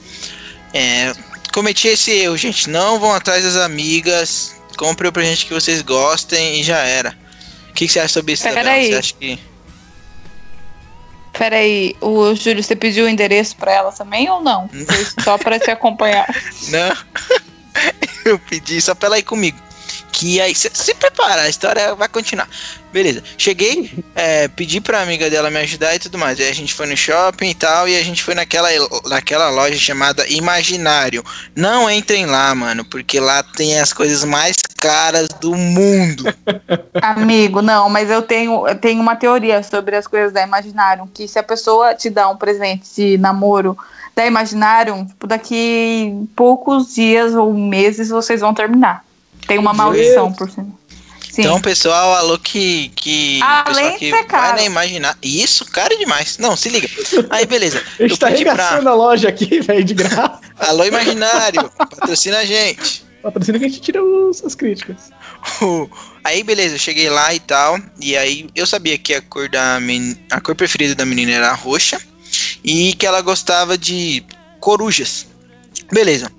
É, 0.74 1.14
cometi 1.54 1.88
esse 1.88 2.12
erro, 2.12 2.38
gente. 2.38 2.70
Não 2.70 3.00
vão 3.00 3.14
atrás 3.14 3.44
das 3.44 3.56
amigas. 3.56 4.56
Compre 4.78 5.08
o 5.08 5.12
presente 5.12 5.46
que 5.46 5.54
vocês 5.54 5.82
gostem 5.82 6.60
e 6.60 6.64
já 6.64 6.80
era. 6.80 7.18
O 7.72 7.74
que, 7.74 7.88
que 7.88 7.94
você 7.94 8.00
acha 8.00 8.14
sobre 8.14 8.34
isso, 8.34 8.44
Pera. 8.44 8.64
Você 8.64 8.96
acha 8.96 9.14
que. 9.14 9.40
Peraí, 11.34 11.96
o 12.02 12.36
Júlio, 12.36 12.62
você 12.62 12.76
pediu 12.76 13.06
o 13.06 13.10
endereço 13.10 13.56
pra 13.56 13.72
ela 13.72 13.92
também 13.92 14.30
ou 14.30 14.42
não? 14.42 14.68
Foi 14.68 15.24
só 15.24 15.38
pra 15.38 15.58
te 15.58 15.72
acompanhar. 15.72 16.28
Não. 16.68 16.98
eu 18.26 18.38
pedi 18.38 18.82
só 18.82 18.94
pra 18.94 19.08
ela 19.08 19.18
ir 19.20 19.24
comigo. 19.24 19.58
Que 20.12 20.42
aí, 20.42 20.54
se, 20.54 20.70
se 20.74 20.94
prepara, 20.94 21.44
a 21.44 21.50
história 21.50 21.96
vai 21.96 22.10
continuar. 22.10 22.50
Beleza. 22.92 23.24
Cheguei, 23.38 23.92
é, 24.16 24.48
pedi 24.50 24.82
pra 24.82 25.02
amiga 25.02 25.30
dela 25.30 25.50
me 25.50 25.60
ajudar 25.60 25.96
e 25.96 26.00
tudo 26.00 26.18
mais. 26.18 26.40
Aí 26.40 26.50
a 26.50 26.54
gente 26.54 26.74
foi 26.74 26.86
no 26.88 26.98
shopping 26.98 27.50
e 27.50 27.56
tal, 27.56 27.88
e 27.88 27.96
a 27.96 28.04
gente 28.04 28.24
foi 28.24 28.36
naquela, 28.36 28.70
naquela 29.06 29.50
loja 29.50 29.78
chamada 29.78 30.28
Imaginário. 30.28 31.24
Não 31.56 31.90
entrem 31.90 32.26
lá, 32.26 32.54
mano, 32.54 32.84
porque 32.86 33.20
lá 33.20 33.44
tem 33.44 33.80
as 33.80 33.94
coisas 33.94 34.24
mais 34.24 34.58
caras 34.78 35.30
do 35.40 35.56
mundo. 35.56 36.26
Amigo, 37.02 37.62
não, 37.62 37.88
mas 37.88 38.10
eu 38.10 38.22
tenho, 38.22 38.68
eu 38.68 38.76
tenho 38.76 39.00
uma 39.00 39.16
teoria 39.16 39.62
sobre 39.64 39.96
as 39.96 40.08
coisas 40.08 40.34
da 40.34 40.42
Imaginarium, 40.42 41.08
que 41.08 41.28
se 41.28 41.40
a 41.40 41.44
pessoa 41.44 41.94
te 41.96 42.10
dá 42.10 42.28
um 42.28 42.36
presente 42.36 42.84
de 42.96 43.18
namoro 43.18 43.78
da 44.16 44.26
Imaginarium, 44.26 45.06
tipo, 45.06 45.28
daqui 45.28 46.14
poucos 46.36 46.96
dias 46.96 47.34
ou 47.34 47.54
meses 47.54 48.10
vocês 48.10 48.42
vão 48.42 48.54
terminar. 48.54 49.06
Tem 49.48 49.58
uma 49.58 49.74
Meu 49.74 49.84
maldição 49.84 50.28
Deus. 50.28 50.38
por 50.38 50.50
cima. 50.50 50.81
Sim. 51.32 51.42
Então, 51.42 51.62
pessoal, 51.62 52.14
alô 52.16 52.38
que. 52.38 52.92
que 52.96 53.40
Além 53.42 53.66
pessoal 53.66 53.92
de 53.94 54.00
que 54.00 54.06
ser 54.06 54.12
vai 54.12 54.24
caro. 54.26 54.58
nem 54.58 54.66
imaginar. 54.66 55.18
Isso, 55.22 55.64
caro 55.66 55.98
demais. 55.98 56.38
Não, 56.38 56.58
se 56.58 56.68
liga. 56.68 56.90
Aí, 57.30 57.46
beleza. 57.46 57.82
A 57.98 58.02
gente 58.04 58.12
Eu 58.12 58.18
tá 58.18 58.28
pedi 58.32 58.44
pra. 58.44 58.78
a 58.78 58.94
loja 58.94 59.30
aqui, 59.30 59.60
velho, 59.64 59.84
de 59.84 59.94
graça. 59.94 60.42
Alô, 60.60 60.84
imaginário, 60.84 61.70
patrocina 61.78 62.40
a 62.40 62.46
gente. 62.46 63.06
Patrocina 63.24 63.58
que 63.60 63.66
a 63.66 63.68
gente 63.70 63.82
tira 63.82 64.04
os, 64.04 64.44
as 64.44 64.56
críticas. 64.56 65.10
Aí, 66.24 66.44
beleza, 66.44 66.76
eu 66.76 66.80
cheguei 66.80 67.10
lá 67.10 67.34
e 67.34 67.40
tal. 67.40 67.80
E 68.00 68.18
aí 68.18 68.50
eu 68.54 68.66
sabia 68.68 68.98
que 68.98 69.14
a 69.14 69.22
cor 69.22 69.48
da 69.48 69.80
men... 69.80 70.18
a 70.32 70.42
cor 70.42 70.56
preferida 70.56 70.96
da 70.96 71.06
menina 71.06 71.32
era 71.32 71.54
roxa 71.54 72.02
e 72.64 72.94
que 72.94 73.06
ela 73.06 73.22
gostava 73.22 73.78
de 73.78 74.24
corujas. 74.60 75.28
Beleza. 75.92 76.32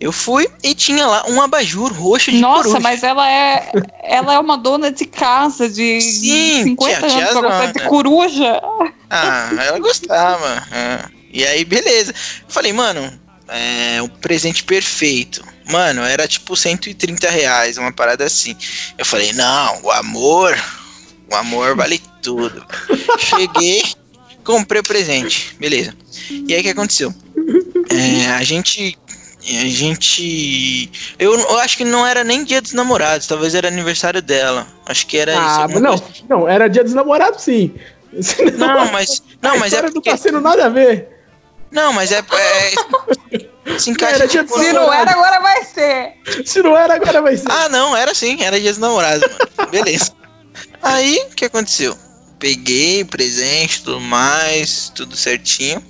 Eu 0.00 0.10
fui 0.12 0.48
e 0.62 0.74
tinha 0.74 1.06
lá 1.06 1.24
um 1.28 1.40
abajur 1.40 1.92
roxo 1.92 2.30
de 2.30 2.38
Nossa, 2.38 2.64
coruja. 2.64 2.80
mas 2.80 3.02
ela 3.02 3.30
é, 3.30 3.70
ela 4.02 4.34
é 4.34 4.38
uma 4.38 4.56
dona 4.58 4.90
de 4.90 5.04
casa 5.06 5.68
de 5.68 6.00
Sim, 6.00 6.62
50 6.64 6.90
tia- 6.90 6.98
anos 6.98 7.12
tiazona. 7.14 7.48
gostar 7.48 7.72
de 7.72 7.88
coruja. 7.88 8.62
Ah, 9.08 9.50
ela 9.66 9.78
gostava. 9.78 10.66
é. 10.72 11.04
E 11.32 11.44
aí, 11.44 11.64
beleza. 11.64 12.12
Eu 12.12 12.48
falei, 12.48 12.72
mano, 12.72 13.12
é 13.48 14.00
o 14.02 14.08
presente 14.08 14.62
perfeito. 14.64 15.44
Mano, 15.70 16.02
era 16.02 16.28
tipo 16.28 16.54
130 16.56 17.28
reais, 17.30 17.78
uma 17.78 17.92
parada 17.92 18.24
assim. 18.24 18.54
Eu 18.98 19.04
falei, 19.04 19.32
não, 19.32 19.82
o 19.82 19.90
amor, 19.90 20.56
o 21.30 21.34
amor 21.34 21.74
vale 21.76 22.00
tudo. 22.22 22.64
Cheguei, 23.18 23.82
comprei 24.44 24.80
o 24.80 24.84
presente, 24.84 25.56
beleza. 25.58 25.94
E 26.30 26.52
aí 26.54 26.60
o 26.60 26.62
que 26.62 26.70
aconteceu? 26.70 27.12
É, 27.90 28.30
a 28.30 28.42
gente. 28.42 28.98
A 29.46 29.68
gente. 29.68 30.90
Eu, 31.18 31.38
eu 31.38 31.58
acho 31.58 31.76
que 31.76 31.84
não 31.84 32.06
era 32.06 32.24
nem 32.24 32.44
dia 32.44 32.62
dos 32.62 32.72
namorados, 32.72 33.26
talvez 33.26 33.54
era 33.54 33.68
aniversário 33.68 34.22
dela. 34.22 34.66
Acho 34.86 35.06
que 35.06 35.18
era 35.18 35.32
isso. 35.32 35.40
Ah, 35.40 35.62
alguma 35.62 35.80
não, 35.80 35.98
coisa. 35.98 36.14
não, 36.28 36.48
era 36.48 36.68
dia 36.68 36.82
dos 36.82 36.94
namorados, 36.94 37.42
sim. 37.42 37.74
Não, 38.56 38.90
mas. 38.92 39.22
Não, 39.42 39.54
a 39.54 39.58
mas 39.58 39.72
é 39.72 39.82
porque. 39.82 40.10
não 40.10 40.16
tá 40.16 40.16
sendo 40.16 40.40
nada 40.40 40.66
a 40.66 40.68
ver. 40.68 41.08
Não, 41.70 41.92
mas 41.92 42.12
é. 42.12 42.18
é 42.18 43.78
se 43.78 43.90
encaixa. 43.90 44.26
Dia 44.26 44.44
tipo, 44.44 44.56
dos 44.56 44.64
Se 44.64 44.72
não 44.72 44.92
era, 44.92 45.10
agora 45.10 45.40
vai 45.40 45.64
ser. 45.64 46.12
Se 46.44 46.62
não 46.62 46.76
era, 46.76 46.94
agora 46.94 47.20
vai 47.20 47.36
ser. 47.36 47.50
Ah, 47.50 47.68
não, 47.68 47.96
era 47.96 48.14
sim, 48.14 48.42
era 48.42 48.60
dia 48.60 48.70
dos 48.70 48.78
namorados, 48.78 49.28
mano. 49.28 49.70
Beleza. 49.70 50.12
Aí, 50.80 51.26
o 51.30 51.34
que 51.34 51.46
aconteceu? 51.46 51.96
Peguei 52.38 53.04
presente, 53.04 53.82
tudo 53.82 54.00
mais, 54.00 54.92
tudo 54.94 55.16
certinho. 55.16 55.82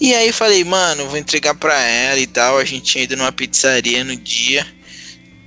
E 0.00 0.14
aí 0.14 0.32
falei, 0.32 0.62
mano, 0.64 1.08
vou 1.08 1.16
entregar 1.16 1.54
pra 1.54 1.80
ela 1.80 2.18
e 2.18 2.26
tal. 2.26 2.58
A 2.58 2.64
gente 2.64 2.84
tinha 2.84 3.04
ido 3.04 3.16
numa 3.16 3.32
pizzaria 3.32 4.04
no 4.04 4.16
dia. 4.16 4.66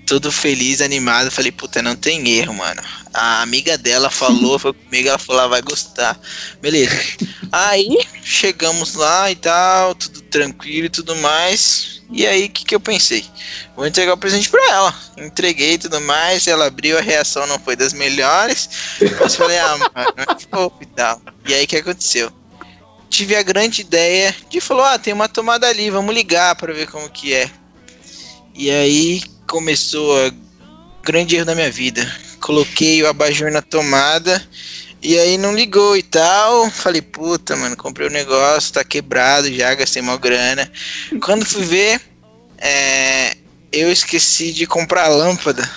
Todo 0.06 0.32
feliz, 0.32 0.82
animado. 0.82 1.30
Falei, 1.30 1.52
puta, 1.52 1.82
não 1.82 1.96
tem 1.96 2.28
erro, 2.30 2.54
mano. 2.56 2.82
A 3.14 3.42
amiga 3.42 3.78
dela 3.78 4.10
falou, 4.10 4.58
foi 4.58 4.74
comigo, 4.74 5.08
ela 5.08 5.18
falou, 5.18 5.50
vai 5.50 5.62
gostar. 5.62 6.20
Beleza. 6.62 6.96
Aí, 7.52 7.98
chegamos 8.24 8.96
lá 8.96 9.32
e 9.32 9.36
tal, 9.36 9.94
tudo 9.96 10.22
tranquilo 10.22 10.86
e 10.86 10.90
tudo 10.90 11.16
mais. 11.16 12.02
E 12.12 12.26
aí, 12.26 12.46
o 12.46 12.50
que, 12.50 12.66
que 12.66 12.74
eu 12.74 12.80
pensei? 12.80 13.24
Vou 13.76 13.86
entregar 13.86 14.14
o 14.14 14.18
presente 14.18 14.50
pra 14.50 14.64
ela. 14.72 14.96
Entreguei 15.18 15.74
e 15.74 15.78
tudo 15.78 16.02
mais. 16.02 16.48
Ela 16.48 16.66
abriu, 16.66 16.98
a 16.98 17.02
reação 17.02 17.46
não 17.46 17.60
foi 17.60 17.76
das 17.76 17.94
melhores. 17.94 18.70
Mas 19.20 19.36
falei, 19.36 19.60
ah, 19.60 19.78
mano, 19.78 20.14
é 20.18 20.56
fofo 20.56 20.78
e 20.82 20.86
tal. 20.88 21.22
E 21.48 21.54
aí, 21.54 21.66
o 21.66 21.68
que 21.68 21.78
aconteceu? 21.78 22.32
Tive 23.10 23.36
a 23.36 23.44
grande 23.44 23.82
ideia 23.82 24.36
de 24.50 24.62
falar, 24.62 24.94
ah, 24.94 25.00
tem 25.00 25.14
uma 25.14 25.28
tomada 25.28 25.68
ali, 25.68 25.90
vamos 25.90 26.14
ligar 26.14 26.56
pra 26.56 26.74
ver 26.74 26.88
como 26.88 27.10
que 27.10 27.34
é. 27.34 27.50
E 28.54 28.70
aí 28.70 29.22
começou 29.48 30.28
o 30.28 30.32
grande 31.02 31.36
erro 31.36 31.46
da 31.46 31.56
minha 31.56 31.72
vida. 31.72 32.06
Coloquei 32.40 33.02
o 33.02 33.08
abajur 33.08 33.52
na 33.52 33.62
tomada 33.62 34.46
e 35.02 35.18
aí 35.18 35.38
não 35.38 35.56
ligou 35.56 35.98
e 35.98 36.04
tal. 36.04 36.70
Falei, 36.70 37.02
puta, 37.02 37.56
mano, 37.56 37.76
comprei 37.76 38.08
o 38.08 38.12
negócio, 38.12 38.74
tá 38.74 38.84
quebrado 38.84 39.52
já, 39.52 39.74
gastei 39.74 40.02
uma 40.02 40.18
grana. 40.18 40.72
Quando 41.22 41.46
fui 41.46 41.64
ver, 41.64 42.02
é, 42.58 43.36
eu 43.72 43.92
esqueci 43.92 44.52
de 44.52 44.66
comprar 44.66 45.06
a 45.06 45.10
lâmpada. 45.10 45.70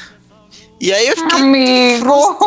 E 0.82 0.92
aí 0.92 1.06
eu 1.06 1.16
fiquei 1.16 1.38
Amigo. 1.38 2.38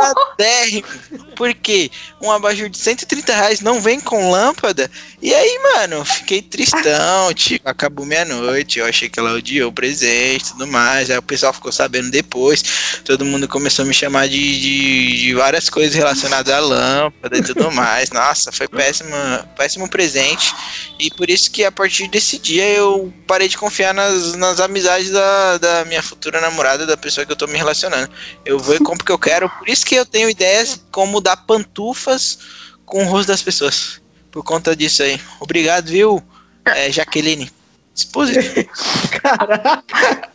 Porque 1.38 1.90
um 2.22 2.30
abajur 2.30 2.68
de 2.70 2.78
130 2.78 3.34
reais 3.34 3.62
não 3.62 3.80
vem 3.80 3.98
com 3.98 4.30
lâmpada. 4.30 4.92
E 5.22 5.34
aí, 5.34 5.60
mano, 5.60 6.04
fiquei 6.04 6.42
tristão. 6.42 7.34
Tipo, 7.34 7.70
acabou 7.70 8.06
meia-noite. 8.06 8.80
Eu 8.80 8.86
achei 8.88 9.08
que 9.08 9.18
ela 9.18 9.32
odiou 9.32 9.70
o 9.70 9.74
presente 9.74 10.48
e 10.48 10.52
tudo 10.52 10.68
mais. 10.68 11.10
Aí 11.10 11.18
o 11.18 11.22
pessoal 11.22 11.54
ficou 11.54 11.72
sabendo 11.72 12.12
depois. 12.12 12.62
Todo 13.06 13.24
mundo 13.24 13.48
começou 13.48 13.84
a 13.84 13.88
me 13.88 13.94
chamar 13.94 14.28
de, 14.28 14.60
de, 14.60 15.18
de 15.22 15.34
várias 15.34 15.70
coisas 15.70 15.96
relacionadas 15.96 16.54
à 16.54 16.60
lâmpada 16.60 17.38
e 17.38 17.42
tudo 17.42 17.72
mais. 17.72 18.10
Nossa, 18.10 18.52
foi 18.52 18.68
péssimo, 18.68 19.16
péssimo 19.56 19.88
presente. 19.88 20.54
E 21.00 21.10
por 21.10 21.30
isso 21.30 21.50
que 21.50 21.64
a 21.64 21.72
partir 21.72 22.10
desse 22.10 22.38
dia 22.38 22.68
eu 22.68 23.14
parei 23.26 23.48
de 23.48 23.58
confiar 23.58 23.94
nas, 23.94 24.36
nas 24.36 24.60
amizades 24.60 25.10
da, 25.10 25.58
da 25.58 25.86
minha 25.86 26.04
futura 26.04 26.42
namorada, 26.42 26.86
da 26.86 26.98
pessoa 26.98 27.26
que 27.26 27.32
eu 27.32 27.38
tô 27.38 27.48
me 27.48 27.58
relacionando. 27.58 28.10
Eu 28.46 28.60
vou 28.60 28.76
e 28.76 28.80
compro 28.80 29.04
o 29.04 29.06
que 29.06 29.12
eu 29.12 29.20
quero. 29.20 29.50
Por 29.50 29.68
isso 29.70 29.86
que 29.86 29.96
eu 29.96 30.06
tenho 30.06 30.30
ideias 30.30 30.84
como 30.92 31.22
dar 31.22 31.38
pantufas 31.38 32.40
com 32.86 33.04
o 33.04 33.08
rosto 33.08 33.28
das 33.28 33.42
pessoas. 33.42 34.02
Por 34.32 34.44
conta 34.44 34.76
disso 34.76 35.02
aí. 35.04 35.20
Obrigado, 35.40 35.88
viu, 35.88 36.22
é, 36.66 36.92
Jaqueline? 36.92 37.52
Esposa. 37.96 38.34
Caraca. 39.22 40.30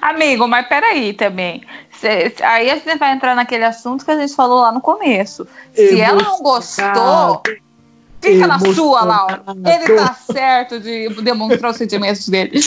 Amigo, 0.00 0.48
mas 0.48 0.66
peraí 0.66 1.12
também. 1.12 1.62
Cê- 2.00 2.34
aí 2.42 2.70
a 2.70 2.76
gente 2.76 2.98
vai 2.98 3.12
entrar 3.12 3.34
naquele 3.36 3.64
assunto 3.64 4.04
que 4.04 4.10
a 4.10 4.18
gente 4.18 4.34
falou 4.34 4.60
lá 4.62 4.72
no 4.72 4.80
começo. 4.80 5.46
Se 5.74 6.00
ela 6.00 6.22
não 6.22 6.42
gostou, 6.42 7.42
fica 8.20 8.46
na 8.46 8.58
sua, 8.58 9.04
Laura. 9.04 9.42
Ele 9.64 9.94
tá 9.96 10.14
certo 10.32 10.80
de 10.80 11.08
demonstrar 11.22 11.70
os 11.70 11.76
sentimentos 11.76 12.28
dele. 12.28 12.60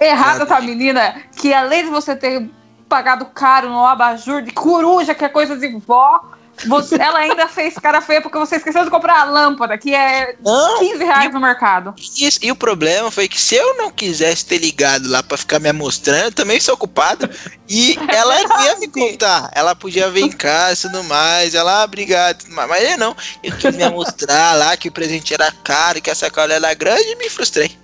Errada 0.00 0.46
tá 0.46 0.56
a 0.58 0.60
menina 0.60 1.20
que, 1.36 1.52
além 1.52 1.84
de 1.84 1.90
você 1.90 2.14
ter 2.14 2.48
pagado 2.96 3.26
caro 3.26 3.68
no 3.68 3.84
abajur 3.84 4.40
de 4.40 4.52
coruja, 4.52 5.14
que 5.14 5.22
é 5.22 5.28
coisa 5.28 5.54
de 5.54 5.68
vó, 5.76 6.18
Você, 6.66 6.94
ela 6.96 7.18
ainda 7.18 7.46
fez 7.48 7.74
cara 7.74 8.00
feia 8.00 8.22
porque 8.22 8.38
você 8.38 8.56
esqueceu 8.56 8.84
de 8.84 8.90
comprar 8.90 9.20
a 9.20 9.24
lâmpada, 9.24 9.76
que 9.76 9.94
é 9.94 10.36
Não, 10.42 10.78
15 10.78 11.04
reais 11.04 11.32
no 11.32 11.40
mercado. 11.40 11.94
E, 12.18 12.28
e 12.42 12.50
o 12.50 12.56
problema 12.56 13.10
foi 13.10 13.28
que 13.28 13.40
se 13.40 13.54
eu 13.54 13.76
não 13.76 13.90
quisesse 13.90 14.46
ter 14.46 14.58
ligado 14.58 15.08
lá 15.08 15.22
pra 15.22 15.36
ficar 15.36 15.58
me 15.58 15.70
mostrando, 15.72 16.24
eu 16.26 16.32
também 16.32 16.58
sou 16.60 16.74
ocupado. 16.74 17.28
E 17.68 17.98
ela 18.08 18.34
ia 18.64 18.76
me 18.78 18.88
contar. 18.88 19.50
Ela 19.54 19.74
podia 19.74 20.08
vir 20.10 20.24
em 20.24 20.32
casa 20.32 20.86
e 20.86 20.90
tudo 20.90 21.04
mais. 21.04 21.54
Ela, 21.54 21.82
ah, 21.82 21.84
obrigado. 21.84 22.38
tudo 22.38 22.54
mais. 22.54 22.68
Mas 22.68 22.90
eu 22.90 22.98
não. 22.98 23.16
Eu 23.42 23.56
quis 23.56 23.76
me 23.76 23.88
mostrar 23.90 24.56
lá 24.56 24.76
que 24.76 24.88
o 24.88 24.92
presente 24.92 25.34
era 25.34 25.52
caro, 25.64 26.00
que 26.00 26.10
a 26.10 26.14
sacola 26.14 26.52
era 26.54 26.72
grande 26.74 27.02
e 27.12 27.16
me 27.16 27.28
frustrei. 27.28 27.76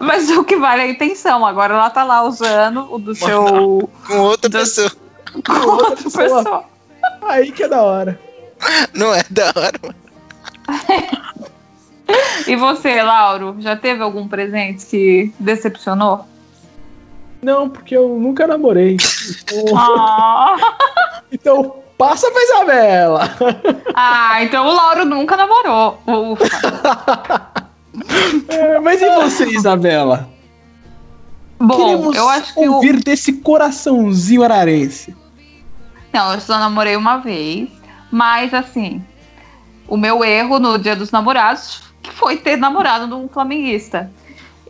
Mas 0.00 0.28
o 0.30 0.44
que 0.44 0.56
vale 0.56 0.82
é 0.82 0.84
a 0.86 0.88
intenção. 0.88 1.44
Agora 1.46 1.74
ela 1.74 1.90
tá 1.90 2.04
lá 2.04 2.22
usando 2.22 2.92
o 2.92 2.98
do 2.98 3.14
seu. 3.14 3.88
Com 4.06 4.18
outra 4.18 4.48
Do- 4.48 4.58
pessoa. 4.58 4.92
com 5.46 5.52
outra 5.52 5.96
pessoa. 6.10 6.64
Aí 7.22 7.52
que 7.52 7.62
é 7.64 7.68
da 7.68 7.82
hora. 7.82 8.20
Não 8.94 9.14
é 9.14 9.22
da 9.30 9.46
hora, 9.46 9.78
mano. 9.82 9.94
E 12.46 12.56
você, 12.56 13.00
Lauro, 13.02 13.54
já 13.60 13.76
teve 13.76 14.02
algum 14.02 14.26
presente 14.26 14.84
que 14.84 15.32
decepcionou? 15.38 16.26
Não, 17.40 17.68
porque 17.68 17.96
eu 17.96 18.08
nunca 18.18 18.48
namorei. 18.48 18.96
Então, 19.44 19.64
Ah, 19.78 20.56
então 21.30 21.76
passa 21.96 22.28
pra 22.30 22.42
Isabela. 22.42 23.36
ah, 23.94 24.42
então 24.42 24.66
o 24.66 24.74
Lauro 24.74 25.04
nunca 25.04 25.36
namorou. 25.36 26.00
Ufa. 26.04 26.44
É, 28.48 28.80
mas 28.80 29.00
e 29.00 29.08
você, 29.14 29.46
Isabela? 29.46 30.28
Bom, 31.60 31.76
Queremos 31.76 32.16
eu 32.16 32.28
acho 32.28 32.54
que 32.54 32.68
ouvir 32.68 33.04
desse 33.04 33.34
coraçãozinho 33.34 34.42
ararense. 34.42 35.14
Não, 36.12 36.32
eu 36.32 36.40
só 36.40 36.58
namorei 36.58 36.96
uma 36.96 37.18
vez, 37.18 37.70
mas 38.10 38.52
assim, 38.52 39.04
o 39.86 39.96
meu 39.96 40.24
erro 40.24 40.58
no 40.58 40.78
Dia 40.78 40.96
dos 40.96 41.10
Namorados 41.10 41.82
foi 42.14 42.36
ter 42.36 42.56
namorado 42.56 43.06
num 43.06 43.28
flamenguista. 43.28 44.10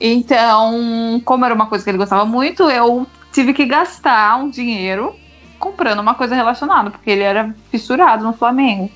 Então, 0.01 1.21
como 1.25 1.45
era 1.45 1.55
uma 1.55 1.67
coisa 1.67 1.85
que 1.85 1.91
ele 1.91 1.99
gostava 1.99 2.25
muito, 2.25 2.65
eu 2.71 3.07
tive 3.33 3.53
que 3.53 3.67
gastar 3.67 4.37
um 4.39 4.49
dinheiro 4.49 5.15
comprando 5.59 6.01
uma 6.01 6.15
coisa 6.15 6.35
relacionada, 6.35 6.91
porque 6.91 7.11
ele 7.11 7.23
era 7.23 7.55
fissurado 7.71 8.25
no 8.25 8.33
Flamengo. 8.33 8.91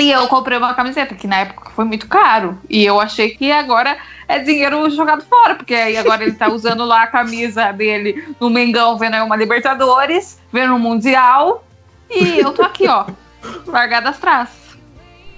E 0.00 0.10
eu 0.10 0.26
comprei 0.28 0.56
uma 0.58 0.72
camiseta, 0.74 1.14
que 1.14 1.26
na 1.26 1.36
época 1.40 1.70
foi 1.70 1.84
muito 1.84 2.08
caro. 2.08 2.58
E 2.68 2.84
eu 2.84 2.98
achei 3.00 3.30
que 3.30 3.52
agora 3.52 3.96
é 4.26 4.38
dinheiro 4.38 4.88
jogado 4.90 5.22
fora, 5.22 5.54
porque 5.54 5.74
aí 5.74 5.96
agora 5.96 6.22
ele 6.22 6.32
tá 6.32 6.48
usando 6.52 6.84
lá 6.84 7.02
a 7.02 7.06
camisa 7.06 7.70
dele 7.72 8.34
no 8.40 8.48
Mengão, 8.48 8.96
vendo 8.96 9.14
aí 9.14 9.20
uma 9.22 9.36
Libertadores, 9.36 10.40
vendo 10.52 10.74
um 10.74 10.78
Mundial. 10.78 11.64
E 12.10 12.38
eu 12.38 12.52
tô 12.52 12.62
aqui, 12.62 12.88
ó, 12.88 13.06
largada 13.66 14.08
atrás. 14.10 14.48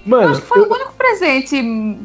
Mano, 0.05 0.31
Acho 0.31 0.41
que 0.41 0.47
foi 0.47 0.59
eu- 0.59 0.69
o 0.69 0.73
único 0.73 0.93
presente. 0.93 1.99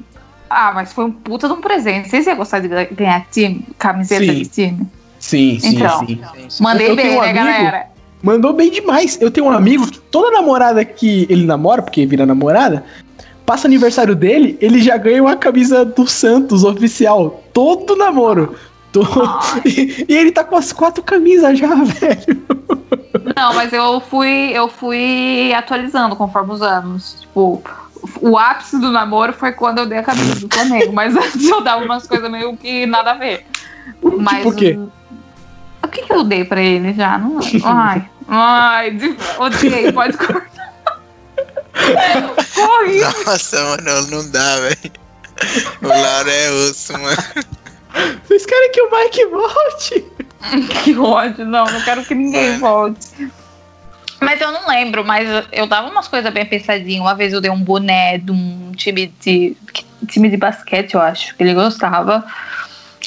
Ah, 0.51 0.73
mas 0.75 0.93
foi 0.93 1.05
um 1.05 1.13
puta 1.13 1.47
de 1.47 1.53
um 1.55 1.61
presente. 1.61 2.09
Vocês 2.09 2.27
iam 2.27 2.37
gostar 2.37 2.61
de 2.61 2.69
ganhar 2.69 3.27
time, 3.31 3.67
camiseta 3.79 4.25
Sim. 4.25 4.35
de 4.35 4.49
time? 4.49 4.87
sim, 5.19 5.59
sim, 5.61 5.77
Então. 5.77 6.07
sim. 6.07 6.21
Mandei 6.63 6.91
Eu 6.91 6.97
bem, 6.97 7.17
um 7.17 7.21
né, 7.21 7.31
amigo- 7.31 7.45
galera? 7.45 7.87
Mandou 8.23 8.53
bem 8.53 8.71
demais. 8.71 9.19
Eu 9.21 9.31
tenho 9.31 9.47
um 9.47 9.51
amigo 9.51 9.87
que 9.91 9.99
toda 9.99 10.31
namorada 10.31 10.85
que 10.85 11.27
ele 11.31 11.47
namora, 11.47 11.83
porque 11.83 12.05
vira 12.05 12.27
namorada, 12.27 12.85
passa 13.47 13.66
aniversário 13.66 14.14
dele, 14.14 14.59
ele 14.61 14.81
já 14.81 14.97
ganha 14.97 15.23
uma 15.23 15.37
camisa 15.37 15.85
do 15.85 16.07
Santos 16.07 16.64
oficial. 16.64 17.43
Todo 17.53 17.97
namoro. 17.97 18.57
E, 19.64 20.07
e 20.09 20.16
ele 20.16 20.33
tá 20.33 20.43
com 20.43 20.57
as 20.57 20.73
quatro 20.73 21.03
camisas 21.03 21.59
já, 21.59 21.75
velho. 21.75 22.43
Não, 23.37 23.55
mas 23.55 23.73
eu 23.73 24.01
fui, 24.01 24.51
eu 24.53 24.69
fui 24.69 25.53
atualizando 25.55 26.16
conforme 26.16 26.53
os 26.53 26.62
anos. 26.62 27.16
Tipo, 27.21 27.62
o 28.21 28.37
ápice 28.39 28.79
do 28.79 28.91
namoro 28.91 29.33
foi 29.33 29.53
quando 29.53 29.79
eu 29.79 29.87
dei 29.87 29.99
a 29.99 30.03
camisa 30.03 30.35
do 30.35 30.49
Flamengo, 30.53 30.93
mas 30.93 31.16
antes 31.16 31.45
eu 31.49 31.61
dava 31.61 31.85
umas 31.85 32.07
coisas 32.07 32.31
meio 32.31 32.57
que 32.57 32.87
nada 32.87 33.12
a 33.12 33.14
ver. 33.14 33.47
Mas 34.03 34.39
Tipo 34.39 34.49
o 34.49 34.55
quê? 34.55 34.79
O 35.83 35.89
que, 35.89 36.03
que 36.03 36.12
eu 36.12 36.24
dei 36.24 36.45
pra 36.45 36.61
ele 36.61 36.93
já? 36.93 37.18
Não... 37.18 37.39
Ai, 37.64 38.09
ai, 38.29 39.16
odiei, 39.39 39.93
pode 39.93 40.16
cortar. 40.16 40.51
Corri. 42.55 43.01
Nossa, 43.01 43.64
mano, 43.64 44.07
não 44.11 44.31
dá, 44.31 44.57
velho. 44.61 44.93
O 45.83 45.87
Lauro 45.87 46.29
é 46.29 46.51
osso, 46.51 46.93
mano. 46.93 47.16
Vocês 48.24 48.45
querem 48.45 48.72
que 48.72 48.83
o 48.83 48.91
Mike 48.91 49.26
volte? 49.26 50.05
Que 50.85 50.97
ódio, 50.97 51.45
não, 51.45 51.64
não 51.64 51.81
quero 51.83 52.05
que 52.05 52.14
ninguém 52.14 52.59
volte. 52.59 53.29
Mas 54.20 54.41
eu 54.41 54.53
não 54.53 54.68
lembro, 54.68 55.05
mas 55.05 55.29
eu 55.53 55.66
dava 55.66 55.89
umas 55.89 56.09
coisas 56.09 56.33
bem 56.33 56.47
pensadinhas. 56.47 57.01
Uma 57.01 57.14
vez 57.14 57.33
eu 57.33 57.41
dei 57.41 57.51
um 57.51 57.61
boné 57.61 58.18
de 58.18 58.31
um 58.31 58.72
time 58.76 59.12
de. 59.20 59.57
time 60.07 60.29
de 60.29 60.37
basquete, 60.37 60.95
eu 60.95 61.01
acho, 61.01 61.35
que 61.37 61.43
ele 61.43 61.55
gostava. 61.55 62.24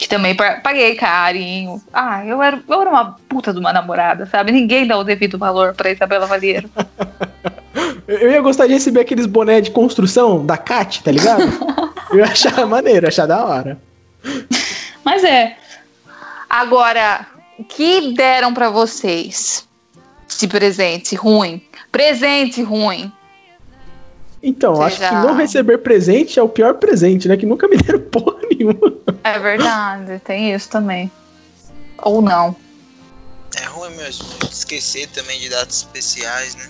Que 0.02 0.10
também 0.10 0.34
pa- 0.34 0.60
paguei 0.64 0.96
carinho. 0.96 1.80
Ah, 1.94 2.26
eu 2.26 2.42
era, 2.42 2.60
eu 2.68 2.82
era 2.82 2.90
uma 2.90 3.16
puta 3.30 3.54
de 3.54 3.60
uma 3.60 3.72
namorada, 3.72 4.26
sabe? 4.26 4.52
Ninguém 4.52 4.88
dá 4.88 4.98
o 4.98 5.04
devido 5.04 5.38
valor 5.38 5.76
pra 5.76 5.92
Isabela 5.92 6.26
Valheiro. 6.26 6.68
Eu 8.08 8.32
ia 8.32 8.42
gostar 8.42 8.66
de 8.66 8.74
receber 8.74 9.02
aqueles 9.02 9.28
boné 9.28 9.62
de 9.62 9.70
construção 9.70 10.44
da 10.44 10.58
Cat, 10.58 11.04
tá 11.04 11.12
ligado? 11.12 11.44
Eu 12.12 12.18
ia 12.18 12.26
achar 12.26 12.66
maneiro, 12.66 13.06
ia 13.06 13.10
achar 13.10 13.28
da 13.28 13.46
hora. 13.46 13.80
Mas 15.06 15.24
é. 15.24 15.56
Agora, 16.50 17.26
o 17.60 17.64
que 17.64 18.14
deram 18.16 18.54
pra 18.56 18.72
vocês 18.72 19.68
de 20.40 20.48
presente 20.48 21.16
ruim? 21.16 21.62
Presente 21.92 22.62
ruim. 22.64 23.12
Então, 24.44 24.76
Você 24.76 24.84
acho 24.84 24.98
já- 25.00 25.10
que 25.10 25.16
não 25.16 25.36
receber 25.36 25.78
presente 25.80 26.40
é 26.40 26.44
o 26.44 26.50
pior 26.50 26.74
presente, 26.76 27.28
né? 27.28 27.38
Que 27.38 27.46
nunca 27.46 27.68
me 27.68 27.78
deram 27.82 28.00
porra 28.00 28.38
nenhuma. 28.50 28.94
É 29.24 29.38
verdade, 29.40 30.20
tem 30.26 30.54
isso 30.54 30.68
também. 30.70 31.12
Ou 32.02 32.22
não. 32.22 32.56
É 33.62 33.66
ruim 33.66 33.92
mesmo. 33.96 34.26
Esquecer 34.52 35.08
também 35.08 35.40
de 35.40 35.50
datas 35.50 35.78
especiais, 35.78 36.56
né? 36.56 36.66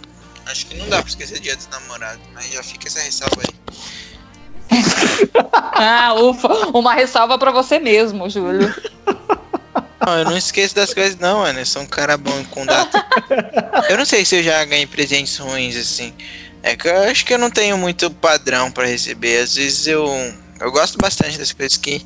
Acho 0.47 0.65
que 0.65 0.75
não 0.75 0.89
dá 0.89 0.97
pra 0.99 1.07
esquecer 1.07 1.39
dia 1.39 1.55
dos 1.55 1.67
namorados, 1.69 2.21
mas 2.33 2.47
já 2.51 2.61
fica 2.63 2.87
essa 2.87 2.99
ressalva 2.99 3.41
aí. 3.41 3.55
Ah, 5.73 6.13
ufa. 6.15 6.47
Uma 6.77 6.93
ressalva 6.93 7.37
pra 7.37 7.51
você 7.51 7.79
mesmo, 7.79 8.29
Júlio. 8.29 8.73
Não, 10.05 10.17
eu 10.19 10.25
não 10.25 10.37
esqueço 10.37 10.75
das 10.75 10.93
coisas, 10.93 11.17
não, 11.19 11.39
mano. 11.39 11.59
Eu 11.59 11.65
sou 11.65 11.81
um 11.81 11.85
cara 11.85 12.17
bom 12.17 12.43
com 12.51 12.65
data. 12.65 13.03
Eu 13.89 13.97
não 13.97 14.05
sei 14.05 14.25
se 14.25 14.37
eu 14.37 14.43
já 14.43 14.63
ganhei 14.65 14.85
presentes 14.87 15.37
ruins 15.37 15.75
assim. 15.75 16.13
É 16.63 16.75
que 16.75 16.87
eu 16.87 16.95
acho 17.03 17.25
que 17.25 17.33
eu 17.33 17.39
não 17.39 17.49
tenho 17.49 17.77
muito 17.77 18.09
padrão 18.11 18.71
pra 18.71 18.85
receber. 18.85 19.39
Às 19.41 19.55
vezes 19.55 19.87
eu. 19.87 20.05
Eu 20.59 20.71
gosto 20.71 20.97
bastante 20.99 21.39
das 21.39 21.51
coisas 21.51 21.75
que, 21.75 22.05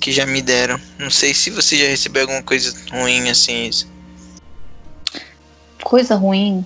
que 0.00 0.12
já 0.12 0.24
me 0.24 0.40
deram. 0.40 0.80
Não 0.98 1.10
sei 1.10 1.34
se 1.34 1.50
você 1.50 1.76
já 1.76 1.86
recebeu 1.88 2.22
alguma 2.22 2.42
coisa 2.42 2.72
ruim 2.92 3.28
assim. 3.28 3.66
Isso. 3.66 3.88
Coisa 5.82 6.14
ruim. 6.14 6.64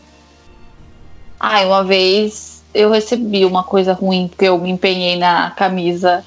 Ai, 1.40 1.64
uma 1.64 1.82
vez 1.84 2.62
eu 2.74 2.90
recebi 2.90 3.44
uma 3.44 3.64
coisa 3.64 3.92
ruim 3.92 4.28
porque 4.28 4.44
eu 4.44 4.58
me 4.58 4.70
empenhei 4.70 5.16
na 5.16 5.50
camisa. 5.52 6.24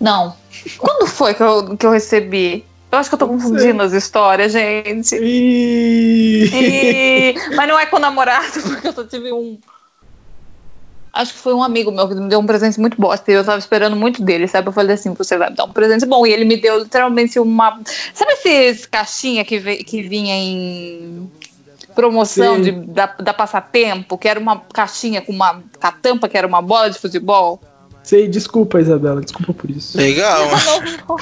Não. 0.00 0.36
Quando 0.78 1.06
foi 1.06 1.34
que 1.34 1.42
eu, 1.42 1.76
que 1.76 1.86
eu 1.86 1.90
recebi? 1.90 2.66
Eu 2.92 2.98
acho 2.98 3.08
que 3.08 3.14
eu 3.14 3.18
tô 3.18 3.26
confundindo 3.26 3.82
as 3.82 3.92
histórias, 3.92 4.52
gente. 4.52 5.16
E... 5.20 6.44
E- 6.54 7.34
Mas 7.56 7.68
não 7.68 7.78
é 7.78 7.86
com 7.86 7.96
o 7.96 8.00
namorado, 8.00 8.60
porque 8.62 8.88
eu 8.88 8.92
só 8.92 9.04
tive 9.04 9.32
um. 9.32 9.58
Acho 11.14 11.32
que 11.32 11.38
foi 11.38 11.54
um 11.54 11.62
amigo 11.62 11.92
meu 11.92 12.08
que 12.08 12.14
me 12.16 12.28
deu 12.28 12.40
um 12.40 12.46
presente 12.46 12.80
muito 12.80 13.00
bosta 13.00 13.30
e 13.30 13.34
eu 13.34 13.44
tava 13.44 13.58
esperando 13.58 13.94
muito 13.94 14.22
dele, 14.22 14.48
sabe? 14.48 14.68
Eu 14.68 14.72
falei 14.72 14.94
assim: 14.94 15.14
você 15.14 15.38
vai 15.38 15.50
me 15.50 15.56
dar 15.56 15.64
um 15.64 15.70
presente 15.70 16.04
bom. 16.04 16.26
E 16.26 16.32
ele 16.32 16.44
me 16.44 16.56
deu 16.56 16.80
literalmente 16.80 17.38
uma. 17.38 17.78
Sabe 18.12 18.32
esses 18.32 18.86
caixinha 18.86 19.44
que, 19.44 19.58
ve- 19.58 19.84
que 19.84 20.02
vinha 20.02 20.34
em 20.34 21.30
promoção 21.94 22.56
Sim. 22.56 22.62
de, 22.62 22.72
da, 22.72 23.06
da 23.06 23.32
Passatempo, 23.32 24.18
que 24.18 24.28
era 24.28 24.40
uma 24.40 24.60
caixinha 24.72 25.22
com 25.22 25.32
uma 25.32 25.54
com 25.54 25.86
a 25.86 25.92
tampa 25.92 26.28
que 26.28 26.36
era 26.36 26.46
uma 26.46 26.60
bola 26.60 26.90
de 26.90 26.98
futebol? 26.98 27.60
Sei, 28.02 28.28
desculpa, 28.28 28.80
Isabela, 28.80 29.20
desculpa 29.22 29.54
por 29.54 29.70
isso. 29.70 29.96
Legal. 29.96 30.50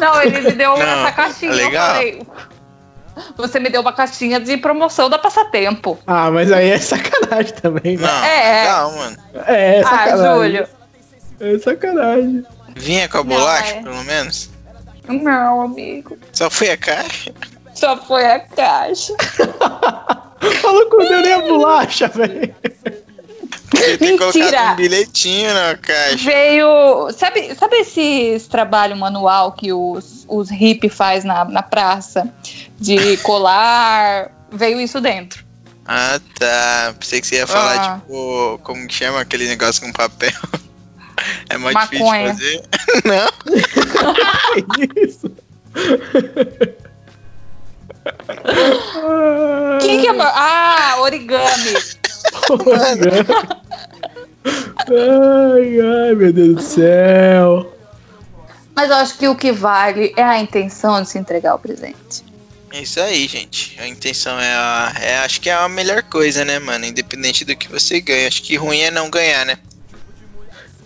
Não, 0.00 0.22
ele 0.22 0.40
me 0.40 0.52
deu 0.52 0.70
Não, 0.76 0.82
essa 0.82 1.12
caixinha. 1.12 1.52
legal. 1.52 2.02
Eu 2.02 2.04
falei, 2.16 2.22
você 3.36 3.58
me 3.60 3.70
deu 3.70 3.80
uma 3.80 3.92
caixinha 3.92 4.38
de 4.40 4.56
promoção 4.56 5.08
da 5.08 5.18
Passatempo. 5.18 5.98
Ah, 6.06 6.30
mas 6.30 6.50
aí 6.52 6.70
é 6.70 6.78
sacanagem 6.78 7.54
também, 7.54 7.96
né? 7.96 8.06
Não, 8.06 8.24
É. 8.24 8.60
legal, 8.62 8.92
mano. 8.92 9.16
É, 9.46 9.76
é 9.76 9.80
ah, 9.80 9.84
sacanagem. 9.84 10.34
Júlio. 10.34 10.68
É 11.40 11.58
sacanagem. 11.58 12.46
Vinha 12.76 13.08
com 13.08 13.18
a 13.18 13.24
Não, 13.24 13.28
bolacha, 13.30 13.74
é. 13.74 13.82
pelo 13.82 14.04
menos. 14.04 14.50
Não, 15.08 15.62
amigo. 15.62 16.18
Só 16.32 16.50
foi 16.50 16.70
a 16.70 16.76
caixa. 16.76 17.32
Só 17.74 17.96
foi 17.96 18.24
a 18.26 18.40
caixa. 18.40 19.14
Falou 20.62 20.86
com 20.90 20.96
o 21.02 21.08
nem 21.22 21.32
a 21.32 21.40
bolacha, 21.40 22.08
velho. 22.08 22.54
Podia 23.96 23.98
ter 23.98 24.18
colocado 24.18 24.72
um 24.72 24.76
bilhetinho 24.76 25.54
na 25.54 25.76
caixa. 25.76 26.24
Veio. 26.24 27.10
Sabe, 27.16 27.54
sabe 27.54 27.76
esses 27.76 28.46
trabalho 28.46 28.96
manual 28.96 29.52
que 29.52 29.72
os, 29.72 30.24
os 30.28 30.50
hippies 30.50 30.94
faz 30.94 31.24
na, 31.24 31.44
na 31.44 31.62
praça? 31.62 32.28
De 32.78 33.16
colar. 33.24 34.30
Veio 34.50 34.80
isso 34.80 35.00
dentro. 35.00 35.44
Ah, 35.86 36.20
tá. 36.38 36.94
Pensei 36.98 37.20
que 37.20 37.26
você 37.26 37.36
ia 37.36 37.46
falar, 37.46 37.76
Ah. 37.80 37.98
tipo, 38.00 38.60
como 38.62 38.86
que 38.86 38.94
chama 38.94 39.20
aquele 39.20 39.46
negócio 39.48 39.82
com 39.82 39.92
papel? 39.92 40.32
É 41.50 41.58
mais 41.58 41.74
Maconha. 41.74 42.32
difícil 42.32 42.62
de 42.62 42.68
fazer. 42.68 43.02
Não. 43.04 43.28
Isso. 45.04 45.30
Quem 49.80 50.00
que 50.00 50.06
é. 50.08 50.16
Ah, 50.20 50.96
origami. 51.00 51.74
Ai, 54.90 55.80
ai, 55.80 56.14
meu 56.14 56.32
Deus 56.32 56.54
do 56.54 56.62
céu. 56.62 57.72
Mas 58.74 58.90
eu 58.90 58.96
acho 58.96 59.18
que 59.18 59.28
o 59.28 59.34
que 59.34 59.52
vale 59.52 60.14
é 60.16 60.22
a 60.22 60.40
intenção 60.40 61.02
de 61.02 61.08
se 61.08 61.18
entregar 61.18 61.54
o 61.54 61.58
presente. 61.58 62.24
É 62.72 62.82
Isso 62.82 63.00
aí, 63.00 63.26
gente. 63.26 63.76
A 63.80 63.88
intenção 63.88 64.38
é 64.38 64.54
a. 64.54 64.94
É, 65.00 65.18
acho 65.18 65.40
que 65.40 65.50
é 65.50 65.54
a 65.54 65.68
melhor 65.68 66.02
coisa, 66.02 66.44
né, 66.44 66.58
mano? 66.58 66.84
Independente 66.84 67.44
do 67.44 67.56
que 67.56 67.68
você 67.68 68.00
ganha. 68.00 68.28
Acho 68.28 68.42
que 68.42 68.56
ruim 68.56 68.78
é 68.80 68.90
não 68.90 69.10
ganhar, 69.10 69.44
né? 69.44 69.58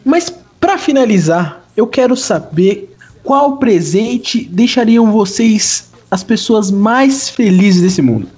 Mas 0.04 0.32
pra 0.58 0.78
finalizar, 0.78 1.64
eu 1.76 1.86
quero 1.86 2.16
saber 2.16 2.96
qual 3.22 3.58
presente 3.58 4.44
deixariam 4.44 5.12
vocês 5.12 5.90
as 6.10 6.22
pessoas 6.22 6.70
mais 6.70 7.28
felizes 7.28 7.82
desse 7.82 8.02
mundo. 8.02 8.28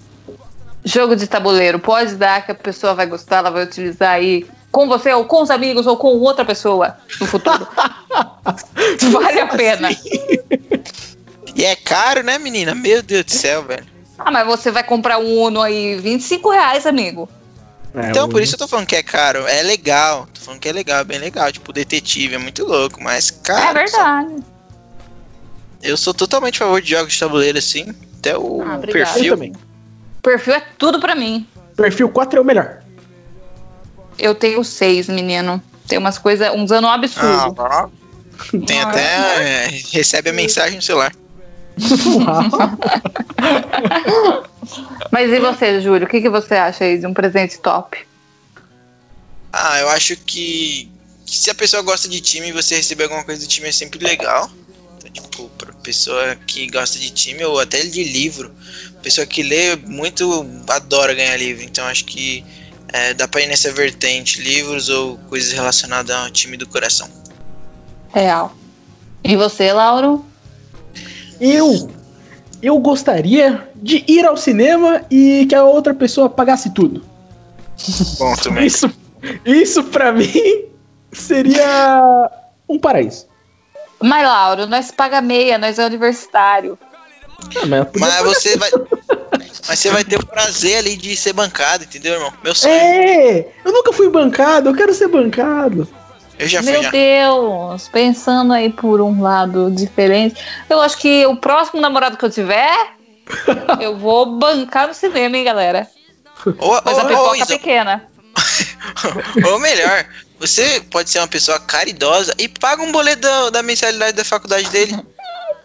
Jogo 0.85 1.17
de 1.17 1.27
tabuleiro, 1.27 1.79
pode 1.79 2.15
dar 2.17 2.45
que 2.45 2.53
a 2.53 2.55
pessoa 2.55 2.95
vai 2.95 3.07
gostar, 3.07 3.39
ela 3.39 3.51
vai 3.51 3.65
utilizar 3.65 4.11
aí 4.13 4.47
com 4.71 4.87
você, 4.87 5.13
ou 5.15 5.25
com 5.25 5.41
os 5.41 5.51
amigos, 5.51 5.87
ou 5.87 5.97
com 5.97 6.09
outra 6.19 6.45
pessoa 6.45 6.99
no 7.21 7.27
futuro. 7.27 7.67
vale 9.13 9.41
a 9.41 9.47
pena. 9.47 9.89
E 11.55 11.65
é 11.65 11.77
caro, 11.77 12.23
né, 12.23 12.39
menina? 12.39 12.75
Meu 12.75 13.03
Deus 13.03 13.25
do 13.25 13.31
céu, 13.33 13.63
velho. 13.63 13.87
Ah, 14.19 14.31
mas 14.31 14.47
você 14.47 14.71
vai 14.71 14.83
comprar 14.83 15.19
um 15.19 15.43
Uno 15.43 15.63
aí, 15.63 15.97
25 15.97 16.51
reais, 16.51 16.87
amigo. 16.87 17.29
Então, 18.11 18.29
por 18.29 18.43
isso 18.43 18.55
eu 18.55 18.59
tô 18.59 18.67
falando 18.67 18.87
que 18.87 18.97
é 18.97 19.03
caro. 19.03 19.47
É 19.47 19.63
legal. 19.63 20.27
Tô 20.35 20.41
falando 20.41 20.61
que 20.61 20.69
é 20.69 20.73
legal, 20.73 21.01
é 21.01 21.05
bem 21.05 21.19
legal. 21.19 21.53
Tipo, 21.53 21.73
detetive 21.73 22.35
é 22.35 22.39
muito 22.39 22.65
louco, 22.65 23.01
mas 23.01 23.31
caro. 23.31 23.69
é 23.71 23.73
verdade. 23.73 24.37
Eu 25.81 25.97
sou 25.97 26.13
totalmente 26.13 26.57
a 26.57 26.67
favor 26.67 26.83
de 26.83 26.91
jogos 26.91 27.13
de 27.13 27.21
tabuleiro, 27.21 27.59
assim. 27.59 27.95
Até 28.19 28.37
o 28.37 28.63
Ah, 28.63 28.75
obrigada. 28.77 28.87
Eu 28.87 28.93
perfil. 29.15 29.35
também. 29.35 29.53
Perfil 30.25 30.55
é 30.55 30.63
tudo 30.79 30.99
pra 30.99 31.15
mim. 31.15 31.47
Perfil 31.77 32.09
4 32.09 32.39
é 32.39 32.43
o 32.43 32.45
melhor. 32.45 32.83
Eu 34.19 34.35
tenho 34.35 34.65
seis, 34.65 35.07
menino. 35.07 35.63
Tem 35.87 35.99
umas 35.99 36.17
coisas, 36.19 36.51
uns 36.55 36.73
anos 36.73 36.91
absurdos. 36.91 37.55
Ah, 37.59 37.89
tem 38.67 38.81
Ah, 38.81 38.89
até. 38.89 39.67
é, 39.67 39.69
recebe 39.93 40.31
a 40.31 40.33
mensagem 40.33 40.77
no 40.77 40.83
celular. 40.83 41.13
Mas 45.11 45.31
e 45.31 45.39
você, 45.41 45.81
Júlio? 45.81 46.07
O 46.07 46.11
que, 46.11 46.21
que 46.23 46.31
você 46.31 46.55
acha 46.55 46.85
aí 46.85 46.99
de 46.99 47.07
um 47.07 47.13
presente 47.13 47.59
top? 47.59 47.99
Ah, 49.53 49.79
eu 49.81 49.89
acho 49.91 50.17
que, 50.17 50.91
que 51.27 51.37
se 51.39 51.51
a 51.51 51.55
pessoa 51.55 51.83
gosta 51.83 52.09
de 52.09 52.21
time 52.21 52.49
e 52.49 52.53
você 52.53 52.77
receber 52.77 53.05
alguma 53.05 53.25
coisa 53.25 53.41
do 53.43 53.49
time 53.49 53.69
é 53.69 53.73
sempre 53.73 53.99
legal. 54.05 54.51
Tipo, 55.15 55.49
pra 55.57 55.73
pessoa 55.75 56.37
que 56.47 56.67
gosta 56.67 56.99
de 56.99 57.11
time 57.11 57.45
ou 57.45 57.59
até 57.61 57.81
de 57.83 58.03
livro, 58.03 58.53
pessoa 59.01 59.27
que 59.27 59.43
lê 59.43 59.77
muito 59.77 60.45
adora 60.69 61.15
ganhar 61.15 61.37
livro. 61.37 61.63
Então 61.63 61.87
acho 61.87 62.05
que 62.05 62.45
é, 62.93 63.15
dá 63.15 63.27
pra 63.27 63.41
ir 63.41 63.47
nessa 63.47 63.73
vertente, 63.73 64.43
livros 64.43 64.89
ou 64.89 65.17
coisas 65.29 65.53
relacionadas 65.53 66.15
ao 66.15 66.31
time 66.31 66.57
do 66.57 66.67
coração. 66.67 67.09
Real. 68.13 68.55
E 69.23 69.37
você, 69.37 69.73
Lauro? 69.73 70.25
Eu. 71.41 71.91
Eu 72.63 72.79
gostaria 72.79 73.69
de 73.77 74.05
ir 74.09 74.25
ao 74.25 74.37
cinema 74.37 75.05
e 75.11 75.47
que 75.47 75.55
a 75.55 75.65
outra 75.65 75.93
pessoa 75.93 76.31
pagasse 76.31 76.71
tudo. 76.71 77.05
Bom, 78.19 78.35
também. 78.37 78.67
Isso, 78.67 78.91
isso 79.45 79.85
para 79.85 80.13
mim 80.13 80.65
seria 81.13 82.31
um 82.69 82.79
paraíso. 82.79 83.27
Mas, 84.05 84.23
Lauro, 84.23 84.67
nós 84.67 84.91
paga 84.91 85.23
meia, 85.23 85.57
nós 85.57 85.79
é 85.79 85.87
universitário. 85.87 86.79
Ah, 87.57 87.67
mas 87.67 87.79
eu 87.79 87.87
podia 87.87 88.07
Mas 88.07 88.23
você 88.23 88.57
vai. 88.59 88.71
Mas 89.67 89.79
você 89.79 89.91
vai 89.91 90.05
ter 90.05 90.17
o 90.17 90.27
prazer 90.27 90.77
ali 90.77 90.95
de 90.95 91.17
ser 91.17 91.33
bancado, 91.33 91.85
entendeu, 91.85 92.13
irmão? 92.13 92.31
Meu 92.43 92.55
sonho. 92.55 92.75
É, 92.75 93.49
eu 93.65 93.73
nunca 93.73 93.95
fui 93.95 94.11
bancado, 94.11 94.69
eu 94.69 94.75
quero 94.75 94.93
ser 94.93 95.09
bancado. 95.09 95.89
Eu 96.39 96.47
já 96.47 96.63
fui 96.63 96.73
Meu 96.73 96.83
já. 96.83 96.91
Deus, 96.91 97.89
pensando 97.89 98.53
aí 98.53 98.69
por 98.69 99.01
um 99.01 99.23
lado 99.23 99.71
diferente. 99.71 100.39
Eu 100.69 100.83
acho 100.83 100.99
que 100.99 101.25
o 101.25 101.37
próximo 101.37 101.81
namorado 101.81 102.19
que 102.19 102.25
eu 102.27 102.31
tiver, 102.31 102.77
eu 103.81 103.97
vou 103.97 104.37
bancar 104.37 104.87
no 104.87 104.93
cinema, 104.93 105.35
hein, 105.35 105.45
galera? 105.45 105.89
Ou, 106.59 106.83
Mas 106.85 106.99
a 106.99 107.05
ou, 107.05 107.09
ou, 107.09 107.09
pipoca 107.09 107.37
Isa, 107.39 107.47
pequena. 107.47 108.05
ou 109.51 109.59
melhor, 109.59 110.05
você 110.39 110.83
pode 110.91 111.11
ser 111.11 111.19
uma 111.19 111.29
pessoa 111.29 111.59
caridosa 111.61 112.35
e 112.39 112.49
paga 112.49 112.83
um 112.83 112.93
boleto 112.93 113.23
da, 113.23 113.51
da 113.51 113.63
mensalidade 113.63 114.17
da 114.17 114.25
faculdade 114.25 114.69
dele. 114.71 114.97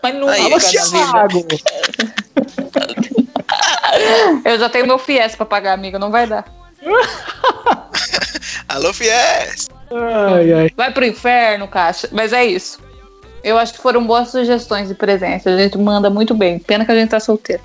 Mas 0.02 0.16
não 0.16 0.30
Aí, 0.30 0.50
cara, 0.50 0.60
Thiago. 0.62 1.48
Eu 4.46 4.58
já 4.58 4.70
tenho 4.70 4.88
meu 4.88 4.98
FIES 4.98 5.36
pra 5.36 5.46
pagar, 5.46 5.74
amigo, 5.74 6.00
não 6.00 6.10
vai 6.10 6.26
dar. 6.26 6.46
Alô, 8.70 8.94
Fies! 8.94 9.68
Ai, 9.92 10.54
ai. 10.54 10.72
Vai 10.76 10.94
pro 10.94 11.06
inferno, 11.06 11.68
caixa. 11.68 12.08
Mas 12.12 12.32
é 12.32 12.46
isso. 12.46 12.80
Eu 13.44 13.58
acho 13.58 13.74
que 13.74 13.82
foram 13.82 14.06
boas 14.06 14.30
sugestões 14.30 14.88
de 14.88 14.94
presente. 14.94 15.50
A 15.50 15.58
gente 15.58 15.78
manda 15.78 16.10
muito 16.10 16.34
bem. 16.34 16.60
Pena 16.60 16.86
que 16.86 16.92
a 16.92 16.96
gente 16.96 17.10
tá 17.10 17.20
solteiro. 17.20 17.64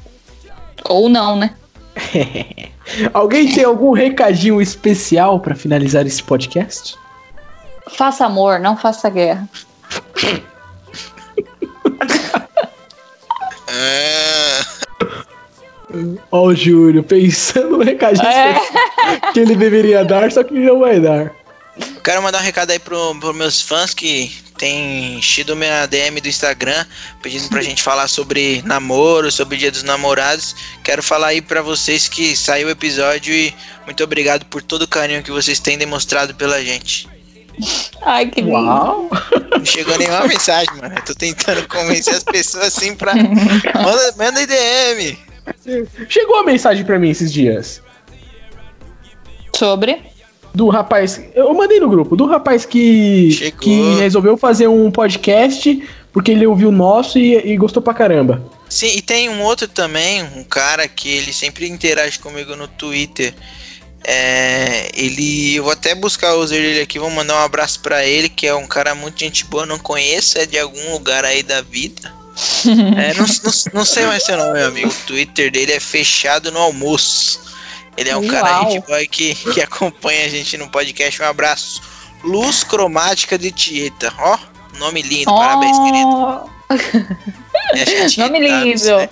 Ou 0.88 1.08
não, 1.08 1.36
né? 1.36 1.54
Alguém 3.12 3.52
tem 3.52 3.64
algum 3.64 3.92
recadinho 3.92 4.60
especial 4.60 5.40
pra 5.40 5.54
finalizar 5.54 6.06
esse 6.06 6.22
podcast? 6.22 6.96
Faça 7.96 8.24
amor, 8.26 8.58
não 8.60 8.76
faça 8.76 9.08
guerra. 9.10 9.48
Ó, 16.30 16.46
o 16.48 16.54
Júlio, 16.54 17.02
pensando 17.02 17.78
no 17.78 17.84
recadinho 17.84 18.26
É. 18.26 18.54
que 19.32 19.40
ele 19.40 19.54
deveria 19.54 20.04
dar, 20.04 20.30
só 20.32 20.42
que 20.42 20.54
não 20.54 20.80
vai 20.80 20.98
dar. 20.98 21.30
quero 22.02 22.22
mandar 22.22 22.40
um 22.40 22.44
recado 22.44 22.70
aí 22.70 22.78
pro, 22.78 23.14
pros 23.20 23.36
meus 23.36 23.62
fãs 23.62 23.94
que 23.94 24.32
tem 24.56 25.18
enchido 25.18 25.56
minha 25.56 25.86
DM 25.86 26.20
do 26.20 26.28
Instagram 26.28 26.84
pedindo 27.22 27.48
pra 27.48 27.62
gente 27.62 27.82
falar 27.82 28.08
sobre 28.08 28.62
namoro, 28.64 29.30
sobre 29.30 29.56
o 29.56 29.58
dia 29.58 29.70
dos 29.70 29.82
namorados. 29.82 30.54
Quero 30.82 31.02
falar 31.02 31.28
aí 31.28 31.42
pra 31.42 31.62
vocês 31.62 32.08
que 32.08 32.36
saiu 32.36 32.68
o 32.68 32.70
episódio 32.70 33.34
e 33.34 33.54
muito 33.84 34.02
obrigado 34.02 34.46
por 34.46 34.62
todo 34.62 34.82
o 34.82 34.88
carinho 34.88 35.22
que 35.22 35.30
vocês 35.30 35.58
têm 35.58 35.76
demonstrado 35.76 36.34
pela 36.34 36.62
gente. 36.62 37.08
Ai, 38.02 38.26
que 38.26 38.40
lindo. 38.40 38.52
Uau! 38.52 39.10
Não 39.50 39.64
chegou 39.64 39.96
nenhuma 39.98 40.26
mensagem, 40.28 40.74
mano. 40.76 40.94
Eu 40.96 41.04
tô 41.04 41.14
tentando 41.14 41.66
convencer 41.68 42.14
as 42.14 42.24
pessoas 42.24 42.64
assim 42.64 42.94
pra. 42.94 43.14
Manda, 43.14 44.14
manda 44.16 44.40
aí 44.40 44.46
DM. 44.46 45.18
Chegou 46.08 46.36
a 46.36 46.44
mensagem 46.44 46.84
pra 46.84 46.98
mim 46.98 47.10
esses 47.10 47.32
dias. 47.32 47.82
Sobre? 49.54 50.13
Do 50.54 50.68
rapaz. 50.68 51.20
Eu 51.34 51.52
mandei 51.52 51.80
no 51.80 51.88
grupo. 51.88 52.16
Do 52.16 52.26
rapaz 52.26 52.64
que. 52.64 53.30
Chegou. 53.32 53.60
Que 53.60 53.94
resolveu 53.96 54.36
fazer 54.36 54.68
um 54.68 54.90
podcast 54.90 55.82
porque 56.14 56.30
ele 56.30 56.46
ouviu 56.46 56.68
o 56.68 56.72
nosso 56.72 57.18
e, 57.18 57.34
e 57.34 57.56
gostou 57.56 57.82
pra 57.82 57.92
caramba. 57.92 58.40
Sim, 58.68 58.86
e 58.94 59.02
tem 59.02 59.28
um 59.28 59.42
outro 59.42 59.66
também, 59.66 60.22
um 60.22 60.44
cara 60.44 60.86
que 60.86 61.08
ele 61.08 61.32
sempre 61.32 61.68
interage 61.68 62.20
comigo 62.20 62.54
no 62.54 62.68
Twitter. 62.68 63.34
É, 64.06 64.90
ele, 64.94 65.56
eu 65.56 65.64
vou 65.64 65.72
até 65.72 65.92
buscar 65.92 66.34
o 66.34 66.40
user 66.40 66.60
dele 66.60 66.80
aqui, 66.80 67.00
vou 67.00 67.10
mandar 67.10 67.34
um 67.34 67.44
abraço 67.44 67.80
pra 67.80 68.06
ele, 68.06 68.28
que 68.28 68.46
é 68.46 68.54
um 68.54 68.66
cara 68.66 68.94
muito 68.94 69.18
gente 69.18 69.44
boa, 69.46 69.66
não 69.66 69.78
conheço, 69.78 70.38
é 70.38 70.46
de 70.46 70.58
algum 70.58 70.92
lugar 70.92 71.24
aí 71.24 71.42
da 71.42 71.60
vida. 71.60 72.12
É, 72.66 73.14
não, 73.14 73.26
não, 73.26 73.52
não 73.74 73.84
sei 73.84 74.06
mais 74.06 74.24
seu 74.24 74.36
nome, 74.36 74.54
meu 74.54 74.68
amigo. 74.68 74.88
O 74.88 75.06
Twitter 75.06 75.50
dele 75.50 75.72
é 75.72 75.80
fechado 75.80 76.50
no 76.50 76.58
almoço. 76.58 77.43
Ele 77.96 78.10
é 78.10 78.16
um 78.16 78.26
cara 78.26 78.60
Uau. 78.60 78.70
gente 78.70 78.86
boa 78.86 79.06
que, 79.06 79.34
que 79.34 79.60
acompanha 79.60 80.26
a 80.26 80.28
gente 80.28 80.56
no 80.56 80.68
podcast. 80.68 81.22
Um 81.22 81.26
abraço. 81.26 81.82
Luz 82.22 82.64
Cromática 82.64 83.38
de 83.38 83.52
Tieta. 83.52 84.12
Ó, 84.18 84.38
nome 84.78 85.02
lindo, 85.02 85.26
parabéns, 85.26 85.78
querido. 85.78 86.08
Oh, 86.08 86.54
É, 87.74 88.20
Nome 88.20 88.48
tá, 88.48 88.54
não 88.54 88.64
lindo. 88.64 89.10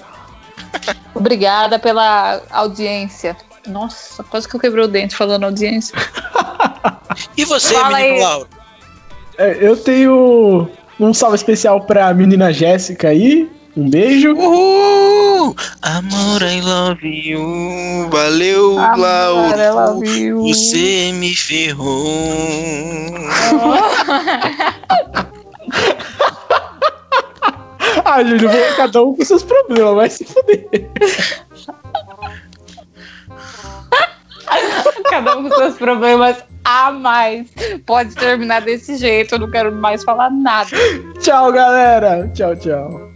Obrigada 1.14 1.78
pela 1.78 2.43
audiência. 2.51 3.37
Nossa, 3.66 4.22
quase 4.24 4.49
que 4.49 4.57
eu 4.57 4.61
quebrei 4.61 4.85
o 4.85 4.89
dente 4.89 5.16
falando 5.16 5.45
audiência. 5.45 5.97
E 7.37 7.45
você, 7.45 7.74
Fala 7.74 7.99
menino 7.99 8.14
aí. 8.14 8.20
Lauro? 8.20 8.49
É, 9.37 9.59
eu 9.61 9.76
tenho 9.76 10.70
um 10.99 11.12
salve 11.12 11.37
especial 11.37 11.83
pra 11.83 12.12
menina 12.14 12.51
Jéssica 12.53 13.09
aí. 13.09 13.51
Um 13.76 13.89
beijo. 13.89 14.33
Uhul! 14.33 15.11
Amor, 15.82 16.43
I 16.43 16.61
love 16.61 17.03
you. 17.05 18.09
Valeu, 18.11 18.78
Amor, 18.78 18.99
I 19.59 19.70
Lauro. 19.70 19.95
love 19.99 20.07
you. 20.09 20.43
Você 20.43 21.12
me 21.12 21.34
ferrou. 21.34 22.05
Ah, 28.05 28.22
Júlio, 28.22 28.49
vou- 28.49 28.76
cada 28.76 29.03
um 29.03 29.14
com 29.14 29.24
seus 29.24 29.43
problemas, 29.43 29.95
vai 29.95 30.11
se 30.11 30.24
fuder. 30.24 30.66
Cada 35.09 35.36
um 35.38 35.49
com 35.49 35.57
seus 35.57 35.76
problemas 35.76 36.36
a 36.64 36.90
mais. 36.90 37.47
Pode 37.86 38.14
terminar 38.14 38.61
desse 38.62 38.97
jeito, 38.97 39.34
eu 39.34 39.38
não 39.38 39.51
quero 39.51 39.72
mais 39.72 40.03
falar 40.05 40.30
nada. 40.30 40.70
Tchau, 41.20 41.53
galera. 41.53 42.30
Tchau, 42.34 42.55
tchau. 42.57 43.11